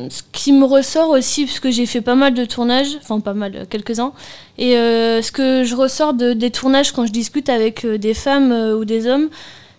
ce 0.09 0.21
qui 0.31 0.51
me 0.51 0.65
ressort 0.65 1.09
aussi, 1.09 1.45
parce 1.45 1.59
que 1.59 1.69
j'ai 1.69 1.85
fait 1.85 2.01
pas 2.01 2.15
mal 2.15 2.33
de 2.33 2.45
tournages, 2.45 2.97
enfin 3.01 3.19
pas 3.19 3.33
mal, 3.33 3.67
quelques-uns, 3.69 4.13
et 4.57 4.73
ce 4.73 5.31
que 5.31 5.63
je 5.63 5.75
ressors 5.75 6.13
de, 6.13 6.33
des 6.33 6.49
tournages 6.49 6.91
quand 6.91 7.05
je 7.05 7.11
discute 7.11 7.49
avec 7.49 7.85
des 7.85 8.13
femmes 8.13 8.51
ou 8.51 8.85
des 8.85 9.05
hommes, 9.07 9.29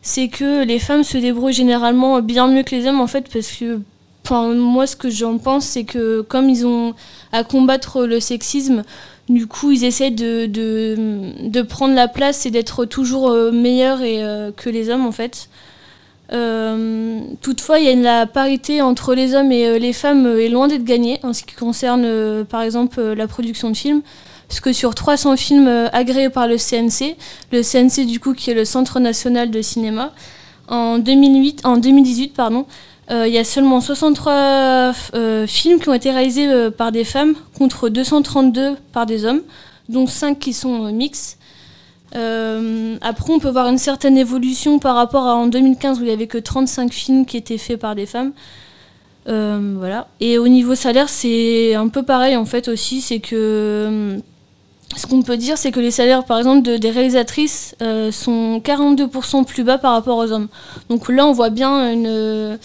c'est 0.03 0.29
que 0.29 0.65
les 0.65 0.79
femmes 0.79 1.03
se 1.03 1.19
débrouillent 1.19 1.55
généralement 1.55 2.21
bien 2.21 2.47
mieux 2.47 2.63
que 2.63 2.75
les 2.75 2.87
hommes, 2.87 3.01
en 3.01 3.07
fait, 3.07 3.27
parce 3.33 3.51
que 3.51 3.81
moi, 4.31 4.87
ce 4.87 4.97
que 4.97 5.11
j'en 5.11 5.39
pense, 5.39 5.67
c'est 5.67 5.85
que 5.85 6.23
comme 6.23 6.49
ils 6.49 6.67
ont 6.67 6.95
à 7.33 7.45
combattre 7.45 8.05
le 8.07 8.21
sexisme, 8.21 8.83
du 9.29 9.47
coup, 9.47 9.73
ils 9.73 9.85
essaient 9.85 10.11
de, 10.11 10.47
de, 10.47 11.63
prendre 11.63 11.95
la 11.95 12.09
place 12.09 12.45
et 12.47 12.51
d'être 12.51 12.85
toujours 12.85 13.31
euh, 13.31 13.51
meilleurs 13.53 14.03
et, 14.03 14.23
euh, 14.23 14.51
que 14.53 14.69
les 14.69 14.91
hommes, 14.91 15.07
en 15.07 15.13
fait. 15.13 15.49
Euh, 16.33 17.21
toutefois, 17.41 17.79
il 17.79 17.87
y 17.87 17.89
a 17.89 17.95
la 17.95 18.27
parité 18.27 18.83
entre 18.83 19.15
les 19.15 19.35
hommes 19.35 19.53
et 19.53 19.79
les 19.79 19.93
femmes 19.93 20.27
est 20.27 20.49
loin 20.49 20.69
d'être 20.69 20.85
gagnée 20.85 21.21
en 21.23 21.33
ce 21.33 21.43
qui 21.43 21.55
concerne, 21.55 22.45
par 22.45 22.63
exemple, 22.63 23.01
la 23.01 23.27
production 23.27 23.71
de 23.71 23.77
films. 23.77 24.03
Parce 24.49 24.61
que 24.61 24.73
sur 24.75 24.95
300 24.95 25.37
films 25.37 25.89
agréés 25.93 26.29
par 26.29 26.47
le 26.47 26.57
CNC, 26.59 27.17
le 27.51 27.63
CNC, 27.63 28.07
du 28.07 28.21
coup, 28.21 28.35
qui 28.35 28.51
est 28.51 28.55
le 28.55 28.67
Centre 28.67 29.01
national 29.01 29.51
de 29.51 29.63
cinéma, 29.63 30.13
en, 30.69 30.99
2008, 30.99 31.63
en 31.65 31.77
2018, 31.79 32.35
pardon, 32.35 32.67
il 33.11 33.33
y 33.33 33.39
a 33.39 33.45
seulement 33.45 33.81
63 33.81 34.93
euh, 35.15 35.47
films 35.47 35.79
qui 35.79 35.89
ont 35.89 35.95
été 35.95 36.11
réalisés 36.11 36.49
euh, 36.49 36.71
par 36.71 36.93
des 36.93 37.05
femmes 37.05 37.35
contre 37.57 37.89
232 37.89 38.77
par 38.93 39.07
des 39.07 39.25
hommes, 39.25 39.43
dont 39.89 40.07
5 40.07 40.39
qui 40.39 40.53
sont 40.53 40.93
mix. 40.93 41.39
après, 42.13 43.33
on 43.33 43.39
peut 43.39 43.51
voir 43.51 43.69
une 43.69 43.79
certaine 43.79 44.17
évolution 44.17 44.79
par 44.79 44.95
rapport 44.95 45.27
à 45.27 45.35
en 45.35 45.47
2015 45.47 45.99
où 45.99 46.03
il 46.03 46.07
n'y 46.07 46.13
avait 46.13 46.27
que 46.27 46.39
35 46.39 46.93
films 46.93 47.27
qui 47.27 47.37
étaient 47.37 47.59
faits 47.59 47.81
par 47.81 47.95
des 47.95 48.07
femmes. 48.07 48.33
voilà. 49.27 50.09
Et 50.21 50.39
au 50.39 50.49
niveau 50.49 50.75
salaire, 50.75 51.09
c'est 51.09 51.75
un 51.75 51.89
peu 51.89 52.03
pareil 52.03 52.37
en 52.37 52.45
fait 52.45 52.69
aussi, 52.69 53.01
c'est 53.01 53.21
que 53.21 54.21
ce 54.97 55.07
qu'on 55.07 55.23
peut 55.23 55.37
dire, 55.37 55.59
c'est 55.59 55.73
que 55.73 55.81
les 55.81 55.91
salaires, 55.91 56.25
par 56.25 56.39
exemple, 56.39 56.63
de, 56.63 56.77
des 56.77 56.91
réalisatrices 56.91 57.75
sont 58.11 58.61
42% 58.65 59.45
plus 59.45 59.65
bas 59.65 59.79
par 59.79 59.93
rapport 59.93 60.19
aux 60.19 60.33
hommes. 60.33 60.49
Donc 60.89 61.09
là, 61.09 61.27
on 61.27 61.33
voit 61.33 61.51
bien 61.51 61.93
une, 61.93 62.59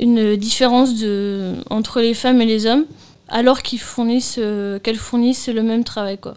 une 0.00 0.36
différence 0.36 0.94
de, 0.94 1.54
entre 1.70 2.00
les 2.00 2.14
femmes 2.14 2.40
et 2.40 2.46
les 2.46 2.66
hommes, 2.66 2.84
alors 3.28 3.58
fournissent, 3.78 4.38
euh, 4.38 4.78
qu'elles 4.78 4.96
fournissent 4.96 5.48
le 5.48 5.62
même 5.62 5.84
travail. 5.84 6.18
Quoi. 6.18 6.34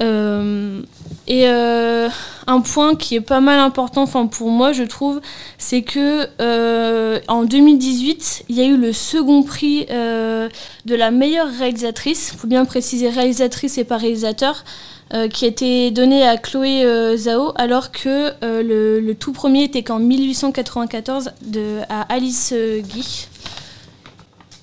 Euh, 0.00 0.80
et 1.28 1.48
euh, 1.48 2.08
un 2.46 2.60
point 2.60 2.96
qui 2.96 3.14
est 3.14 3.20
pas 3.20 3.40
mal 3.40 3.58
important, 3.60 4.06
pour 4.06 4.50
moi 4.50 4.72
je 4.72 4.82
trouve, 4.82 5.20
c'est 5.58 5.82
que 5.82 6.28
en 7.28 7.44
2018, 7.44 8.44
il 8.48 8.56
y 8.56 8.60
a 8.60 8.64
eu 8.64 8.76
le 8.76 8.92
second 8.92 9.42
prix 9.42 9.86
de 9.86 10.94
la 10.94 11.10
meilleure 11.10 11.48
réalisatrice. 11.48 12.32
Il 12.32 12.38
faut 12.38 12.48
bien 12.48 12.64
préciser 12.64 13.08
réalisatrice 13.08 13.78
et 13.78 13.84
pas 13.84 13.96
réalisateur. 13.96 14.64
Euh, 15.14 15.28
qui 15.28 15.44
a 15.44 15.48
été 15.48 15.90
donné 15.90 16.26
à 16.26 16.38
Chloé 16.38 16.86
euh, 16.86 17.18
Zhao, 17.18 17.52
alors 17.56 17.92
que 17.92 18.32
euh, 18.42 19.00
le, 19.02 19.14
tout 19.14 19.32
premier 19.32 19.64
était 19.64 19.82
qu'en 19.82 19.98
1894 19.98 21.32
de, 21.42 21.80
à 21.90 22.00
Alice 22.10 22.54
Guy. 22.54 23.28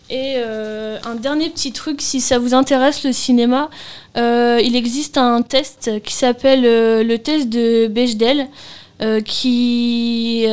Et 0.10 0.38
un 0.38 1.16
dernier 1.16 1.50
petit 1.50 1.72
truc, 1.72 2.02
si 2.02 2.20
ça 2.20 2.40
vous 2.40 2.56
intéresse 2.56 3.04
le 3.04 3.14
cinéma, 3.14 3.70
il 4.16 4.76
existe 4.76 5.18
un 5.18 5.44
test 5.44 6.02
qui 6.04 6.14
s'appelle 6.14 6.64
le 6.64 7.18
test 7.18 7.48
de 7.50 7.88
Bechdel. 7.88 8.48
qui, 9.24 10.46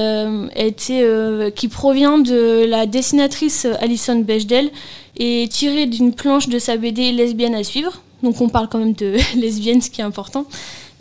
qui 1.55 1.69
provient 1.69 2.19
de 2.19 2.67
la 2.67 2.87
dessinatrice 2.87 3.67
Alison 3.81 4.17
Bechdel 4.17 4.71
et 5.17 5.49
tiré 5.51 5.87
d'une 5.87 6.15
planche 6.15 6.49
de 6.49 6.59
sa 6.59 6.77
BD 6.77 7.13
Lesbienne 7.13 7.55
à 7.55 7.65
suivre. 7.65 8.03
Donc 8.23 8.41
on 8.41 8.49
parle 8.49 8.69
quand 8.69 8.79
même 8.79 8.95
de 8.95 9.17
lesbiennes, 9.37 9.81
ce 9.81 9.91
qui 9.91 10.01
est 10.01 10.05
important. 10.05 10.47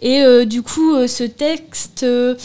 Et 0.01 0.21
euh, 0.21 0.45
du 0.45 0.61
coup, 0.61 0.93
euh, 0.93 1.07
ce 1.07 1.23
texte, 1.23 2.03
euh, 2.03 2.35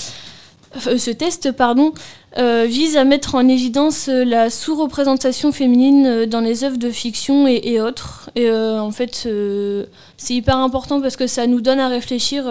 ce 0.75 1.11
test, 1.11 1.53
pardon, 1.53 1.93
vise 2.37 2.97
à 2.97 3.05
mettre 3.05 3.35
en 3.35 3.49
évidence 3.49 4.09
la 4.09 4.51
sous-représentation 4.51 5.53
féminine 5.53 6.27
dans 6.27 6.41
les 6.41 6.65
œuvres 6.65 6.79
de 6.79 6.91
fiction 6.91 7.47
et, 7.47 7.81
autres. 7.81 8.31
Et 8.37 8.51
en 8.51 8.91
fait, 8.93 9.29
c'est 10.17 10.35
hyper 10.35 10.57
important 10.57 11.01
parce 11.01 11.17
que 11.17 11.27
ça 11.27 11.47
nous 11.47 11.61
donne 11.61 11.81
à 11.81 11.89
réfléchir 11.89 12.45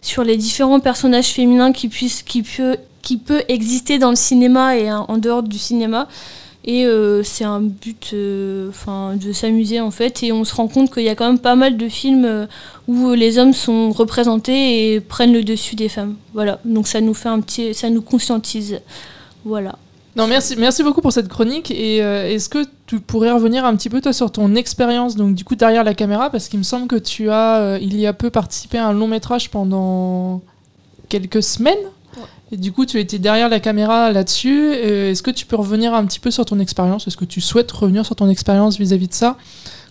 sur 0.00 0.22
les 0.22 0.36
différents 0.36 0.80
personnages 0.80 1.32
féminins 1.32 1.72
qui 1.72 1.88
puissent, 1.88 2.22
qui 2.22 2.42
peut, 2.42 2.76
qui 3.02 3.16
peut 3.16 3.42
exister 3.48 3.98
dans 3.98 4.10
le 4.10 4.16
cinéma 4.16 4.76
et 4.76 4.92
en 4.92 5.18
dehors 5.18 5.42
du 5.42 5.58
cinéma. 5.58 6.08
Et 6.66 6.84
euh, 6.84 7.22
c'est 7.22 7.44
un 7.44 7.60
but 7.60 8.10
euh, 8.12 8.70
enfin 8.70 9.14
de 9.14 9.32
s'amuser 9.32 9.80
en 9.80 9.92
fait. 9.92 10.24
Et 10.24 10.32
on 10.32 10.44
se 10.44 10.54
rend 10.54 10.66
compte 10.66 10.92
qu'il 10.92 11.04
y 11.04 11.08
a 11.08 11.14
quand 11.14 11.26
même 11.26 11.38
pas 11.38 11.54
mal 11.54 11.76
de 11.76 11.88
films 11.88 12.24
euh, 12.24 12.46
où 12.88 13.12
les 13.12 13.38
hommes 13.38 13.52
sont 13.52 13.92
représentés 13.92 14.94
et 14.94 15.00
prennent 15.00 15.32
le 15.32 15.44
dessus 15.44 15.76
des 15.76 15.88
femmes. 15.88 16.16
Voilà. 16.34 16.58
Donc 16.64 16.88
ça 16.88 17.00
nous 17.00 17.14
fait 17.14 17.28
un 17.28 17.40
petit. 17.40 17.72
ça 17.72 17.88
nous 17.88 18.02
conscientise. 18.02 18.80
Voilà. 19.46 19.76
Non, 20.16 20.26
merci, 20.26 20.56
merci 20.58 20.82
beaucoup 20.82 21.00
pour 21.00 21.12
cette 21.12 21.28
chronique. 21.28 21.70
Et 21.70 21.98
est-ce 21.98 22.48
que 22.48 22.66
tu 22.86 23.00
pourrais 23.00 23.30
revenir 23.30 23.64
un 23.64 23.76
petit 23.76 23.88
peu 23.88 24.00
toi 24.00 24.12
sur 24.12 24.30
ton 24.32 24.54
expérience, 24.54 25.14
donc 25.14 25.34
du 25.34 25.44
coup 25.44 25.56
derrière 25.56 25.84
la 25.84 25.94
caméra, 25.94 26.30
parce 26.30 26.48
qu'il 26.48 26.58
me 26.58 26.64
semble 26.64 26.86
que 26.86 26.96
tu 26.96 27.30
as, 27.30 27.78
il 27.82 27.98
y 27.98 28.06
a 28.06 28.14
peu 28.14 28.30
participé 28.30 28.78
à 28.78 28.86
un 28.86 28.92
long 28.94 29.08
métrage 29.08 29.50
pendant 29.50 30.40
quelques 31.10 31.42
semaines 31.42 31.76
et 32.52 32.56
du 32.56 32.72
coup, 32.72 32.86
tu 32.86 33.00
étais 33.00 33.18
derrière 33.18 33.48
la 33.48 33.58
caméra 33.58 34.12
là-dessus. 34.12 34.72
Euh, 34.72 35.10
est-ce 35.10 35.22
que 35.22 35.32
tu 35.32 35.46
peux 35.46 35.56
revenir 35.56 35.94
un 35.94 36.06
petit 36.06 36.20
peu 36.20 36.30
sur 36.30 36.44
ton 36.44 36.60
expérience? 36.60 37.06
Est-ce 37.08 37.16
que 37.16 37.24
tu 37.24 37.40
souhaites 37.40 37.70
revenir 37.72 38.06
sur 38.06 38.14
ton 38.14 38.28
expérience 38.28 38.78
vis-à-vis 38.78 39.08
de 39.08 39.14
ça? 39.14 39.36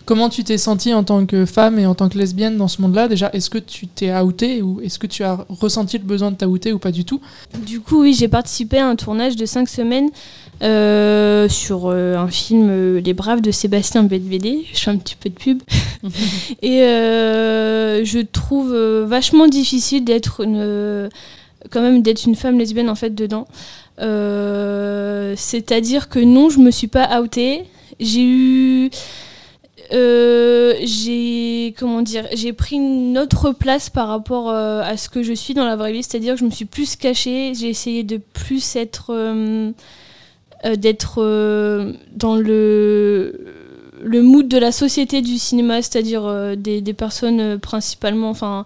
Comment 0.06 0.28
tu 0.28 0.44
t'es 0.44 0.56
sentie 0.56 0.94
en 0.94 1.04
tant 1.04 1.26
que 1.26 1.44
femme 1.44 1.78
et 1.78 1.86
en 1.86 1.94
tant 1.94 2.08
que 2.08 2.16
lesbienne 2.16 2.56
dans 2.56 2.68
ce 2.68 2.80
monde-là 2.80 3.08
Déjà, 3.08 3.28
est-ce 3.32 3.50
que 3.50 3.58
tu 3.58 3.86
t'es 3.88 4.16
outée 4.18 4.62
ou 4.62 4.80
est-ce 4.80 4.98
que 4.98 5.06
tu 5.06 5.24
as 5.24 5.44
ressenti 5.48 5.98
le 5.98 6.04
besoin 6.04 6.30
de 6.30 6.36
t'outer 6.36 6.72
ou 6.72 6.78
pas 6.78 6.92
du 6.92 7.04
tout? 7.04 7.20
Du 7.66 7.80
coup, 7.80 8.02
oui, 8.02 8.14
j'ai 8.14 8.28
participé 8.28 8.78
à 8.78 8.86
un 8.86 8.96
tournage 8.96 9.36
de 9.36 9.44
5 9.44 9.68
semaines 9.68 10.08
euh, 10.62 11.48
sur 11.48 11.86
euh, 11.86 12.16
un 12.16 12.28
film 12.28 12.96
Les 12.98 13.14
Braves 13.14 13.40
de 13.40 13.50
Sébastien 13.50 14.04
Bedvédé. 14.04 14.64
Je 14.72 14.78
fais 14.78 14.90
un 14.90 14.96
petit 14.96 15.16
peu 15.16 15.28
de 15.28 15.34
pub. 15.34 15.62
et 16.62 16.78
je 16.78 18.20
trouve 18.22 18.74
vachement 18.74 19.48
difficile 19.48 20.04
d'être 20.04 20.42
une 20.42 21.10
quand 21.70 21.80
même 21.80 22.02
d'être 22.02 22.24
une 22.24 22.34
femme 22.34 22.58
lesbienne 22.58 22.88
en 22.88 22.94
fait 22.94 23.14
dedans. 23.14 23.46
Euh, 24.00 25.34
c'est-à-dire 25.36 26.08
que 26.08 26.18
non, 26.18 26.50
je 26.50 26.58
me 26.58 26.70
suis 26.70 26.88
pas 26.88 27.20
outée. 27.20 27.64
J'ai 28.00 28.24
eu. 28.24 28.90
Euh, 29.92 30.74
j'ai 30.82 31.74
comment 31.78 32.02
dire 32.02 32.26
j'ai 32.32 32.52
pris 32.52 32.76
une 32.76 33.16
autre 33.18 33.52
place 33.52 33.88
par 33.88 34.08
rapport 34.08 34.50
euh, 34.50 34.82
à 34.82 34.96
ce 34.96 35.08
que 35.08 35.22
je 35.22 35.32
suis 35.32 35.54
dans 35.54 35.64
la 35.64 35.76
vraie 35.76 35.92
vie 35.92 36.02
c'est-à-dire 36.02 36.34
que 36.34 36.40
je 36.40 36.44
me 36.44 36.50
suis 36.50 36.64
plus 36.64 36.96
cachée 36.96 37.52
j'ai 37.54 37.68
essayé 37.68 38.02
de 38.02 38.16
plus 38.16 38.76
être 38.76 39.14
d'être 40.64 41.22
dans 42.14 42.36
le 42.36 43.40
le 44.02 44.22
mood 44.22 44.48
de 44.48 44.58
la 44.58 44.72
société 44.72 45.22
du 45.22 45.38
cinéma 45.38 45.82
c'est-à-dire 45.82 46.56
des, 46.56 46.80
des, 46.80 46.92
personnes 46.92 47.58
principalement 47.58 48.30
enfin 48.30 48.64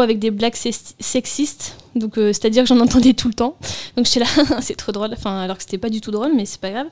avec 0.00 0.18
des 0.18 0.30
blagues 0.30 0.54
sexistes. 0.54 1.76
Donc, 1.94 2.18
euh, 2.18 2.28
c'est-à-dire 2.28 2.62
que 2.62 2.68
j'en 2.68 2.80
entendais 2.80 3.12
tout 3.12 3.28
le 3.28 3.34
temps. 3.34 3.56
Donc, 3.96 4.06
j'étais 4.06 4.20
là, 4.20 4.26
c'est 4.60 4.76
trop 4.76 4.92
drôle. 4.92 5.14
Alors 5.24 5.56
que 5.56 5.62
c'était 5.62 5.78
pas 5.78 5.90
du 5.90 6.00
tout 6.00 6.10
drôle, 6.10 6.32
mais 6.34 6.46
c'est 6.46 6.60
pas 6.60 6.70
grave. 6.70 6.86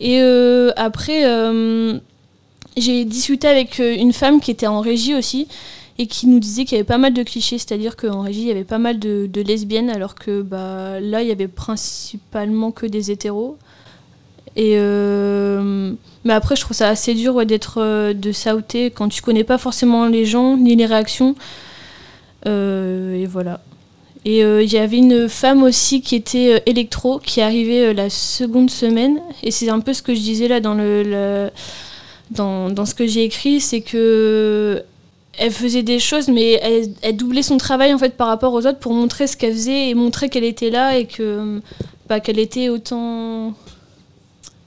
Et 0.00 0.20
euh, 0.20 0.70
après, 0.76 1.24
euh, 1.24 1.98
j'ai 2.76 3.04
discuté 3.04 3.46
avec 3.46 3.78
une 3.78 4.12
femme 4.12 4.40
qui 4.40 4.50
était 4.50 4.66
en 4.66 4.80
régie 4.80 5.14
aussi 5.14 5.48
et 5.98 6.06
qui 6.06 6.26
nous 6.26 6.40
disait 6.40 6.64
qu'il 6.64 6.76
y 6.76 6.80
avait 6.80 6.86
pas 6.86 6.98
mal 6.98 7.14
de 7.14 7.22
clichés, 7.22 7.58
c'est-à-dire 7.58 7.96
qu'en 7.96 8.20
régie, 8.20 8.42
il 8.42 8.48
y 8.48 8.50
avait 8.50 8.64
pas 8.64 8.78
mal 8.78 8.98
de, 8.98 9.28
lesbiennes, 9.40 9.88
alors 9.88 10.14
que 10.14 10.42
bah, 10.42 11.00
là, 11.00 11.22
il 11.22 11.28
y 11.28 11.32
avait 11.32 11.48
principalement 11.48 12.70
que 12.70 12.84
des 12.84 13.10
hétéros. 13.10 13.56
Et 14.56 14.76
mais 16.26 16.32
après, 16.32 16.56
je 16.56 16.62
trouve 16.62 16.76
ça 16.76 16.88
assez 16.88 17.14
dur 17.14 17.46
d'être 17.46 18.12
de 18.12 18.32
sauter 18.32 18.90
quand 18.90 19.08
tu 19.08 19.22
connais 19.22 19.44
pas 19.44 19.58
forcément 19.58 20.06
les 20.06 20.26
gens 20.26 20.56
ni 20.56 20.74
les 20.74 20.86
réactions. 20.86 21.36
Euh, 22.46 23.14
et 23.14 23.26
voilà. 23.26 23.60
Et 24.24 24.42
euh, 24.42 24.62
il 24.62 24.72
y 24.72 24.78
avait 24.78 24.96
une 24.96 25.28
femme 25.28 25.62
aussi 25.62 26.00
qui 26.00 26.16
était 26.16 26.54
euh, 26.54 26.58
électro, 26.66 27.20
qui 27.20 27.40
arrivait 27.40 27.94
la 27.94 28.10
seconde 28.10 28.70
semaine. 28.70 29.20
Et 29.42 29.50
c'est 29.50 29.68
un 29.68 29.80
peu 29.80 29.94
ce 29.94 30.02
que 30.02 30.14
je 30.14 30.20
disais 30.20 30.48
là 30.48 30.60
dans, 30.60 30.74
le, 30.74 31.50
dans, 32.30 32.70
dans, 32.70 32.86
ce 32.86 32.94
que 32.94 33.06
j'ai 33.06 33.24
écrit, 33.24 33.60
c'est 33.60 33.80
que 33.80 34.82
elle 35.38 35.50
faisait 35.52 35.82
des 35.82 35.98
choses, 35.98 36.28
mais 36.28 36.52
elle, 36.62 36.88
elle, 37.02 37.16
doublait 37.16 37.42
son 37.42 37.58
travail 37.58 37.92
en 37.92 37.98
fait 37.98 38.16
par 38.16 38.26
rapport 38.28 38.54
aux 38.54 38.66
autres 38.66 38.78
pour 38.78 38.94
montrer 38.94 39.26
ce 39.26 39.36
qu'elle 39.36 39.52
faisait 39.52 39.90
et 39.90 39.94
montrer 39.94 40.30
qu'elle 40.30 40.44
était 40.44 40.70
là 40.70 40.96
et 40.96 41.06
que 41.06 41.60
bah, 42.08 42.20
qu'elle 42.20 42.38
était 42.38 42.70
autant 42.70 43.54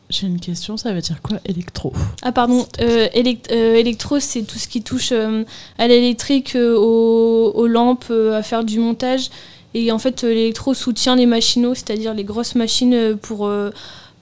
j'ai 0.09 0.25
une 0.25 0.39
question, 0.39 0.75
ça 0.75 0.91
veut 0.91 1.01
dire 1.01 1.21
quoi 1.21 1.37
électro? 1.45 1.93
Ah 2.23 2.31
pardon, 2.31 2.65
euh, 2.81 3.07
euh, 3.15 3.75
électro 3.75 4.19
c'est 4.19 4.41
tout 4.41 4.57
ce 4.57 4.67
qui 4.67 4.81
touche 4.81 5.11
euh, 5.11 5.43
à 5.77 5.87
l'électrique, 5.87 6.55
aux, 6.55 7.67
lampes, 7.67 8.11
à 8.11 8.41
faire 8.41 8.63
du 8.63 8.79
montage. 8.79 9.29
Et 9.75 9.91
en 9.91 9.99
fait 9.99 10.23
l'électro 10.23 10.73
soutient 10.73 11.15
les 11.15 11.27
machinaux, 11.27 11.75
c'est-à-dire 11.75 12.15
les 12.15 12.23
grosses 12.23 12.55
machines 12.55 13.15
pour, 13.21 13.51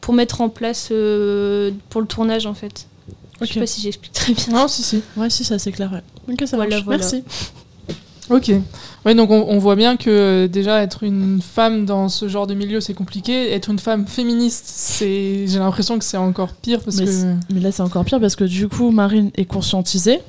pour 0.02 0.14
mettre 0.14 0.42
en 0.42 0.50
place 0.50 0.88
pour 0.88 2.02
le 2.02 2.08
tournage 2.08 2.46
en 2.46 2.54
fait. 2.54 2.87
Je 3.42 3.54
sais 3.54 3.60
pas 3.60 3.68
si 3.68 3.82
j'explique 3.82 4.14
très 4.14 4.34
bien. 4.34 4.54
Non, 4.54 4.68
si, 4.68 4.84
si. 4.84 5.02
Ouais, 5.16 5.30
si, 5.30 5.44
ça 5.44 5.60
c'est 5.60 5.72
clair. 5.72 6.02
Ok, 6.30 6.44
ça 6.46 6.58
voilà, 6.58 6.82
Merci. 6.88 7.24
Ok. 8.30 8.52
Oui, 9.06 9.16
donc 9.16 9.32
on, 9.32 9.58
voit 9.58 9.76
bien 9.76 9.96
que 9.96 10.10
euh, 10.10 10.48
déjà 10.48 10.82
être 10.84 11.04
une 11.04 11.42
femme 11.42 11.86
dans 11.86 12.10
ce 12.10 12.28
genre 12.28 12.46
de 12.46 12.54
milieu, 12.54 12.82
c'est 12.82 12.94
compliqué. 12.94 13.54
Être 13.54 13.70
une 13.70 13.80
femme 13.80 14.06
féministe, 14.06 14.66
c'est, 14.68 15.48
j'ai 15.48 15.60
l'impression 15.60 15.98
que 15.98 16.04
c'est 16.04 16.18
encore 16.18 16.52
pire 16.54 16.82
parce 16.82 16.98
mais 16.98 17.06
que. 17.06 17.54
Mais 17.54 17.60
là, 17.62 17.72
c'est 17.72 17.84
encore 17.84 18.04
pire 18.04 18.20
parce 18.20 18.36
que 18.36 18.44
du 18.44 18.68
coup, 18.68 18.92
Marine 18.92 19.32
est 19.36 19.46
conscientisée 19.46 20.20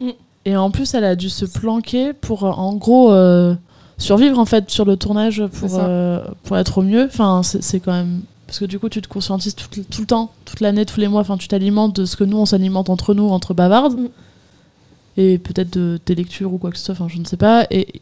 mm. 0.00 0.10
et 0.46 0.56
en 0.56 0.70
plus, 0.70 0.94
elle 0.94 1.04
a 1.04 1.14
dû 1.14 1.30
se 1.30 1.44
planquer 1.44 2.12
pour, 2.12 2.44
euh, 2.44 2.50
en 2.50 2.74
gros, 2.74 3.12
euh, 3.12 3.54
survivre 3.98 4.40
en 4.40 4.46
fait 4.46 4.68
sur 4.70 4.84
le 4.84 4.96
tournage 4.96 5.44
pour 5.46 5.80
pour 6.42 6.58
être 6.58 6.78
au 6.78 6.82
mieux. 6.82 7.04
Enfin, 7.04 7.42
c'est 7.44 7.78
quand 7.78 7.92
même 7.92 8.22
parce 8.54 8.60
que 8.60 8.64
du 8.66 8.78
coup, 8.78 8.88
tu 8.88 9.02
te 9.02 9.08
conscientises 9.08 9.56
tout, 9.56 9.68
tout 9.68 10.00
le 10.00 10.06
temps, 10.06 10.30
toute 10.44 10.60
l'année, 10.60 10.86
tous 10.86 11.00
les 11.00 11.08
mois. 11.08 11.22
Enfin, 11.22 11.36
tu 11.36 11.48
t'alimentes 11.48 11.96
de 11.96 12.04
ce 12.04 12.14
que 12.14 12.22
nous, 12.22 12.36
on 12.36 12.46
s'alimente 12.46 12.88
entre 12.88 13.12
nous, 13.12 13.28
entre 13.28 13.52
bavardes. 13.52 13.98
Mm 13.98 14.08
et 15.16 15.38
peut-être 15.38 15.70
de 15.70 15.98
tes 16.04 16.14
lectures 16.14 16.52
ou 16.52 16.58
quoi 16.58 16.70
que 16.70 16.78
ce 16.78 16.84
soit, 16.84 16.94
enfin 16.94 17.08
je 17.08 17.18
ne 17.18 17.24
sais 17.24 17.36
pas. 17.36 17.66
Et, 17.70 18.00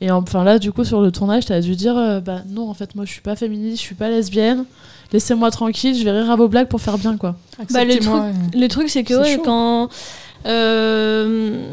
et 0.00 0.10
enfin 0.10 0.44
là, 0.44 0.58
du 0.58 0.72
coup, 0.72 0.84
sur 0.84 1.00
le 1.00 1.10
tournage, 1.10 1.46
tu 1.46 1.52
as 1.52 1.60
dû 1.60 1.76
dire 1.76 1.96
euh, 1.96 2.20
bah 2.20 2.42
non, 2.48 2.68
en 2.68 2.74
fait, 2.74 2.94
moi 2.94 3.04
je 3.04 3.12
suis 3.12 3.20
pas 3.20 3.36
féministe, 3.36 3.76
je 3.76 3.82
suis 3.82 3.94
pas 3.94 4.08
lesbienne, 4.08 4.64
laissez-moi 5.12 5.50
tranquille, 5.50 5.96
je 5.96 6.04
vais 6.04 6.10
rire 6.10 6.30
à 6.30 6.36
vos 6.36 6.48
blagues 6.48 6.68
pour 6.68 6.80
faire 6.80 6.98
bien 6.98 7.16
quoi. 7.16 7.36
Bah, 7.70 7.84
le, 7.84 7.98
truc, 7.98 8.14
le 8.54 8.66
truc, 8.68 8.88
c'est 8.88 9.04
que 9.04 9.14
ouais, 9.14 9.40
quand. 9.44 9.88
Euh, 10.46 11.70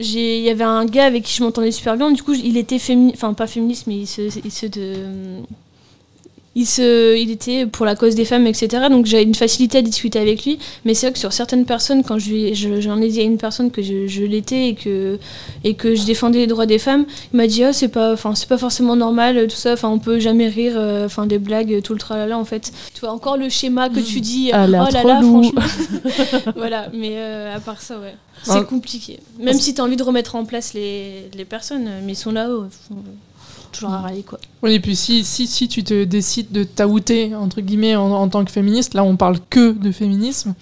il 0.00 0.40
y 0.40 0.50
avait 0.50 0.64
un 0.64 0.84
gars 0.86 1.06
avec 1.06 1.24
qui 1.24 1.34
je 1.34 1.42
m'entendais 1.42 1.72
super 1.72 1.96
bien, 1.96 2.10
du 2.12 2.22
coup, 2.22 2.32
il 2.32 2.56
était 2.56 2.78
féministe, 2.78 3.16
enfin 3.16 3.34
pas 3.34 3.48
féministe, 3.48 3.88
mais 3.88 3.96
il 3.96 4.06
se, 4.06 4.22
il 4.44 4.52
se 4.52 4.66
de, 4.66 4.94
il, 6.58 6.66
se, 6.66 7.16
il 7.16 7.30
était 7.30 7.66
pour 7.66 7.86
la 7.86 7.94
cause 7.94 8.16
des 8.16 8.24
femmes, 8.24 8.46
etc. 8.48 8.88
Donc 8.90 9.06
j'avais 9.06 9.22
une 9.22 9.36
facilité 9.36 9.78
à 9.78 9.82
discuter 9.82 10.18
avec 10.18 10.44
lui. 10.44 10.58
Mais 10.84 10.92
c'est 10.92 11.06
vrai 11.06 11.12
que 11.12 11.18
sur 11.20 11.32
certaines 11.32 11.64
personnes, 11.64 12.02
quand 12.02 12.18
j'en 12.18 12.52
je, 12.52 13.02
ai 13.02 13.08
dit 13.08 13.20
à 13.20 13.22
une 13.22 13.38
personne 13.38 13.70
que 13.70 13.80
je, 13.80 14.24
l'étais 14.24 14.70
et 14.70 14.74
que, 14.74 15.20
et 15.62 15.74
que 15.74 15.94
je 15.94 16.04
défendais 16.04 16.40
les 16.40 16.48
droits 16.48 16.66
des 16.66 16.80
femmes, 16.80 17.06
il 17.32 17.36
m'a 17.36 17.46
dit 17.46 17.64
oh, 17.64 17.72
c'est 17.72 17.86
pas, 17.88 18.16
c'est 18.34 18.48
pas 18.48 18.58
forcément 18.58 18.96
normal, 18.96 19.46
tout 19.46 19.56
ça, 19.56 19.74
enfin, 19.74 19.88
on 19.88 20.00
peut 20.00 20.18
jamais 20.18 20.48
rire, 20.48 20.72
euh, 20.76 21.06
enfin 21.06 21.26
des 21.26 21.38
blagues, 21.38 21.80
tout 21.82 21.92
le 21.92 22.00
tralala 22.00 22.36
en 22.36 22.44
fait. 22.44 22.72
Tu 22.92 23.00
vois, 23.00 23.12
encore 23.12 23.36
le 23.36 23.48
schéma 23.48 23.88
que 23.88 24.00
tu 24.00 24.20
dis, 24.20 24.50
ah, 24.52 24.64
oh 24.66 24.70
là 24.70 24.90
là, 24.90 25.22
franchement. 25.22 25.62
voilà, 26.56 26.88
mais 26.92 27.12
euh, 27.12 27.54
à 27.54 27.60
part 27.60 27.80
ça, 27.80 28.00
ouais. 28.00 28.14
C'est 28.42 28.66
compliqué. 28.66 29.20
Même 29.38 29.58
si 29.58 29.74
tu 29.74 29.80
as 29.80 29.84
envie 29.84 29.96
de 29.96 30.02
remettre 30.02 30.34
en 30.34 30.44
place 30.44 30.74
les, 30.74 31.28
les 31.36 31.44
personnes, 31.44 31.88
mais 32.04 32.12
ils 32.12 32.16
sont 32.16 32.32
là-haut 32.32 32.66
toujours 33.72 33.90
à 33.90 33.98
râler 33.98 34.22
quoi. 34.22 34.38
Oui, 34.62 34.74
et 34.74 34.80
puis 34.80 34.96
si, 34.96 35.24
si, 35.24 35.46
si 35.46 35.68
tu 35.68 35.84
te 35.84 36.04
décides 36.04 36.50
de 36.50 36.64
t'outer 36.64 37.34
entre 37.34 37.60
guillemets 37.60 37.96
en, 37.96 38.28
tant 38.28 38.44
que 38.44 38.50
féministe, 38.50 38.94
là 38.94 39.04
on 39.04 39.16
parle 39.16 39.38
que 39.50 39.72
de 39.72 39.92
féminisme. 39.92 40.54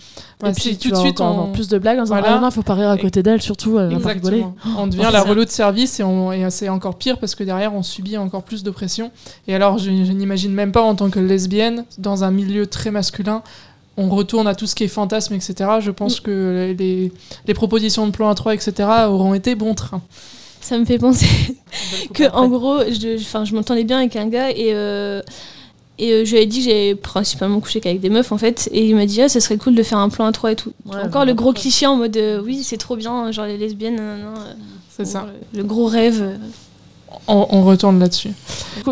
et 0.44 0.52
puis 0.52 0.76
tout 0.76 0.90
de 0.90 0.96
suite 0.96 1.20
on 1.20 1.52
plus 1.52 1.68
de 1.68 1.78
blagues 1.78 1.98
en 1.98 2.02
disant 2.02 2.18
voilà. 2.18 2.36
ah 2.36 2.40
non 2.40 2.50
faut 2.50 2.62
pas 2.62 2.74
rire 2.74 2.90
à 2.90 2.98
côté 2.98 3.22
d'elle 3.22 3.42
surtout 3.42 3.78
elle 3.78 3.96
va 3.96 4.10
rigoler. 4.10 4.44
On 4.78 4.86
devient 4.86 5.10
la 5.12 5.22
relou 5.22 5.44
de 5.44 5.50
service 5.50 6.00
et, 6.00 6.04
et 6.04 6.50
c'est 6.50 6.68
encore 6.68 6.96
pire 6.96 7.18
parce 7.18 7.34
que 7.34 7.44
derrière 7.44 7.74
on 7.74 7.82
subit 7.82 8.16
encore 8.16 8.42
plus 8.42 8.62
de 8.62 8.70
pression. 8.70 9.10
Et 9.48 9.54
alors 9.54 9.78
je, 9.78 9.90
n'imagine 9.90 10.52
même 10.52 10.72
pas 10.72 10.82
en 10.82 10.94
tant 10.94 11.10
que 11.10 11.20
lesbienne 11.20 11.84
dans 11.98 12.24
un 12.24 12.30
milieu 12.30 12.66
très 12.66 12.90
masculin 12.90 13.42
on 13.98 14.10
retourne 14.10 14.46
à 14.46 14.54
tout 14.54 14.66
ce 14.66 14.74
qui 14.74 14.84
est 14.84 14.88
fantasme, 14.88 15.32
etc. 15.32 15.70
Je 15.80 15.90
pense 15.90 16.20
mm. 16.20 16.24
que 16.24 16.74
les, 16.78 17.12
les, 17.46 17.54
propositions 17.54 18.06
de 18.06 18.12
plan 18.12 18.30
A3, 18.30 18.52
etc. 18.52 18.86
auront 19.06 19.32
été 19.32 19.54
bon 19.54 19.74
train 19.74 20.02
ça 20.66 20.78
me 20.78 20.84
fait 20.84 20.98
penser 20.98 21.26
que 22.14 22.30
en 22.32 22.48
gros, 22.48 22.80
je, 22.88 23.16
je 23.18 23.54
m'entendais 23.54 23.84
bien 23.84 23.98
avec 23.98 24.16
un 24.16 24.26
gars 24.26 24.50
et 24.50 24.72
euh, 24.74 25.22
et 25.98 26.12
euh, 26.12 26.24
je 26.26 26.32
lui 26.32 26.42
ai 26.42 26.46
dit 26.46 26.58
que 26.58 26.64
j'avais 26.64 26.94
principalement 26.94 27.60
couché 27.60 27.80
qu'avec 27.80 28.00
des 28.00 28.10
meufs 28.10 28.32
en 28.32 28.36
fait 28.36 28.68
et 28.72 28.86
il 28.86 28.96
m'a 28.96 29.06
dit 29.06 29.22
ah 29.22 29.28
ça 29.28 29.40
serait 29.40 29.56
cool 29.56 29.74
de 29.74 29.82
faire 29.82 29.98
un 29.98 30.08
plan 30.08 30.26
à 30.26 30.32
trois 30.32 30.52
et 30.52 30.56
tout. 30.56 30.72
Encore 30.90 31.24
le 31.24 31.34
gros 31.34 31.52
cliché 31.52 31.86
en 31.86 31.96
mode 31.96 32.16
euh, 32.16 32.42
oui 32.44 32.62
c'est 32.64 32.76
trop 32.76 32.96
bien 32.96 33.30
genre 33.30 33.46
les 33.46 33.56
lesbiennes. 33.56 34.00
c'est 34.90 35.06
ça. 35.06 35.26
Le, 35.54 35.62
gros 35.62 35.86
rêve. 35.86 36.38
On, 37.28 37.64
retourne 37.64 37.98
là-dessus. 37.98 38.30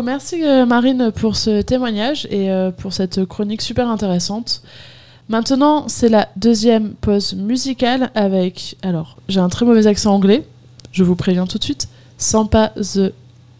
Merci 0.03 0.41
Marine 0.67 1.11
pour 1.13 1.35
ce 1.35 1.61
témoignage 1.61 2.25
et 2.31 2.49
pour 2.77 2.93
cette 2.93 3.25
chronique 3.25 3.61
super 3.61 3.89
intéressante. 3.89 4.61
Maintenant, 5.27 5.85
c'est 5.87 6.09
la 6.09 6.29
deuxième 6.35 6.93
pause 6.93 7.33
musicale 7.33 8.11
avec. 8.13 8.77
Alors, 8.83 9.17
j'ai 9.27 9.39
un 9.39 9.49
très 9.49 9.65
mauvais 9.65 9.87
accent 9.87 10.13
anglais, 10.13 10.45
je 10.95 11.03
vous 11.03 11.17
préviens 11.17 11.45
tout 11.45 11.57
de 11.57 11.63
suite, 11.63 11.89
Sampa 12.17 12.69
the 12.69 13.13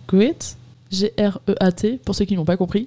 Great, 0.08 0.56
G-R-E-A-T, 0.90 2.00
pour 2.06 2.16
ceux 2.16 2.24
qui 2.24 2.36
n'ont 2.36 2.46
pas 2.46 2.56
compris. 2.56 2.86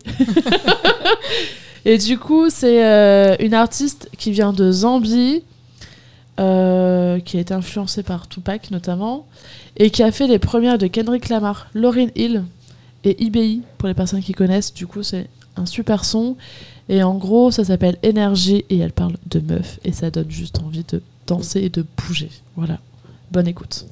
Et 1.85 1.99
du 1.99 2.19
coup, 2.19 2.49
c'est 2.49 2.85
euh, 2.85 3.37
une 3.41 3.53
artiste 3.53 4.09
qui 4.17 4.33
vient 4.33 4.55
de 4.55 4.73
Zambie, 4.73 5.43
euh, 6.41 7.21
qui 7.21 7.37
a 7.37 7.41
été 7.41 7.53
influencée 7.53 8.03
par 8.03 8.27
Tupac 8.27 8.71
notamment, 8.71 9.27
et 9.77 9.91
qui 9.91 10.03
a 10.03 10.11
fait 10.11 10.27
les 10.27 10.39
premières 10.39 10.79
de 10.79 10.87
Kendrick 10.87 11.29
Lamar, 11.29 11.69
Lauryn 11.75 12.09
Hill 12.17 12.43
et 13.05 13.23
IBI, 13.23 13.63
pour 13.77 13.87
les 13.87 13.95
personnes 13.95 14.23
qui 14.23 14.33
connaissent. 14.33 14.73
Du 14.73 14.87
coup, 14.87 15.03
c'est 15.03 15.29
un 15.57 15.67
super 15.67 16.07
son. 16.07 16.37
Et 16.89 17.03
en 17.03 17.17
gros, 17.17 17.51
ça 17.51 17.65
s'appelle 17.65 17.99
Énergie 18.03 18.65
et 18.71 18.79
elle 18.79 18.93
parle 18.93 19.17
de 19.27 19.41
meuf 19.41 19.79
et 19.85 19.93
ça 19.93 20.11
donne 20.11 20.31
juste 20.31 20.59
envie 20.61 20.85
de 20.91 21.03
danser 21.27 21.61
et 21.61 21.69
de 21.69 21.85
bouger. 21.99 22.31
Voilà. 22.57 22.79
Bonne 23.31 23.47
écoute. 23.47 23.85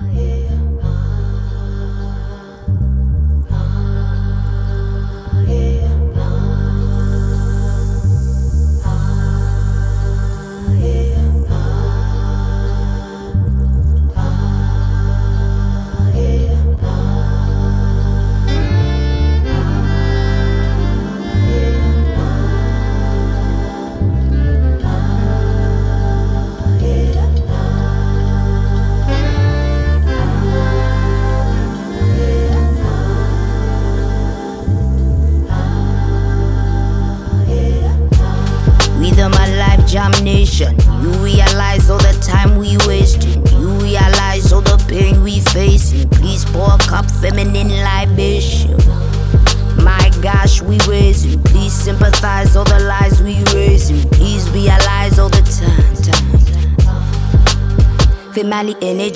We 0.00 0.49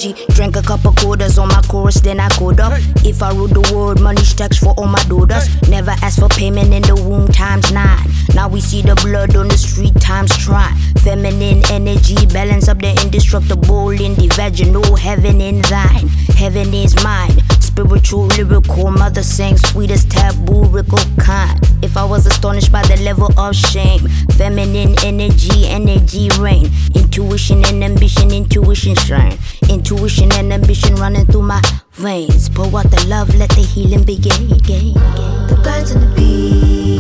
energy, 0.05 0.25
drank 0.35 0.57
a 0.57 0.63
couple 0.63 0.93
quarters 0.93 1.39
on 1.39 1.49
my 1.49 1.61
chorus, 1.63 2.01
then 2.01 2.21
I 2.21 2.29
code 2.31 2.61
up. 2.61 2.73
If 3.05 3.23
I 3.23 3.33
rule 3.33 3.49
the 3.49 3.73
world, 3.75 4.01
money 4.01 4.23
stacks 4.23 4.59
for 4.59 4.75
all 4.77 4.87
my 4.87 5.03
daughters. 5.05 5.49
Never 5.69 5.93
ask 6.03 6.19
for 6.19 6.29
payment 6.29 6.73
in 6.73 6.83
the 6.83 6.97
womb 6.97 7.29
times 7.29 7.73
nine. 7.73 8.07
Now 8.35 8.49
we 8.49 8.61
see 8.61 8.83
the 8.83 8.95
blood 8.97 9.37
on 9.37 9.49
the 9.49 9.59
street 9.59 9.95
times 10.01 10.37
try. 10.37 10.73
Feminine 11.03 11.63
energy, 11.71 12.27
balance 12.27 12.69
up 12.69 12.79
the 12.79 12.91
indestructible 13.03 13.91
in 13.91 14.15
the 14.15 14.29
vaginal. 14.35 14.97
Heaven 14.97 15.41
in 15.41 15.61
thine, 15.63 16.09
heaven 16.37 16.73
is 16.75 16.95
mine. 17.03 17.41
Spiritual, 17.61 18.27
lyrical, 18.27 18.91
mother 18.91 19.23
sang 19.23 19.57
sweetest 19.57 20.11
taboo, 20.11 20.65
rickle 20.67 20.99
kind. 21.19 21.59
If 21.83 21.97
I 21.97 22.05
was 22.05 22.27
astonished 22.27 22.71
by 22.71 22.83
the 22.83 23.03
level 23.03 23.29
of 23.39 23.55
shame, 23.55 24.09
feminine 24.39 24.95
energy, 25.05 25.67
energy 25.67 26.31
reign. 26.39 26.71
Intuition 26.95 27.65
and 27.65 27.83
ambition, 27.83 28.31
intuition 28.31 28.95
shine. 28.95 29.37
Intuition 29.71 30.33
and 30.33 30.53
ambition 30.53 30.95
running 30.97 31.27
through 31.27 31.43
my 31.43 31.63
veins. 31.93 32.49
Pour 32.49 32.67
out 32.79 32.91
the 32.91 33.05
love, 33.09 33.35
let 33.35 33.51
the 33.51 33.63
healing 33.63 34.05
begin. 34.05 34.49
The 34.49 35.61
birds 35.63 35.91
and 35.93 36.03
the 36.03 36.15
bees 36.17 36.94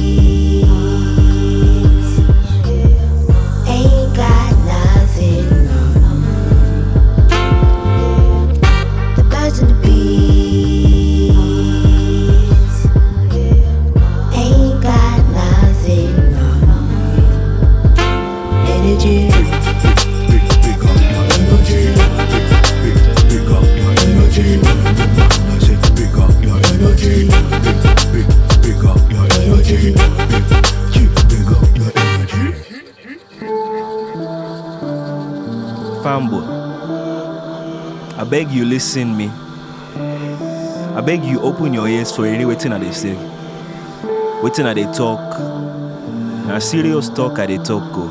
I 38.25 38.27
beg 38.27 38.51
you 38.51 38.64
listen 38.64 39.14
me. 39.14 39.29
I 40.97 41.03
beg 41.05 41.22
you 41.27 41.43
open 41.43 41.75
your 41.75 41.87
ears 41.87 42.11
for 42.11 42.25
any 42.25 42.47
waiting 42.47 42.70
that 42.70 42.81
they 42.81 42.91
say. 42.91 43.12
Waiting 44.43 44.64
that 44.64 44.77
they 44.77 44.85
talk. 44.95 45.20
Now 46.49 46.59
serious 46.59 47.11
talk 47.11 47.39
at 47.39 47.49
they 47.49 47.59
talk 47.59 47.93
go. 47.93 48.07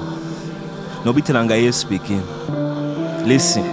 No 1.03 1.13
beating 1.13 1.35
anga 1.35 1.55
here 1.55 1.71
speaking. 1.71 2.21
Listen. 3.25 3.65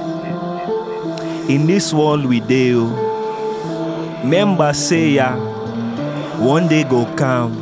In 1.51 1.66
this 1.66 1.93
world 1.93 2.24
we 2.24 2.41
deal, 2.41 2.88
oh, 2.91 4.22
member 4.24 4.72
say 4.72 5.11
ya, 5.11 5.36
one 6.38 6.68
day 6.68 6.84
go 6.84 7.05
come 7.16 7.53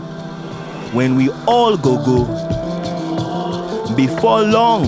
when 0.94 1.16
we 1.16 1.30
all 1.48 1.76
go 1.76 1.96
go. 2.04 2.24
Before 3.96 4.42
long, 4.42 4.84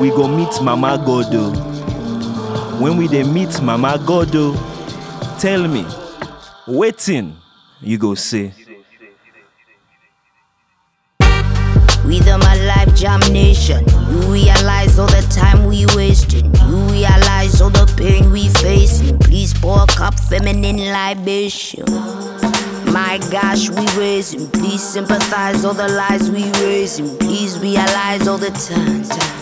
we 0.00 0.08
go 0.10 0.26
meet 0.26 0.60
Mama 0.60 0.98
Godo. 1.06 1.54
Oh. 1.54 1.71
When 2.82 2.96
we 2.96 3.06
dey 3.06 3.22
meet 3.22 3.62
Mama 3.62 3.96
Godo, 3.96 4.54
oh, 4.56 5.36
tell 5.40 5.68
me, 5.68 5.86
waiting 6.66 7.36
you 7.80 7.96
go 7.96 8.16
say. 8.16 8.52
My 12.04 12.56
life 12.64 12.92
jam 12.96 13.20
nation. 13.32 13.84
You 14.10 14.32
realize 14.32 14.98
all 14.98 15.06
the 15.06 15.22
time 15.30 15.66
we 15.66 15.86
wasting. 15.94 16.46
You 16.66 16.76
realize 16.90 17.60
all 17.60 17.70
the 17.70 17.86
pain 17.96 18.32
we 18.32 18.48
facing. 18.48 19.16
Please 19.20 19.54
pour 19.54 19.82
a 19.84 19.86
cup 19.86 20.18
feminine 20.18 20.78
libation. 20.78 21.84
My 22.92 23.18
gosh, 23.30 23.68
we 23.70 23.86
raising. 23.96 24.50
Please 24.50 24.82
sympathize 24.82 25.64
all 25.64 25.74
the 25.74 25.88
lies 25.88 26.30
we 26.32 26.50
raising. 26.64 27.16
Please 27.18 27.58
realize 27.60 28.26
all 28.26 28.38
the 28.38 28.50
time. 28.50 29.04
time. 29.04 29.41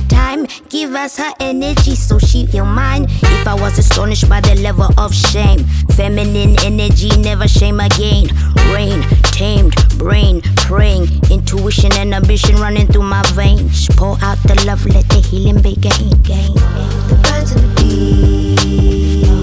time. 0.07 0.47
Give 0.69 0.93
us 0.95 1.17
her 1.17 1.31
energy 1.39 1.95
so 1.95 2.19
she 2.19 2.45
feel 2.47 2.65
mine. 2.65 3.05
If 3.09 3.47
I 3.47 3.53
was 3.53 3.77
astonished 3.77 4.29
by 4.29 4.41
the 4.41 4.55
level 4.61 4.89
of 4.97 5.13
shame, 5.13 5.59
feminine 5.95 6.55
energy 6.63 7.09
never 7.17 7.47
shame 7.47 7.79
again. 7.79 8.27
Rain, 8.73 9.01
tamed, 9.31 9.75
brain, 9.97 10.41
praying, 10.57 11.07
intuition 11.29 11.91
and 11.93 12.13
ambition 12.13 12.55
running 12.55 12.87
through 12.87 13.03
my 13.03 13.23
veins. 13.33 13.87
Pour 13.95 14.17
out 14.21 14.37
the 14.43 14.63
love, 14.65 14.85
let 14.87 15.07
the 15.09 15.19
healing 15.19 15.61
begin. 15.61 16.09
The 16.21 17.19
birds 17.23 17.51
and 17.51 17.63
the 17.63 17.81
bees 17.81 19.40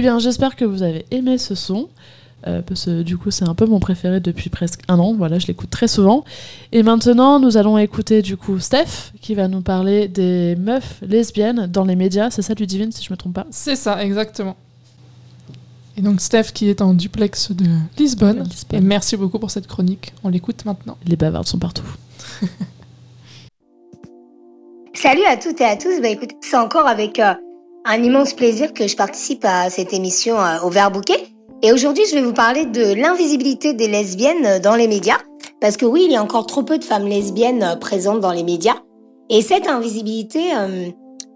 Eh 0.00 0.02
bien, 0.02 0.18
j'espère 0.18 0.56
que 0.56 0.64
vous 0.64 0.82
avez 0.82 1.04
aimé 1.10 1.36
ce 1.36 1.54
son. 1.54 1.90
euh, 2.46 2.62
parce 2.62 2.86
que 2.86 3.02
du 3.02 3.18
coup, 3.18 3.30
c'est 3.30 3.46
un 3.46 3.54
peu 3.54 3.66
mon 3.66 3.80
préféré 3.80 4.18
depuis 4.18 4.48
presque 4.48 4.80
un 4.88 4.98
an. 4.98 5.12
Voilà, 5.12 5.38
je 5.38 5.46
l'écoute 5.46 5.68
très 5.68 5.88
souvent. 5.88 6.24
Et 6.72 6.82
maintenant, 6.82 7.38
nous 7.38 7.58
allons 7.58 7.76
écouter 7.76 8.22
du 8.22 8.38
coup 8.38 8.58
Steph 8.60 9.12
qui 9.20 9.34
va 9.34 9.46
nous 9.46 9.60
parler 9.60 10.08
des 10.08 10.56
meufs 10.56 11.02
lesbiennes 11.02 11.66
dans 11.66 11.84
les 11.84 11.96
médias. 11.96 12.30
C'est 12.30 12.40
ça, 12.40 12.54
du 12.54 12.64
Divine, 12.66 12.90
si 12.92 13.04
je 13.04 13.12
me 13.12 13.16
trompe 13.18 13.34
pas? 13.34 13.46
C'est 13.50 13.76
ça, 13.76 14.02
exactement. 14.02 14.56
Et 15.98 16.00
donc 16.00 16.22
Steph 16.22 16.44
qui 16.54 16.70
est 16.70 16.80
en 16.80 16.94
duplex 16.94 17.52
de 17.52 17.66
Lisbonne. 17.98 18.44
Lisbonne. 18.44 18.78
Et 18.78 18.80
merci 18.80 19.18
beaucoup 19.18 19.38
pour 19.38 19.50
cette 19.50 19.66
chronique. 19.66 20.14
On 20.24 20.30
l'écoute 20.30 20.64
maintenant. 20.64 20.96
Les 21.06 21.16
bavardes 21.16 21.46
sont 21.46 21.58
partout. 21.58 21.84
Salut 24.94 25.24
à 25.28 25.36
toutes 25.36 25.60
et 25.60 25.64
à 25.64 25.76
tous. 25.76 26.00
Bah 26.00 26.08
écoutez, 26.08 26.36
c'est 26.40 26.56
encore 26.56 26.86
avec 26.86 27.18
euh, 27.18 27.34
un 27.84 28.02
immense 28.02 28.34
plaisir 28.34 28.72
que 28.72 28.86
je 28.86 28.96
participe 28.96 29.44
à 29.44 29.70
cette 29.70 29.92
émission 29.92 30.38
euh, 30.38 30.60
au 30.62 30.70
Vert 30.70 30.90
Bouquet. 30.90 31.28
Et 31.62 31.72
aujourd'hui, 31.72 32.04
je 32.08 32.14
vais 32.14 32.22
vous 32.22 32.32
parler 32.32 32.64
de 32.64 32.94
l'invisibilité 32.94 33.74
des 33.74 33.88
lesbiennes 33.88 34.46
euh, 34.46 34.58
dans 34.60 34.76
les 34.76 34.88
médias. 34.88 35.18
Parce 35.60 35.76
que 35.76 35.86
oui, 35.86 36.02
il 36.06 36.12
y 36.12 36.16
a 36.16 36.22
encore 36.22 36.46
trop 36.46 36.62
peu 36.62 36.78
de 36.78 36.84
femmes 36.84 37.06
lesbiennes 37.06 37.62
euh, 37.62 37.76
présentes 37.76 38.20
dans 38.20 38.32
les 38.32 38.42
médias. 38.42 38.76
Et 39.28 39.42
cette 39.42 39.68
invisibilité, 39.68 40.40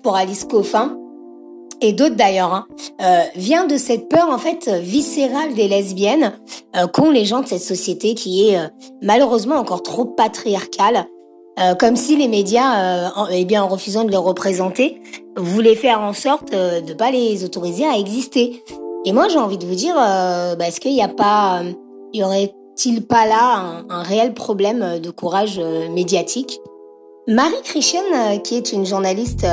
pour 0.03 0.17
Alice 0.17 0.43
Coffin, 0.43 0.99
et 1.81 1.93
d'autres 1.93 2.17
d'ailleurs, 2.17 2.53
hein, 2.53 2.67
vient 3.37 3.69
de 3.69 3.77
cette 3.77 4.09
peur 4.09 4.31
en 4.31 4.39
fait 4.39 4.69
viscérale 4.69 5.55
des 5.55 5.69
lesbiennes 5.69 6.33
qu'ont 6.93 7.11
les 7.11 7.25
gens 7.25 7.43
de 7.43 7.47
cette 7.47 7.63
société 7.63 8.15
qui 8.17 8.49
est 8.49 8.59
malheureusement 9.01 9.55
encore 9.55 9.85
trop 9.85 10.07
patriarcale. 10.07 11.07
Euh, 11.61 11.75
comme 11.75 11.95
si 11.95 12.17
les 12.17 12.27
médias, 12.27 13.07
euh, 13.07 13.09
en, 13.15 13.27
eh 13.31 13.45
bien, 13.45 13.63
en 13.63 13.69
refusant 13.69 14.05
de 14.05 14.11
les 14.11 14.17
représenter, 14.17 15.01
voulaient 15.37 15.77
faire 15.77 16.01
en 16.01 16.13
sorte 16.13 16.53
euh, 16.53 16.81
de 16.81 16.95
pas 16.95 17.13
les 17.13 17.45
autoriser 17.45 17.87
à 17.87 17.97
exister. 17.97 18.65
Et 19.05 19.13
moi, 19.13 19.29
j'ai 19.29 19.39
envie 19.39 19.59
de 19.59 19.67
vous 19.67 19.75
dire, 19.75 19.95
bah, 19.95 20.67
est-ce 20.67 20.81
qu'il 20.81 20.95
n'y 20.95 21.03
a 21.03 21.09
pas, 21.09 21.61
y 22.15 22.25
aurait-il 22.25 23.03
pas 23.07 23.27
là 23.27 23.83
un, 23.91 24.03
réel 24.03 24.33
problème 24.33 24.99
de 24.99 25.11
courage 25.11 25.61
médiatique? 25.93 26.59
Marie 27.29 27.61
Christian, 27.65 28.01
qui 28.43 28.55
est 28.57 28.73
une 28.73 28.87
journaliste 28.87 29.47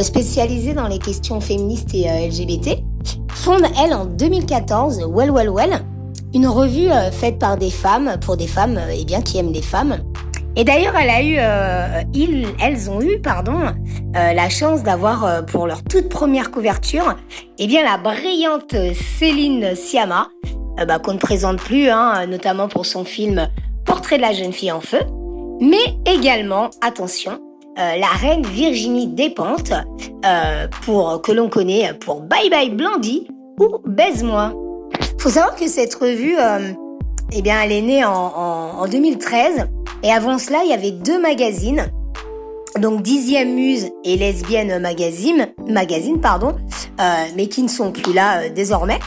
spécialisée 0.00 0.74
dans 0.74 0.86
les 0.86 1.00
questions 1.00 1.40
féministes 1.40 1.92
et 1.92 2.04
LGBT, 2.28 2.78
fonde, 3.32 3.64
elle, 3.84 3.94
en 3.94 4.04
2014, 4.04 5.04
Well 5.08 5.32
Well 5.32 5.50
Well, 5.50 5.80
une 6.32 6.46
revue 6.46 6.90
faite 7.10 7.40
par 7.40 7.56
des 7.56 7.70
femmes, 7.70 8.16
pour 8.20 8.36
des 8.36 8.46
femmes 8.46 8.78
eh 8.96 9.04
bien, 9.04 9.22
qui 9.22 9.38
aiment 9.38 9.52
les 9.52 9.60
femmes. 9.60 9.98
Et 10.58 10.64
d'ailleurs, 10.64 10.94
euh, 10.96 12.02
elles 12.60 12.90
ont 12.90 13.00
eu, 13.00 13.20
pardon, 13.20 13.60
euh, 13.62 14.32
la 14.32 14.48
chance 14.48 14.82
d'avoir 14.82 15.24
euh, 15.24 15.42
pour 15.42 15.68
leur 15.68 15.84
toute 15.84 16.08
première 16.08 16.50
couverture, 16.50 17.14
eh 17.60 17.68
bien, 17.68 17.84
la 17.84 17.96
brillante 17.96 18.74
Céline 19.18 19.76
Sciamma, 19.76 20.30
euh, 20.80 20.84
bah, 20.84 20.98
qu'on 20.98 21.14
ne 21.14 21.18
présente 21.18 21.58
plus, 21.58 21.88
hein, 21.88 22.26
notamment 22.26 22.66
pour 22.66 22.86
son 22.86 23.04
film 23.04 23.48
Portrait 23.84 24.16
de 24.16 24.22
la 24.22 24.32
jeune 24.32 24.52
fille 24.52 24.72
en 24.72 24.80
feu, 24.80 24.98
mais 25.60 25.96
également, 26.12 26.70
attention, 26.82 27.40
la 27.76 28.08
reine 28.20 28.44
Virginie 28.44 29.06
Despentes, 29.06 29.72
pour 30.82 31.22
que 31.22 31.30
l'on 31.30 31.48
connaît 31.48 31.94
pour 31.94 32.20
Bye 32.20 32.50
Bye 32.50 32.70
Blondie 32.70 33.28
ou 33.60 33.78
Baise-moi. 33.86 34.52
Faut 35.18 35.30
savoir 35.30 35.54
que 35.54 35.68
cette 35.68 35.94
revue, 35.94 36.36
eh 37.32 37.42
bien, 37.42 37.60
elle 37.62 37.72
est 37.72 37.82
née 37.82 38.04
en, 38.04 38.12
en, 38.12 38.80
en 38.82 38.86
2013. 38.88 39.66
Et 40.02 40.10
avant 40.12 40.38
cela, 40.38 40.60
il 40.64 40.70
y 40.70 40.74
avait 40.74 40.90
deux 40.92 41.20
magazines. 41.20 41.90
Donc, 42.80 43.02
Dixième 43.02 43.54
Muse 43.54 43.88
et 44.04 44.16
Lesbienne 44.16 44.78
Magazine, 44.78 45.48
magazine 45.68 46.20
pardon, 46.20 46.54
euh, 47.00 47.24
mais 47.36 47.46
qui 47.48 47.62
ne 47.62 47.68
sont 47.68 47.90
plus 47.92 48.12
là 48.12 48.42
euh, 48.42 48.48
désormais. 48.54 48.98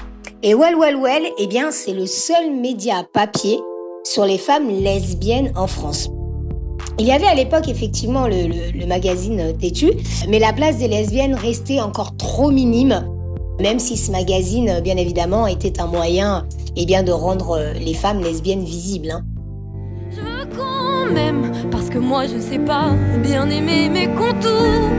Et 0.44 0.54
Well 0.56 0.76
Well 0.76 0.98
Well, 0.98 1.24
eh 1.38 1.48
bien, 1.48 1.72
c'est 1.72 1.94
le 1.94 2.06
seul 2.08 2.52
média 2.52 3.04
papier 3.14 3.60
sur 4.04 4.26
les 4.26 4.38
femmes 4.40 4.68
lesbiennes 4.68 5.52
en 5.56 5.68
France. 5.68 6.10
Il 7.00 7.06
y 7.06 7.12
avait 7.12 7.28
à 7.28 7.36
l'époque 7.36 7.68
effectivement 7.70 8.28
le, 8.28 8.48
le- 8.48 8.78
le 8.78 8.86
magazine 8.88 9.56
Têtu, 9.58 9.92
mais 10.28 10.40
la 10.40 10.52
place 10.52 10.78
des 10.78 10.88
lesbiennes 10.88 11.36
restait 11.36 11.80
encore 11.80 12.18
trop 12.18 12.50
minime, 12.52 13.06
même 13.62 13.80
si 13.80 13.96
ce 13.98 14.12
magazine, 14.12 14.82
bien 14.84 14.98
évidemment, 14.98 15.48
était 15.48 15.80
un 15.80 15.88
moyen 15.88 16.46
eh 16.76 16.86
bien, 16.86 17.04
de 17.04 17.12
rendre 17.12 17.58
euh, 17.58 17.74
les 17.74 17.94
femmes 17.94 18.22
lesbiennes 18.22 18.64
visibles. 18.64 19.12
hein. 19.12 19.24
Je 20.10 20.22
veux 20.22 20.46
qu'on 20.56 21.14
m'aime 21.14 21.52
parce 21.72 21.90
que 21.90 21.98
moi 21.98 22.26
je 22.28 22.40
sais 22.40 22.60
pas 22.60 22.92
bien 23.22 23.50
aimer 23.50 23.90
mes 23.90 24.08
contours. 24.08 24.90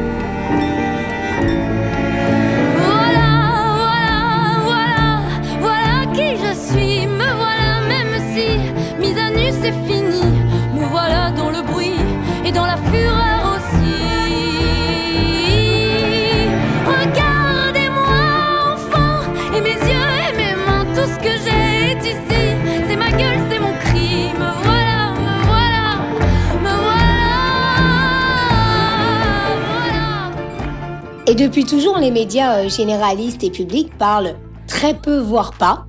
Et 31.33 31.35
depuis 31.35 31.65
toujours, 31.65 31.97
les 31.97 32.11
médias 32.11 32.59
euh, 32.59 32.69
généralistes 32.69 33.43
et 33.43 33.49
publics 33.49 33.97
parlent 33.97 34.35
très 34.67 34.93
peu, 34.93 35.17
voire 35.17 35.53
pas. 35.55 35.87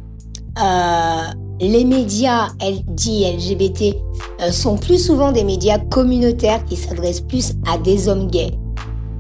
Euh, 0.64 1.34
les 1.60 1.84
médias 1.84 2.48
dits 2.88 3.26
LGBT 3.26 3.94
euh, 4.42 4.52
sont 4.54 4.78
plus 4.78 5.06
souvent 5.06 5.34
des 5.34 5.44
médias 5.44 5.80
communautaires 5.80 6.64
qui 6.64 6.78
s'adressent 6.78 7.20
plus 7.20 7.56
à 7.70 7.78
des 7.78 8.08
hommes 8.08 8.28
gays. 8.28 8.54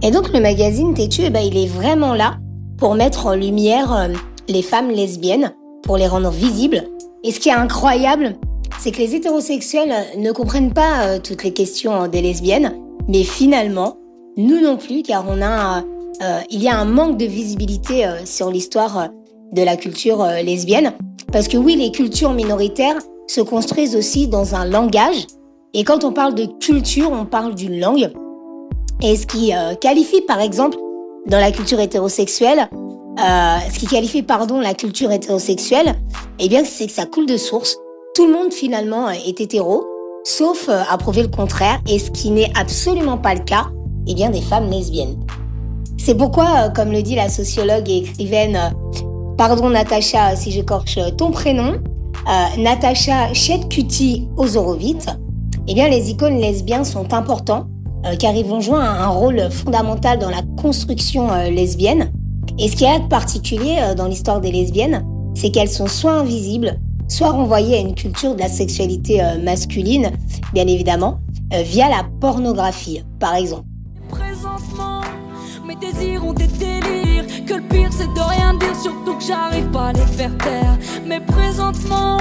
Et 0.01 0.11
donc 0.11 0.31
le 0.31 0.39
magazine 0.39 0.93
Têtu, 0.93 1.23
eh 1.25 1.29
ben, 1.29 1.41
il 1.41 1.57
est 1.57 1.67
vraiment 1.67 2.13
là 2.13 2.37
pour 2.77 2.95
mettre 2.95 3.27
en 3.27 3.35
lumière 3.35 4.07
les 4.47 4.61
femmes 4.61 4.91
lesbiennes, 4.91 5.53
pour 5.83 5.97
les 5.97 6.07
rendre 6.07 6.29
visibles. 6.29 6.85
Et 7.25 7.33
ce 7.33 7.41
qui 7.41 7.49
est 7.49 7.53
incroyable, 7.53 8.37
c'est 8.79 8.91
que 8.91 8.99
les 8.99 9.13
hétérosexuels 9.13 9.93
ne 10.17 10.31
comprennent 10.31 10.73
pas 10.73 11.19
toutes 11.19 11.43
les 11.43 11.51
questions 11.51 12.03
euh, 12.03 12.07
des 12.07 12.21
lesbiennes, 12.21 12.77
mais 13.09 13.23
finalement, 13.23 13.97
nous 14.37 14.61
non 14.61 14.77
plus, 14.77 15.03
car 15.03 15.25
on 15.29 15.41
a, 15.41 15.83
euh, 16.21 16.39
il 16.49 16.61
y 16.61 16.69
a 16.69 16.77
un 16.77 16.85
manque 16.85 17.17
de 17.17 17.25
visibilité 17.25 18.05
euh, 18.05 18.25
sur 18.25 18.51
l'histoire 18.51 18.97
euh, 18.97 19.07
de 19.51 19.61
la 19.61 19.75
culture 19.75 20.25
lesbienne. 20.43 20.93
Parce 21.31 21.47
que 21.47 21.57
oui, 21.57 21.75
les 21.75 21.91
cultures 21.91 22.33
minoritaires 22.33 22.97
se 23.27 23.41
construisent 23.41 23.95
aussi 23.95 24.27
dans 24.27 24.55
un 24.55 24.65
langage. 24.65 25.27
Et 25.73 25.83
quand 25.83 26.03
on 26.03 26.11
parle 26.11 26.35
de 26.35 26.45
culture, 26.59 27.11
on 27.11 27.25
parle 27.25 27.55
d'une 27.55 27.79
langue. 27.79 28.11
Et 29.01 29.15
ce 29.15 29.25
qui 29.25 29.51
qualifie, 29.81 30.21
par 30.21 30.39
exemple, 30.39 30.77
dans 31.27 31.39
la 31.39 31.51
culture 31.51 31.79
hétérosexuelle, 31.79 32.69
ce 33.17 33.79
qui 33.79 33.85
qualifie, 33.87 34.23
pardon, 34.23 34.59
la 34.59 34.73
culture 34.73 35.11
hétérosexuelle, 35.11 35.95
eh 36.39 36.47
bien, 36.47 36.63
c'est 36.63 36.87
que 36.87 36.91
ça 36.91 37.05
coule 37.05 37.25
de 37.25 37.37
source. 37.37 37.77
Tout 38.15 38.27
le 38.27 38.33
monde, 38.33 38.53
finalement, 38.53 39.09
est 39.09 39.39
hétéro, 39.39 39.83
sauf 40.23 40.69
à 40.69 40.97
prouver 40.97 41.23
le 41.23 41.29
contraire, 41.29 41.79
et 41.87 41.99
ce 41.99 42.11
qui 42.11 42.29
n'est 42.29 42.51
absolument 42.55 43.17
pas 43.17 43.33
le 43.33 43.41
cas, 43.41 43.65
eh 44.07 44.13
bien, 44.13 44.29
des 44.29 44.41
femmes 44.41 44.69
lesbiennes. 44.69 45.17
C'est 46.03 46.15
pourquoi, 46.15 46.65
euh, 46.65 46.69
comme 46.69 46.91
le 46.91 47.01
dit 47.01 47.15
la 47.15 47.29
sociologue 47.29 47.89
et 47.89 47.99
écrivaine, 47.99 48.57
euh, 48.57 49.35
pardon 49.37 49.69
Natacha 49.69 50.35
si 50.35 50.51
j'écorche 50.51 50.99
ton 51.17 51.31
prénom, 51.31 51.75
euh, 51.75 52.61
Natacha 52.61 53.33
Chetkuti 53.33 54.27
Ozorovic, 54.35 55.05
eh 55.67 55.73
bien, 55.73 55.87
les 55.87 56.09
icônes 56.09 56.39
lesbiennes 56.39 56.83
sont 56.83 57.13
importants 57.13 57.67
euh, 58.05 58.15
car 58.17 58.35
ils 58.35 58.45
vont 58.45 58.59
jouer 58.59 58.79
un, 58.79 59.07
rôle 59.07 59.49
fondamental 59.49 60.19
dans 60.19 60.29
la 60.29 60.41
construction 60.61 61.31
euh, 61.31 61.49
lesbienne. 61.49 62.11
Et 62.59 62.67
ce 62.67 62.75
qui 62.75 62.83
est 62.83 62.99
de 62.99 63.07
particulier 63.07 63.77
euh, 63.79 63.95
dans 63.95 64.07
l'histoire 64.07 64.41
des 64.41 64.51
lesbiennes, 64.51 65.05
c'est 65.35 65.51
qu'elles 65.51 65.69
sont 65.69 65.87
soit 65.87 66.13
invisibles, 66.13 66.79
soit 67.07 67.31
renvoyées 67.31 67.77
à 67.77 67.79
une 67.79 67.95
culture 67.95 68.35
de 68.35 68.39
la 68.39 68.49
sexualité 68.49 69.23
euh, 69.23 69.41
masculine, 69.41 70.11
bien 70.53 70.67
évidemment, 70.67 71.19
euh, 71.53 71.61
via 71.61 71.87
la 71.87 72.03
pornographie, 72.19 73.03
par 73.19 73.35
exemple. 73.35 73.63
Mes 75.73 75.87
désirs 75.87 76.23
ont 76.23 76.33
des 76.33 76.45
délires. 76.45 77.25
Que 77.47 77.55
le 77.55 77.67
pire 77.67 77.89
c'est 77.91 78.07
de 78.13 78.19
rien 78.19 78.53
dire, 78.53 78.75
surtout 78.79 79.17
que 79.17 79.23
j'arrive 79.23 79.71
pas 79.71 79.87
à 79.87 79.93
les 79.93 80.05
faire 80.05 80.37
taire. 80.37 80.77
Mais 81.07 81.19
présentement, 81.19 82.17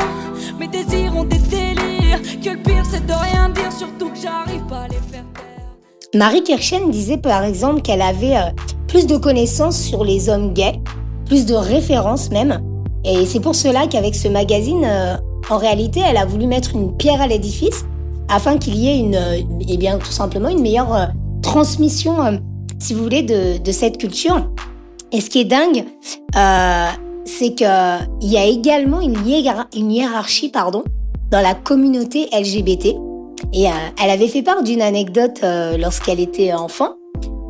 mes 0.59 0.68
désirs 0.68 1.14
ont 1.14 1.24
des 1.24 1.38
délires. 1.38 2.20
Que 2.42 2.50
le 2.50 2.62
pire 2.62 2.84
c'est 2.90 3.05
de 3.05 3.12
rien 3.12 3.50
dire, 3.50 3.70
surtout 3.70 4.09
que 4.09 4.18
j'arrive 4.18 4.64
pas 4.66 4.82
à 4.82 4.88
les 4.88 4.94
faire 4.94 5.24
taire. 5.34 6.14
Marie 6.14 6.42
Kirchen 6.42 6.90
disait 6.90 7.18
par 7.18 7.44
exemple 7.44 7.82
qu'elle 7.82 8.00
avait 8.00 8.36
euh, 8.36 8.50
plus 8.88 9.07
de 9.07 9.18
connaissances 9.18 9.78
sur 9.78 10.03
les 10.03 10.30
hommes 10.30 10.55
gays, 10.55 10.80
plus 11.26 11.44
de 11.44 11.55
références 11.55 12.30
même. 12.30 12.59
Et 13.05 13.26
c'est 13.26 13.40
pour 13.40 13.55
cela 13.55 13.86
qu'avec 13.86 14.14
ce 14.14 14.28
magazine, 14.28 14.84
euh, 14.86 15.16
en 15.50 15.59
réalité, 15.59 16.00
elle 16.09 16.16
a 16.16 16.24
voulu 16.24 16.46
mettre 16.46 16.74
une 16.74 16.96
pierre 16.96 17.20
à 17.20 17.26
l'édifice 17.26 17.84
afin 18.30 18.57
qu'il 18.57 18.76
y 18.76 18.88
ait 18.88 18.98
une, 18.98 19.14
euh, 19.14 19.42
eh 19.68 19.76
bien, 19.76 19.98
tout 19.98 20.12
simplement 20.12 20.48
une 20.48 20.62
meilleure 20.62 20.94
euh, 20.94 21.07
transmission, 21.42 22.40
si 22.83 22.95
vous 22.95 23.03
voulez, 23.03 23.22
de, 23.22 23.72
cette 23.72 23.99
culture. 23.99 24.49
Et 25.12 25.20
ce 25.20 25.30
qui 25.30 25.41
est 25.41 25.45
dingue, 25.45 25.85
c'est 27.24 27.55
qu'il 27.55 28.30
y 28.30 28.37
a 28.37 28.45
également 28.45 29.01
une, 29.01 29.16
hiérarchie 29.91 30.49
pardon, 30.49 30.83
dans 31.30 31.41
la 31.41 31.55
communauté 31.55 32.28
LGBT. 32.33 32.97
Et 33.53 33.64
elle 34.03 34.11
avait 34.11 34.28
fait 34.28 34.43
part 34.43 34.62
d'une 34.62 34.83
anecdote 34.83 35.41
lorsqu'elle 35.78 36.20
était 36.20 36.53
enfant. 36.53 36.95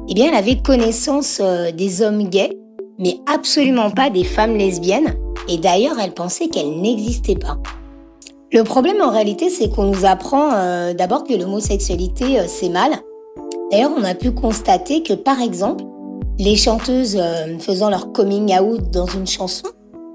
Eh 0.08 0.14
bien, 0.14 0.28
elle 0.28 0.34
avait 0.34 0.60
connaissance 0.60 1.40
des 1.76 2.02
hommes 2.02 2.28
gays, 2.28 2.56
mais 2.98 3.20
absolument 3.32 3.90
pas 3.90 4.10
des 4.10 4.24
femmes 4.24 4.56
lesbiennes. 4.56 5.14
Et 5.48 5.58
d'ailleurs, 5.58 5.98
elle 6.02 6.12
pensait 6.12 6.48
qu'elles 6.48 6.80
n'existaient 6.80 7.36
pas. 7.36 7.58
Le 8.52 8.64
problème 8.64 9.00
en 9.00 9.10
réalité, 9.10 9.48
c'est 9.48 9.70
qu'on 9.70 9.84
nous 9.84 10.04
apprend 10.04 10.52
euh, 10.52 10.92
d'abord 10.92 11.24
que 11.24 11.32
l'homosexualité, 11.32 12.38
euh, 12.38 12.44
c'est 12.46 12.68
mal. 12.68 12.92
D'ailleurs, 13.72 13.92
on 13.98 14.04
a 14.04 14.14
pu 14.14 14.32
constater 14.32 15.02
que, 15.02 15.14
par 15.14 15.40
exemple, 15.40 15.84
les 16.38 16.56
chanteuses 16.56 17.16
euh, 17.18 17.58
faisant 17.58 17.88
leur 17.88 18.12
coming 18.12 18.54
out 18.60 18.90
dans 18.90 19.06
une 19.06 19.26
chanson 19.26 19.66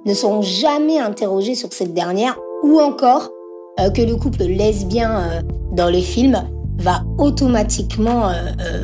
ne 0.05 0.13
seront 0.13 0.43
jamais 0.43 0.99
interrogées 0.99 1.55
sur 1.55 1.73
cette 1.73 1.95
dernière, 1.95 2.37
ou 2.63 2.79
encore 2.79 3.31
que 3.93 4.01
le 4.01 4.15
couple 4.15 4.43
lesbien 4.43 5.43
dans 5.71 5.89
le 5.91 5.99
film 5.99 6.41
va 6.79 7.03
automatiquement 7.17 8.31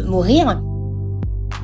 mourir. 0.05 0.61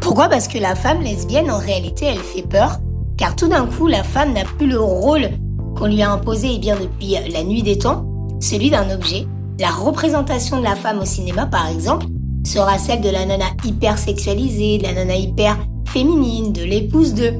Pourquoi? 0.02 0.30
Parce 0.30 0.48
que 0.48 0.58
la 0.58 0.76
femme 0.76 1.02
lesbienne, 1.02 1.52
en 1.52 1.60
réalité, 1.60 2.06
elle 2.06 2.20
fait 2.20 2.42
peur, 2.42 2.80
car 3.18 3.36
tout 3.36 3.48
d'un 3.48 3.66
coup, 3.66 3.88
la 3.88 4.04
femme 4.04 4.34
n'a 4.34 4.46
plus 4.46 4.68
le 4.68 4.80
rôle 4.80 5.30
qu'on 5.78 5.88
lui 5.88 6.02
a 6.02 6.12
imposé 6.12 6.54
eh 6.56 6.58
bien, 6.58 6.76
depuis 6.76 7.18
la 7.32 7.44
nuit 7.44 7.62
des 7.62 7.78
temps, 7.78 8.06
celui 8.40 8.70
d'un 8.70 8.90
objet. 8.90 9.28
La 9.60 9.70
représentation 9.70 10.58
de 10.58 10.64
la 10.64 10.76
femme 10.76 11.00
au 11.00 11.06
cinéma, 11.06 11.46
par 11.46 11.68
exemple, 11.68 12.06
sera 12.46 12.78
celle 12.78 13.02
de 13.02 13.10
la 13.10 13.26
nana 13.26 13.46
hyper 13.64 13.98
sexualisée, 13.98 14.78
de 14.78 14.84
la 14.84 14.94
nana 14.94 15.16
hyper 15.16 15.58
féminine, 15.86 16.54
de 16.54 16.64
l'épouse 16.64 17.14
de, 17.14 17.34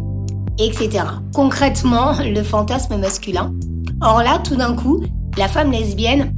etc. 0.58 1.06
Concrètement, 1.34 2.14
le 2.24 2.44
fantasme 2.44 2.98
masculin. 2.98 3.54
Or 4.02 4.20
là, 4.24 4.40
tout 4.44 4.56
d'un 4.56 4.76
coup, 4.76 5.02
la 5.38 5.48
femme 5.48 5.72
lesbienne, 5.72 6.34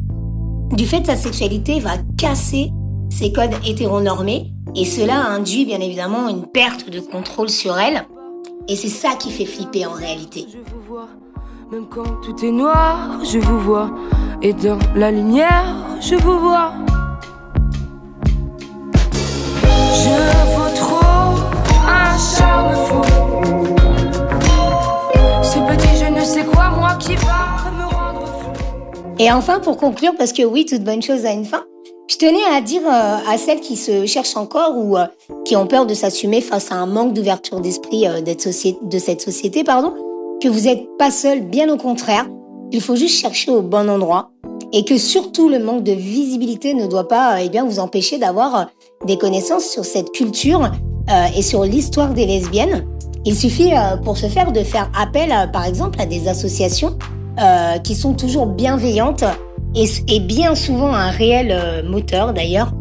du 0.71 0.85
fait 0.85 1.01
de 1.01 1.07
sa 1.07 1.15
sexualité, 1.15 1.79
va 1.79 1.97
casser 2.17 2.71
ses 3.09 3.31
codes 3.31 3.53
hétéronormés 3.65 4.53
et 4.75 4.85
cela 4.85 5.25
induit 5.27 5.65
bien 5.65 5.79
évidemment 5.81 6.29
une 6.29 6.45
perte 6.45 6.89
de 6.89 6.99
contrôle 6.99 7.49
sur 7.49 7.77
elle. 7.77 8.05
Et 8.67 8.75
c'est 8.75 8.89
ça 8.89 9.15
qui 9.19 9.31
fait 9.31 9.45
flipper 9.45 9.85
en 9.85 9.91
réalité. 9.91 10.47
Même 11.71 11.85
quand 11.89 12.21
tout 12.21 12.45
est 12.45 12.51
noir, 12.51 13.19
je 13.23 13.39
vous 13.39 13.59
vois. 13.59 13.91
Et 14.41 14.53
dans 14.53 14.79
la 14.95 15.11
lumière, 15.11 15.75
je 15.99 16.15
vous 16.15 16.39
vois. 16.39 16.73
Et 29.21 29.31
enfin, 29.31 29.59
pour 29.59 29.77
conclure, 29.77 30.13
parce 30.17 30.33
que 30.33 30.41
oui, 30.41 30.65
toute 30.65 30.83
bonne 30.83 31.03
chose 31.03 31.25
a 31.25 31.31
une 31.31 31.45
fin, 31.45 31.63
je 32.09 32.17
tenais 32.17 32.43
à 32.51 32.59
dire 32.59 32.81
euh, 32.87 33.17
à 33.29 33.37
celles 33.37 33.59
qui 33.59 33.75
se 33.75 34.07
cherchent 34.07 34.35
encore 34.35 34.75
ou 34.75 34.97
euh, 34.97 35.05
qui 35.45 35.55
ont 35.55 35.67
peur 35.67 35.85
de 35.85 35.93
s'assumer 35.93 36.41
face 36.41 36.71
à 36.71 36.75
un 36.75 36.87
manque 36.87 37.13
d'ouverture 37.13 37.61
d'esprit 37.61 38.07
euh, 38.07 38.21
de 38.21 38.97
cette 38.99 39.21
société, 39.21 39.63
pardon, 39.63 39.93
que 40.41 40.47
vous 40.47 40.61
n'êtes 40.61 40.87
pas 40.97 41.11
seul, 41.11 41.41
bien 41.41 41.71
au 41.71 41.77
contraire. 41.77 42.27
Il 42.71 42.81
faut 42.81 42.95
juste 42.95 43.19
chercher 43.19 43.51
au 43.51 43.61
bon 43.61 43.91
endroit 43.91 44.31
et 44.73 44.85
que 44.85 44.97
surtout 44.97 45.49
le 45.49 45.59
manque 45.59 45.83
de 45.83 45.91
visibilité 45.91 46.73
ne 46.73 46.87
doit 46.87 47.07
pas 47.07 47.43
eh 47.43 47.49
bien, 47.49 47.63
vous 47.63 47.77
empêcher 47.77 48.17
d'avoir 48.17 48.71
des 49.05 49.17
connaissances 49.17 49.65
sur 49.65 49.85
cette 49.85 50.11
culture 50.11 50.63
euh, 50.63 51.25
et 51.35 51.41
sur 51.41 51.63
l'histoire 51.63 52.13
des 52.13 52.25
lesbiennes. 52.25 52.85
Il 53.25 53.35
suffit 53.35 53.73
euh, 53.73 53.97
pour 53.97 54.17
ce 54.17 54.27
faire 54.27 54.51
de 54.51 54.61
faire 54.61 54.89
appel 54.99 55.33
par 55.51 55.65
exemple 55.65 55.99
à 56.01 56.05
des 56.05 56.27
associations 56.27 56.97
qui 57.83 57.95
sont 57.95 58.13
toujours 58.13 58.45
bienveillantes 58.45 59.23
et, 59.73 60.19
bien 60.19 60.53
souvent 60.53 60.93
un 60.93 61.09
réel 61.09 61.83
moteur 61.89 62.33
d'ailleurs. 62.33 62.71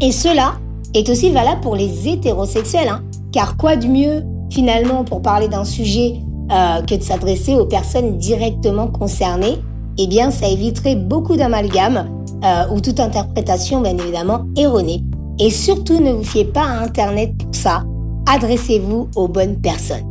Et 0.00 0.12
cela 0.12 0.52
est 0.94 1.08
aussi 1.08 1.30
valable 1.30 1.62
pour 1.62 1.74
les 1.74 2.08
hétérosexuels, 2.08 2.88
hein. 2.88 3.02
car 3.32 3.56
quoi 3.56 3.74
de 3.74 3.88
mieux 3.88 4.22
finalement 4.50 5.02
pour 5.04 5.22
parler 5.22 5.48
d'un 5.48 5.64
sujet 5.64 6.20
euh, 6.50 6.82
que 6.82 6.94
de 6.94 7.02
s'adresser 7.02 7.54
aux 7.54 7.64
personnes 7.64 8.18
directement 8.18 8.86
concernées, 8.86 9.58
eh 9.96 10.06
bien, 10.06 10.30
ça 10.30 10.48
éviterait 10.48 10.96
beaucoup 10.96 11.36
d'amalgames 11.36 12.10
euh, 12.44 12.74
ou 12.74 12.80
toute 12.80 13.00
interprétation, 13.00 13.80
bien 13.80 13.96
évidemment, 13.96 14.44
erronée. 14.56 15.02
Et 15.38 15.50
surtout, 15.50 16.00
ne 16.00 16.12
vous 16.12 16.24
fiez 16.24 16.44
pas 16.44 16.62
à 16.62 16.82
Internet 16.82 17.32
pour 17.38 17.54
ça. 17.54 17.84
Adressez-vous 18.26 19.08
aux 19.16 19.28
bonnes 19.28 19.60
personnes. 19.60 20.04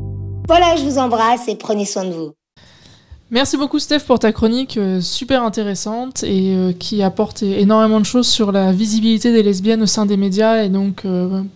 Voilà, 0.48 0.76
je 0.76 0.84
vous 0.84 0.98
embrasse 0.98 1.48
et 1.48 1.56
prenez 1.56 1.86
soin 1.86 2.06
de 2.06 2.12
vous. 2.12 2.32
Merci 3.30 3.56
beaucoup 3.56 3.80
Steph 3.80 4.02
pour 4.02 4.20
ta 4.20 4.34
chronique 4.34 4.76
euh, 4.76 5.00
super 5.00 5.44
intéressante 5.44 6.24
et 6.24 6.76
qui 6.80 7.02
apporte 7.02 7.44
énormément 7.44 8.02
de 8.02 8.06
choses 8.06 8.28
sur 8.28 8.52
la 8.52 8.74
visibilité 8.74 9.32
des 9.32 9.42
lesbiennes 9.42 9.84
au 9.84 9.86
sein 9.86 10.06
des 10.06 10.18
médias 10.18 10.64
et 10.64 10.70
donc 10.70 11.04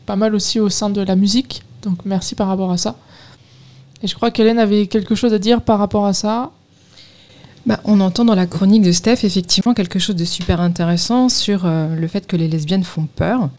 pas 0.06 0.16
mal 0.16 0.36
aussi 0.36 0.60
au 0.62 0.70
sein 0.70 0.90
de 0.90 1.02
la 1.02 1.18
musique. 1.18 1.64
Donc 1.82 1.98
merci 2.06 2.36
par 2.36 2.48
rapport 2.48 2.72
à 2.72 2.78
ça. 2.78 2.96
Et 4.04 4.08
je 4.08 4.16
crois 4.16 4.32
qu'Hélène 4.32 4.60
avait 4.60 4.88
quelque 4.88 5.16
chose 5.16 5.34
à 5.34 5.40
dire 5.40 5.62
par 5.62 5.80
rapport 5.80 6.06
à 6.06 6.14
ça. 6.14 6.52
Bah, 7.66 7.80
on 7.84 8.00
entend 8.00 8.26
dans 8.26 8.36
la 8.36 8.46
chronique 8.46 8.84
de 8.84 8.92
Steph 8.92 9.24
effectivement 9.24 9.74
quelque 9.74 9.98
chose 9.98 10.16
de 10.16 10.26
super 10.26 10.62
intéressant 10.62 11.30
sur 11.30 11.66
euh, 11.66 11.96
le 11.96 12.08
fait 12.08 12.28
que 12.28 12.36
les 12.36 12.48
lesbiennes 12.48 12.84
font 12.84 13.08
peur. 13.16 13.50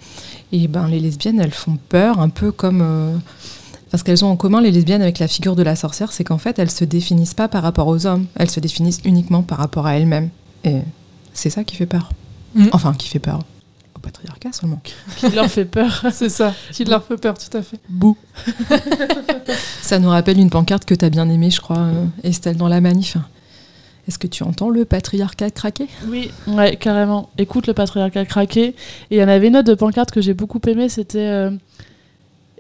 Et 0.52 0.68
ben 0.68 0.86
les 0.86 1.00
lesbiennes, 1.00 1.40
elles 1.40 1.52
font 1.52 1.78
peur 1.88 2.20
un 2.20 2.28
peu 2.28 2.52
comme... 2.52 2.80
Euh, 2.82 3.16
parce 3.90 4.02
qu'elles 4.02 4.24
ont 4.24 4.30
en 4.30 4.36
commun, 4.36 4.60
les 4.60 4.70
lesbiennes, 4.70 5.02
avec 5.02 5.18
la 5.18 5.28
figure 5.28 5.56
de 5.56 5.62
la 5.62 5.74
sorcière, 5.74 6.12
c'est 6.12 6.24
qu'en 6.24 6.38
fait, 6.38 6.58
elles 6.58 6.70
se 6.70 6.84
définissent 6.84 7.34
pas 7.34 7.48
par 7.48 7.62
rapport 7.62 7.88
aux 7.88 8.06
hommes, 8.06 8.26
elles 8.36 8.50
se 8.50 8.60
définissent 8.60 9.00
uniquement 9.04 9.42
par 9.42 9.58
rapport 9.58 9.86
à 9.86 9.96
elles-mêmes. 9.96 10.30
Et 10.64 10.78
c'est 11.34 11.50
ça 11.50 11.64
qui 11.64 11.76
fait 11.76 11.86
peur. 11.86 12.10
Mm. 12.54 12.68
Enfin, 12.72 12.94
qui 12.94 13.08
fait 13.08 13.18
peur 13.18 13.40
patriarcat 14.06 14.52
seulement. 14.52 14.80
Qui 15.16 15.30
leur 15.30 15.50
fait 15.50 15.64
peur, 15.64 16.04
c'est 16.12 16.28
ça. 16.28 16.54
Qui 16.72 16.84
leur 16.84 17.04
fait 17.04 17.16
peur, 17.16 17.36
tout 17.36 17.56
à 17.56 17.62
fait. 17.62 17.78
Bouh. 17.88 18.16
ça 19.82 19.98
nous 19.98 20.08
rappelle 20.08 20.38
une 20.38 20.50
pancarte 20.50 20.84
que 20.84 20.94
tu 20.94 21.04
as 21.04 21.10
bien 21.10 21.28
aimée, 21.28 21.50
je 21.50 21.60
crois, 21.60 21.78
euh, 21.78 22.06
Estelle, 22.22 22.56
dans 22.56 22.68
la 22.68 22.80
manif. 22.80 23.16
Est-ce 24.08 24.18
que 24.18 24.26
tu 24.26 24.44
entends 24.44 24.70
le 24.70 24.84
patriarcat 24.84 25.50
craquer? 25.50 25.88
Oui, 26.06 26.30
ouais, 26.46 26.76
carrément. 26.76 27.30
Écoute 27.38 27.66
le 27.66 27.74
patriarcat 27.74 28.24
craquer. 28.24 28.68
Et 28.68 28.74
il 29.10 29.18
y 29.18 29.24
en 29.24 29.28
avait 29.28 29.48
une 29.48 29.56
autre 29.56 29.68
de 29.68 29.74
pancarte 29.74 30.12
que 30.12 30.20
j'ai 30.20 30.34
beaucoup 30.34 30.60
aimée, 30.68 30.88
c'était 30.88 31.18
euh, 31.18 31.50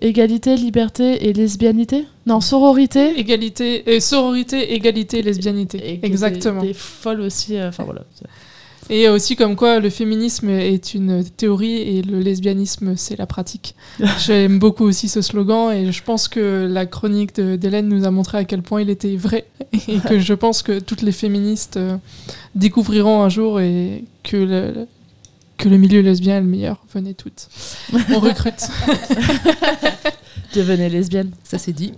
égalité, 0.00 0.56
liberté 0.56 1.28
et 1.28 1.32
lesbianité? 1.32 2.06
Non, 2.26 2.40
sororité. 2.40 3.18
Égalité, 3.18 3.94
et 3.94 4.00
sororité, 4.00 4.74
égalité, 4.74 5.22
lesbianité. 5.22 6.00
Exactement. 6.02 6.62
Des, 6.62 6.74
folles 6.74 7.20
aussi. 7.20 7.56
Euh, 7.56 7.68
enfin 7.68 7.84
voilà. 7.84 8.02
Et 8.88 9.08
aussi 9.08 9.34
comme 9.34 9.56
quoi 9.56 9.80
le 9.80 9.90
féminisme 9.90 10.48
est 10.48 10.94
une 10.94 11.24
théorie 11.24 11.76
et 11.76 12.02
le 12.02 12.20
lesbianisme 12.20 12.96
c'est 12.96 13.16
la 13.16 13.26
pratique. 13.26 13.74
J'aime 14.24 14.58
beaucoup 14.58 14.84
aussi 14.84 15.08
ce 15.08 15.22
slogan 15.22 15.72
et 15.72 15.92
je 15.92 16.02
pense 16.02 16.28
que 16.28 16.68
la 16.70 16.86
chronique 16.86 17.40
d'Hélène 17.40 17.88
nous 17.88 18.06
a 18.06 18.10
montré 18.10 18.38
à 18.38 18.44
quel 18.44 18.62
point 18.62 18.82
il 18.82 18.90
était 18.90 19.16
vrai 19.16 19.46
et 19.88 19.98
que 19.98 20.18
je 20.20 20.34
pense 20.34 20.62
que 20.62 20.78
toutes 20.78 21.02
les 21.02 21.12
féministes 21.12 21.76
euh, 21.76 21.96
découvriront 22.54 23.22
un 23.22 23.28
jour 23.28 23.60
et 23.60 24.04
que 24.22 24.36
le, 24.36 24.86
que 25.58 25.68
le 25.68 25.78
milieu 25.78 26.00
lesbien 26.00 26.36
est 26.38 26.40
le 26.40 26.46
meilleur. 26.46 26.82
Venez 26.92 27.14
toutes. 27.14 27.48
On 28.14 28.20
recrute. 28.20 28.68
Devenez 30.54 30.88
lesbienne, 30.88 31.32
ça 31.42 31.58
c'est 31.58 31.72
dit. 31.72 31.92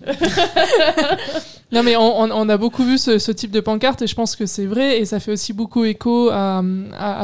Non 1.70 1.82
mais 1.82 1.96
on, 1.96 2.48
a 2.48 2.56
beaucoup 2.56 2.82
vu 2.82 2.96
ce, 2.96 3.30
type 3.30 3.50
de 3.50 3.60
pancarte 3.60 4.00
et 4.00 4.06
je 4.06 4.14
pense 4.14 4.36
que 4.36 4.46
c'est 4.46 4.64
vrai 4.64 5.00
et 5.00 5.04
ça 5.04 5.20
fait 5.20 5.32
aussi 5.32 5.52
beaucoup 5.52 5.84
écho 5.84 6.30
à, 6.30 6.62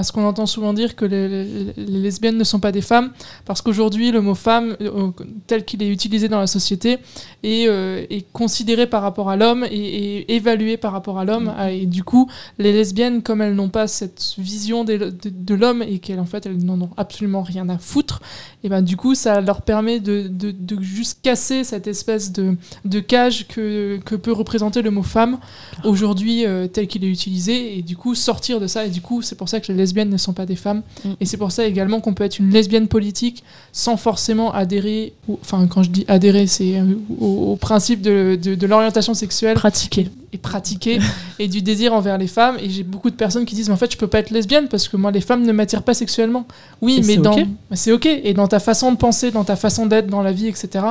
ce 0.03 0.13
qu'on 0.13 0.25
entend 0.25 0.45
souvent 0.45 0.75
dire 0.75 0.97
que 0.97 1.07
les, 1.07 1.73
lesbiennes 1.77 2.37
ne 2.37 2.45
sont 2.45 2.61
pas 2.61 2.71
des 2.71 2.83
femmes 2.83 3.13
parce 3.47 3.63
qu'aujourd'hui 3.63 4.11
le 4.11 4.21
mot 4.21 4.35
femme 4.35 4.77
euh, 4.83 5.11
tel 5.47 5.65
qu'il 5.65 5.83
est 5.83 5.89
utilisé 5.89 6.29
dans 6.29 6.41
la 6.41 6.47
société 6.47 6.99
est, 7.43 7.69
euh, 7.69 8.05
considéré 8.35 8.87
par 8.87 9.01
rapport 9.01 9.31
à 9.31 9.37
l'homme 9.37 9.65
et, 9.71 10.35
évalué 10.35 10.77
par 10.77 10.93
rapport 10.93 11.19
à 11.19 11.25
l'homme 11.25 11.55
mm-hmm. 11.59 11.83
et 11.83 11.87
du 11.87 12.05
coup 12.05 12.31
les 12.59 12.73
lesbiennes 12.73 13.23
comme 13.23 13.41
elles 13.41 13.55
n'ont 13.55 13.71
pas 13.71 13.87
cette 13.87 14.35
vision 14.37 14.85
de, 14.85 15.11
de 15.25 15.55
l'homme 15.55 15.83
et 15.83 16.01
qu'elles 16.01 16.21
en 16.21 16.27
fait 16.27 16.45
elles 16.45 16.63
n'en 16.63 16.81
ont 16.83 16.91
absolument 16.99 17.43
rien 17.43 17.69
à 17.71 17.79
foutre 17.79 18.21
et 18.65 18.69
ben 18.69 18.83
du 18.83 18.97
coup 18.97 19.15
ça 19.15 19.41
leur 19.41 19.63
permet 19.63 20.01
de, 20.01 20.27
de, 20.29 20.51
de 20.51 20.83
juste 20.83 21.19
casser 21.23 21.63
cette 21.63 21.87
espèce 21.87 22.33
de, 22.33 22.57
de 22.85 22.99
cage 23.01 23.47
que, 23.47 24.01
que 24.05 24.17
peut 24.17 24.33
représenter 24.33 24.83
le 24.83 24.91
mot 24.91 25.03
femme 25.03 25.39
aujourd'hui 25.85 26.47
euh, 26.47 26.67
tel 26.67 26.87
qu'il 26.87 27.05
est 27.05 27.09
utilisé. 27.11 27.79
Et 27.79 27.83
du 27.83 27.97
coup 27.97 28.15
sortir 28.15 28.61
de 28.61 28.67
ça. 28.67 28.87
Et 28.87 28.91
du 28.91 29.01
coup 29.01 29.23
c'est 29.23 29.37
pour 29.37 29.49
ça 29.49 29.61
que 29.61 29.71
les 29.71 29.79
lesbiennes 29.79 30.11
ne 30.11 30.17
sont 30.17 30.33
pas 30.33 30.47
des 30.47 30.57
femmes. 30.57 30.83
Mm. 31.05 31.11
et 31.21 31.27
c'est 31.27 31.37
pour 31.37 31.53
ça 31.53 31.65
également 31.67 32.01
qu'on 32.01 32.15
peut 32.15 32.25
être 32.25 32.39
une 32.39 32.51
lesbienne 32.51 32.89
politique 32.89 33.45
sans 33.73 33.97
forcément 33.97 34.53
adhérer 34.53 35.13
ou- 35.29 35.39
enfin 35.43 35.67
quand 35.67 35.83
je 35.83 35.91
dis 35.91 36.05
adhérer 36.09 36.47
c'est 36.47 36.79
euh, 36.81 36.95
au, 37.21 37.53
au 37.53 37.57
principe 37.57 38.01
de, 38.03 38.39
de, 38.43 38.55
de 38.55 38.67
l'orientation 38.67 39.15
sexuelle. 39.15 39.55
Pratiquer. 39.55 40.09
Et 40.35 40.39
pratiquer 40.39 40.99
et 41.39 41.49
du 41.49 41.63
désir 41.63 41.95
envers 41.95 42.19
les 42.19 42.27
femmes 42.27 42.57
et 42.61 42.69
j'ai 42.69 42.83
beaucoup 42.83 43.09
de 43.09 43.15
personnes 43.15 43.47
qui 43.47 43.55
disent 43.55 43.69
mais 43.69 43.75
en 43.75 43.79
fait 43.79 43.91
je 43.91 43.97
peux 43.97 44.09
pas 44.09 44.19
être 44.19 44.31
lesbienne 44.31 44.69
parce 44.69 44.89
que 44.89 44.97
moi 44.99 45.11
les 45.11 45.21
femmes 45.23 45.45
ne 45.47 45.53
m'attirent 45.53 45.83
pas 45.85 45.95
sexuellement 45.95 46.47
oui 46.83 46.97
Et 46.97 46.97
mais 46.99 47.15
c'est 47.15 47.17
dans 47.17 47.33
ok. 47.39 47.47
bah, 47.71 47.77
c'est 47.77 47.93
ok 47.93 48.07
et 48.07 48.35
dans 48.35 48.49
ta 48.49 48.59
façon 48.59 48.93
de 48.93 48.97
penser 48.99 49.31
dans 49.31 49.45
ta 49.45 49.57
façon 49.57 49.87
d'être 49.87 50.09
dans 50.09 50.23
la 50.23 50.33
vie 50.33 50.49
etc 50.49 50.85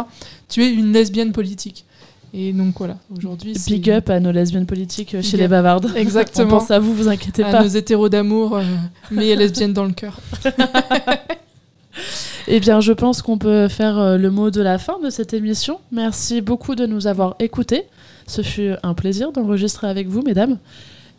tu 0.49 0.63
es 0.63 0.71
une 0.73 0.93
lesbienne 0.93 1.31
politique 1.33 1.85
et 2.33 2.51
donc 2.51 2.73
voilà 2.79 2.97
aujourd'hui 3.15 3.53
Big 3.67 3.91
up 3.91 4.09
à 4.09 4.19
nos 4.19 4.31
lesbiennes 4.31 4.65
politiques 4.65 5.13
euh, 5.13 5.21
chez 5.21 5.37
les 5.37 5.47
bavardes. 5.47 5.91
Exactement. 5.95 6.47
On 6.47 6.59
pense 6.59 6.71
à 6.71 6.79
vous, 6.79 6.91
vous 6.91 7.07
inquiétez 7.07 7.43
à 7.43 7.51
pas. 7.51 7.61
nos 7.61 7.69
hétéros 7.69 8.09
d'amour 8.09 8.57
euh, 8.57 8.63
mais 9.11 9.35
lesbiennes 9.35 9.73
dans 9.73 9.85
le 9.85 9.91
cœur 9.91 10.19
Eh 12.47 12.59
bien, 12.59 12.81
je 12.81 12.91
pense 12.91 13.21
qu'on 13.21 13.37
peut 13.37 13.67
faire 13.67 13.97
euh, 13.97 14.17
le 14.17 14.29
mot 14.29 14.49
de 14.51 14.61
la 14.61 14.77
fin 14.77 14.99
de 14.99 15.09
cette 15.09 15.33
émission. 15.33 15.79
Merci 15.91 16.41
beaucoup 16.41 16.75
de 16.75 16.85
nous 16.85 17.07
avoir 17.07 17.35
écoutés. 17.39 17.85
Ce 18.27 18.41
fut 18.41 18.71
un 18.83 18.93
plaisir 18.93 19.31
d'enregistrer 19.31 19.87
avec 19.87 20.07
vous, 20.07 20.21
mesdames. 20.21 20.57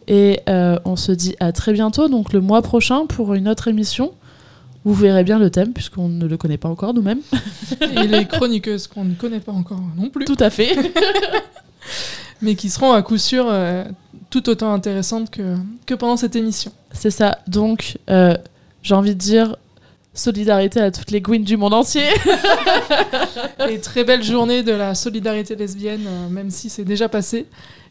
Et 0.06 0.40
euh, 0.48 0.78
on 0.84 0.96
se 0.96 1.12
dit 1.12 1.34
à 1.40 1.52
très 1.52 1.72
bientôt, 1.72 2.08
donc 2.08 2.32
le 2.32 2.40
mois 2.40 2.62
prochain, 2.62 3.06
pour 3.06 3.34
une 3.34 3.48
autre 3.48 3.68
émission. 3.68 4.12
Vous 4.84 4.92
verrez 4.92 5.24
bien 5.24 5.38
le 5.38 5.48
thème, 5.50 5.72
puisqu'on 5.72 6.08
ne 6.08 6.26
le 6.26 6.36
connaît 6.36 6.58
pas 6.58 6.68
encore 6.68 6.92
nous-mêmes. 6.92 7.22
et 7.80 8.06
les 8.06 8.26
chroniqueuses 8.26 8.86
qu'on 8.86 9.04
ne 9.04 9.14
connaît 9.14 9.40
pas 9.40 9.52
encore 9.52 9.80
non 9.96 10.10
plus 10.10 10.26
Tout 10.26 10.36
à 10.40 10.50
fait. 10.50 10.76
mais 12.42 12.54
qui 12.54 12.68
seront 12.68 12.92
à 12.92 13.00
coup 13.02 13.16
sûr 13.16 13.46
euh, 13.48 13.84
tout 14.28 14.48
autant 14.50 14.72
intéressantes 14.72 15.30
que, 15.30 15.56
que 15.86 15.94
pendant 15.94 16.18
cette 16.18 16.36
émission 16.36 16.70
C'est 16.92 17.10
ça. 17.10 17.38
Donc, 17.48 17.98
euh, 18.10 18.36
j'ai 18.82 18.94
envie 18.94 19.14
de 19.14 19.20
dire 19.20 19.56
solidarité 20.14 20.80
à 20.80 20.90
toutes 20.90 21.10
les 21.10 21.20
Gwyn 21.20 21.42
du 21.44 21.56
monde 21.56 21.74
entier. 21.74 22.04
et 23.68 23.78
très 23.80 24.04
belle 24.04 24.22
journée 24.22 24.62
de 24.62 24.72
la 24.72 24.94
solidarité 24.94 25.56
lesbienne, 25.56 26.06
euh, 26.06 26.28
même 26.28 26.50
si 26.50 26.68
c'est 26.70 26.84
déjà 26.84 27.08
passé. 27.08 27.46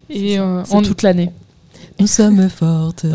Et 0.09 0.39
euh, 0.39 0.63
on- 0.71 0.81
toute 0.81 1.01
l'année. 1.01 1.29
Nous 1.99 2.07
sommes 2.07 2.49
fortes, 2.49 3.05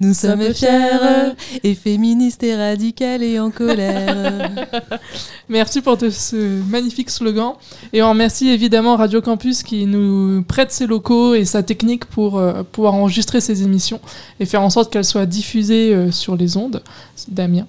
nous 0.00 0.14
sommes 0.14 0.54
fières, 0.54 1.34
et 1.62 1.74
féministes 1.74 2.42
et 2.42 2.56
radicales 2.56 3.22
et 3.22 3.38
en 3.38 3.50
colère. 3.50 4.50
Merci 5.50 5.82
pour 5.82 5.98
te- 5.98 6.08
ce 6.08 6.62
magnifique 6.70 7.10
slogan. 7.10 7.52
Et 7.92 8.02
on 8.02 8.08
remercie 8.08 8.48
évidemment 8.48 8.96
Radio 8.96 9.20
Campus 9.20 9.62
qui 9.62 9.84
nous 9.84 10.42
prête 10.44 10.72
ses 10.72 10.86
locaux 10.86 11.34
et 11.34 11.44
sa 11.44 11.62
technique 11.62 12.06
pour 12.06 12.38
euh, 12.38 12.62
pouvoir 12.62 12.94
enregistrer 12.94 13.42
ces 13.42 13.64
émissions 13.64 14.00
et 14.40 14.46
faire 14.46 14.62
en 14.62 14.70
sorte 14.70 14.90
qu'elles 14.90 15.04
soient 15.04 15.26
diffusées 15.26 15.92
euh, 15.94 16.10
sur 16.10 16.34
les 16.34 16.56
ondes. 16.56 16.82
Damien. 17.28 17.66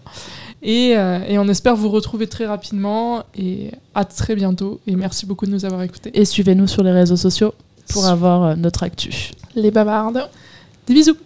Et, 0.64 0.98
euh, 0.98 1.20
et 1.28 1.38
on 1.38 1.48
espère 1.50 1.76
vous 1.76 1.90
retrouver 1.90 2.28
très 2.28 2.46
rapidement 2.46 3.24
et 3.38 3.72
à 3.94 4.06
très 4.06 4.36
bientôt. 4.36 4.80
Et 4.88 4.96
merci 4.96 5.26
beaucoup 5.26 5.46
de 5.46 5.52
nous 5.52 5.66
avoir 5.66 5.84
écoutés. 5.84 6.12
Et 6.14 6.26
suivez-nous 6.26 6.68
sur 6.68 6.84
les 6.84 6.92
réseaux 6.92 7.18
sociaux 7.18 7.54
pour 7.90 8.06
avoir 8.06 8.44
euh, 8.44 8.56
notre 8.56 8.84
actu. 8.84 9.32
Les 9.56 9.72
bavardes. 9.72 10.30
Des 10.88 10.94
bisous. 10.94 11.18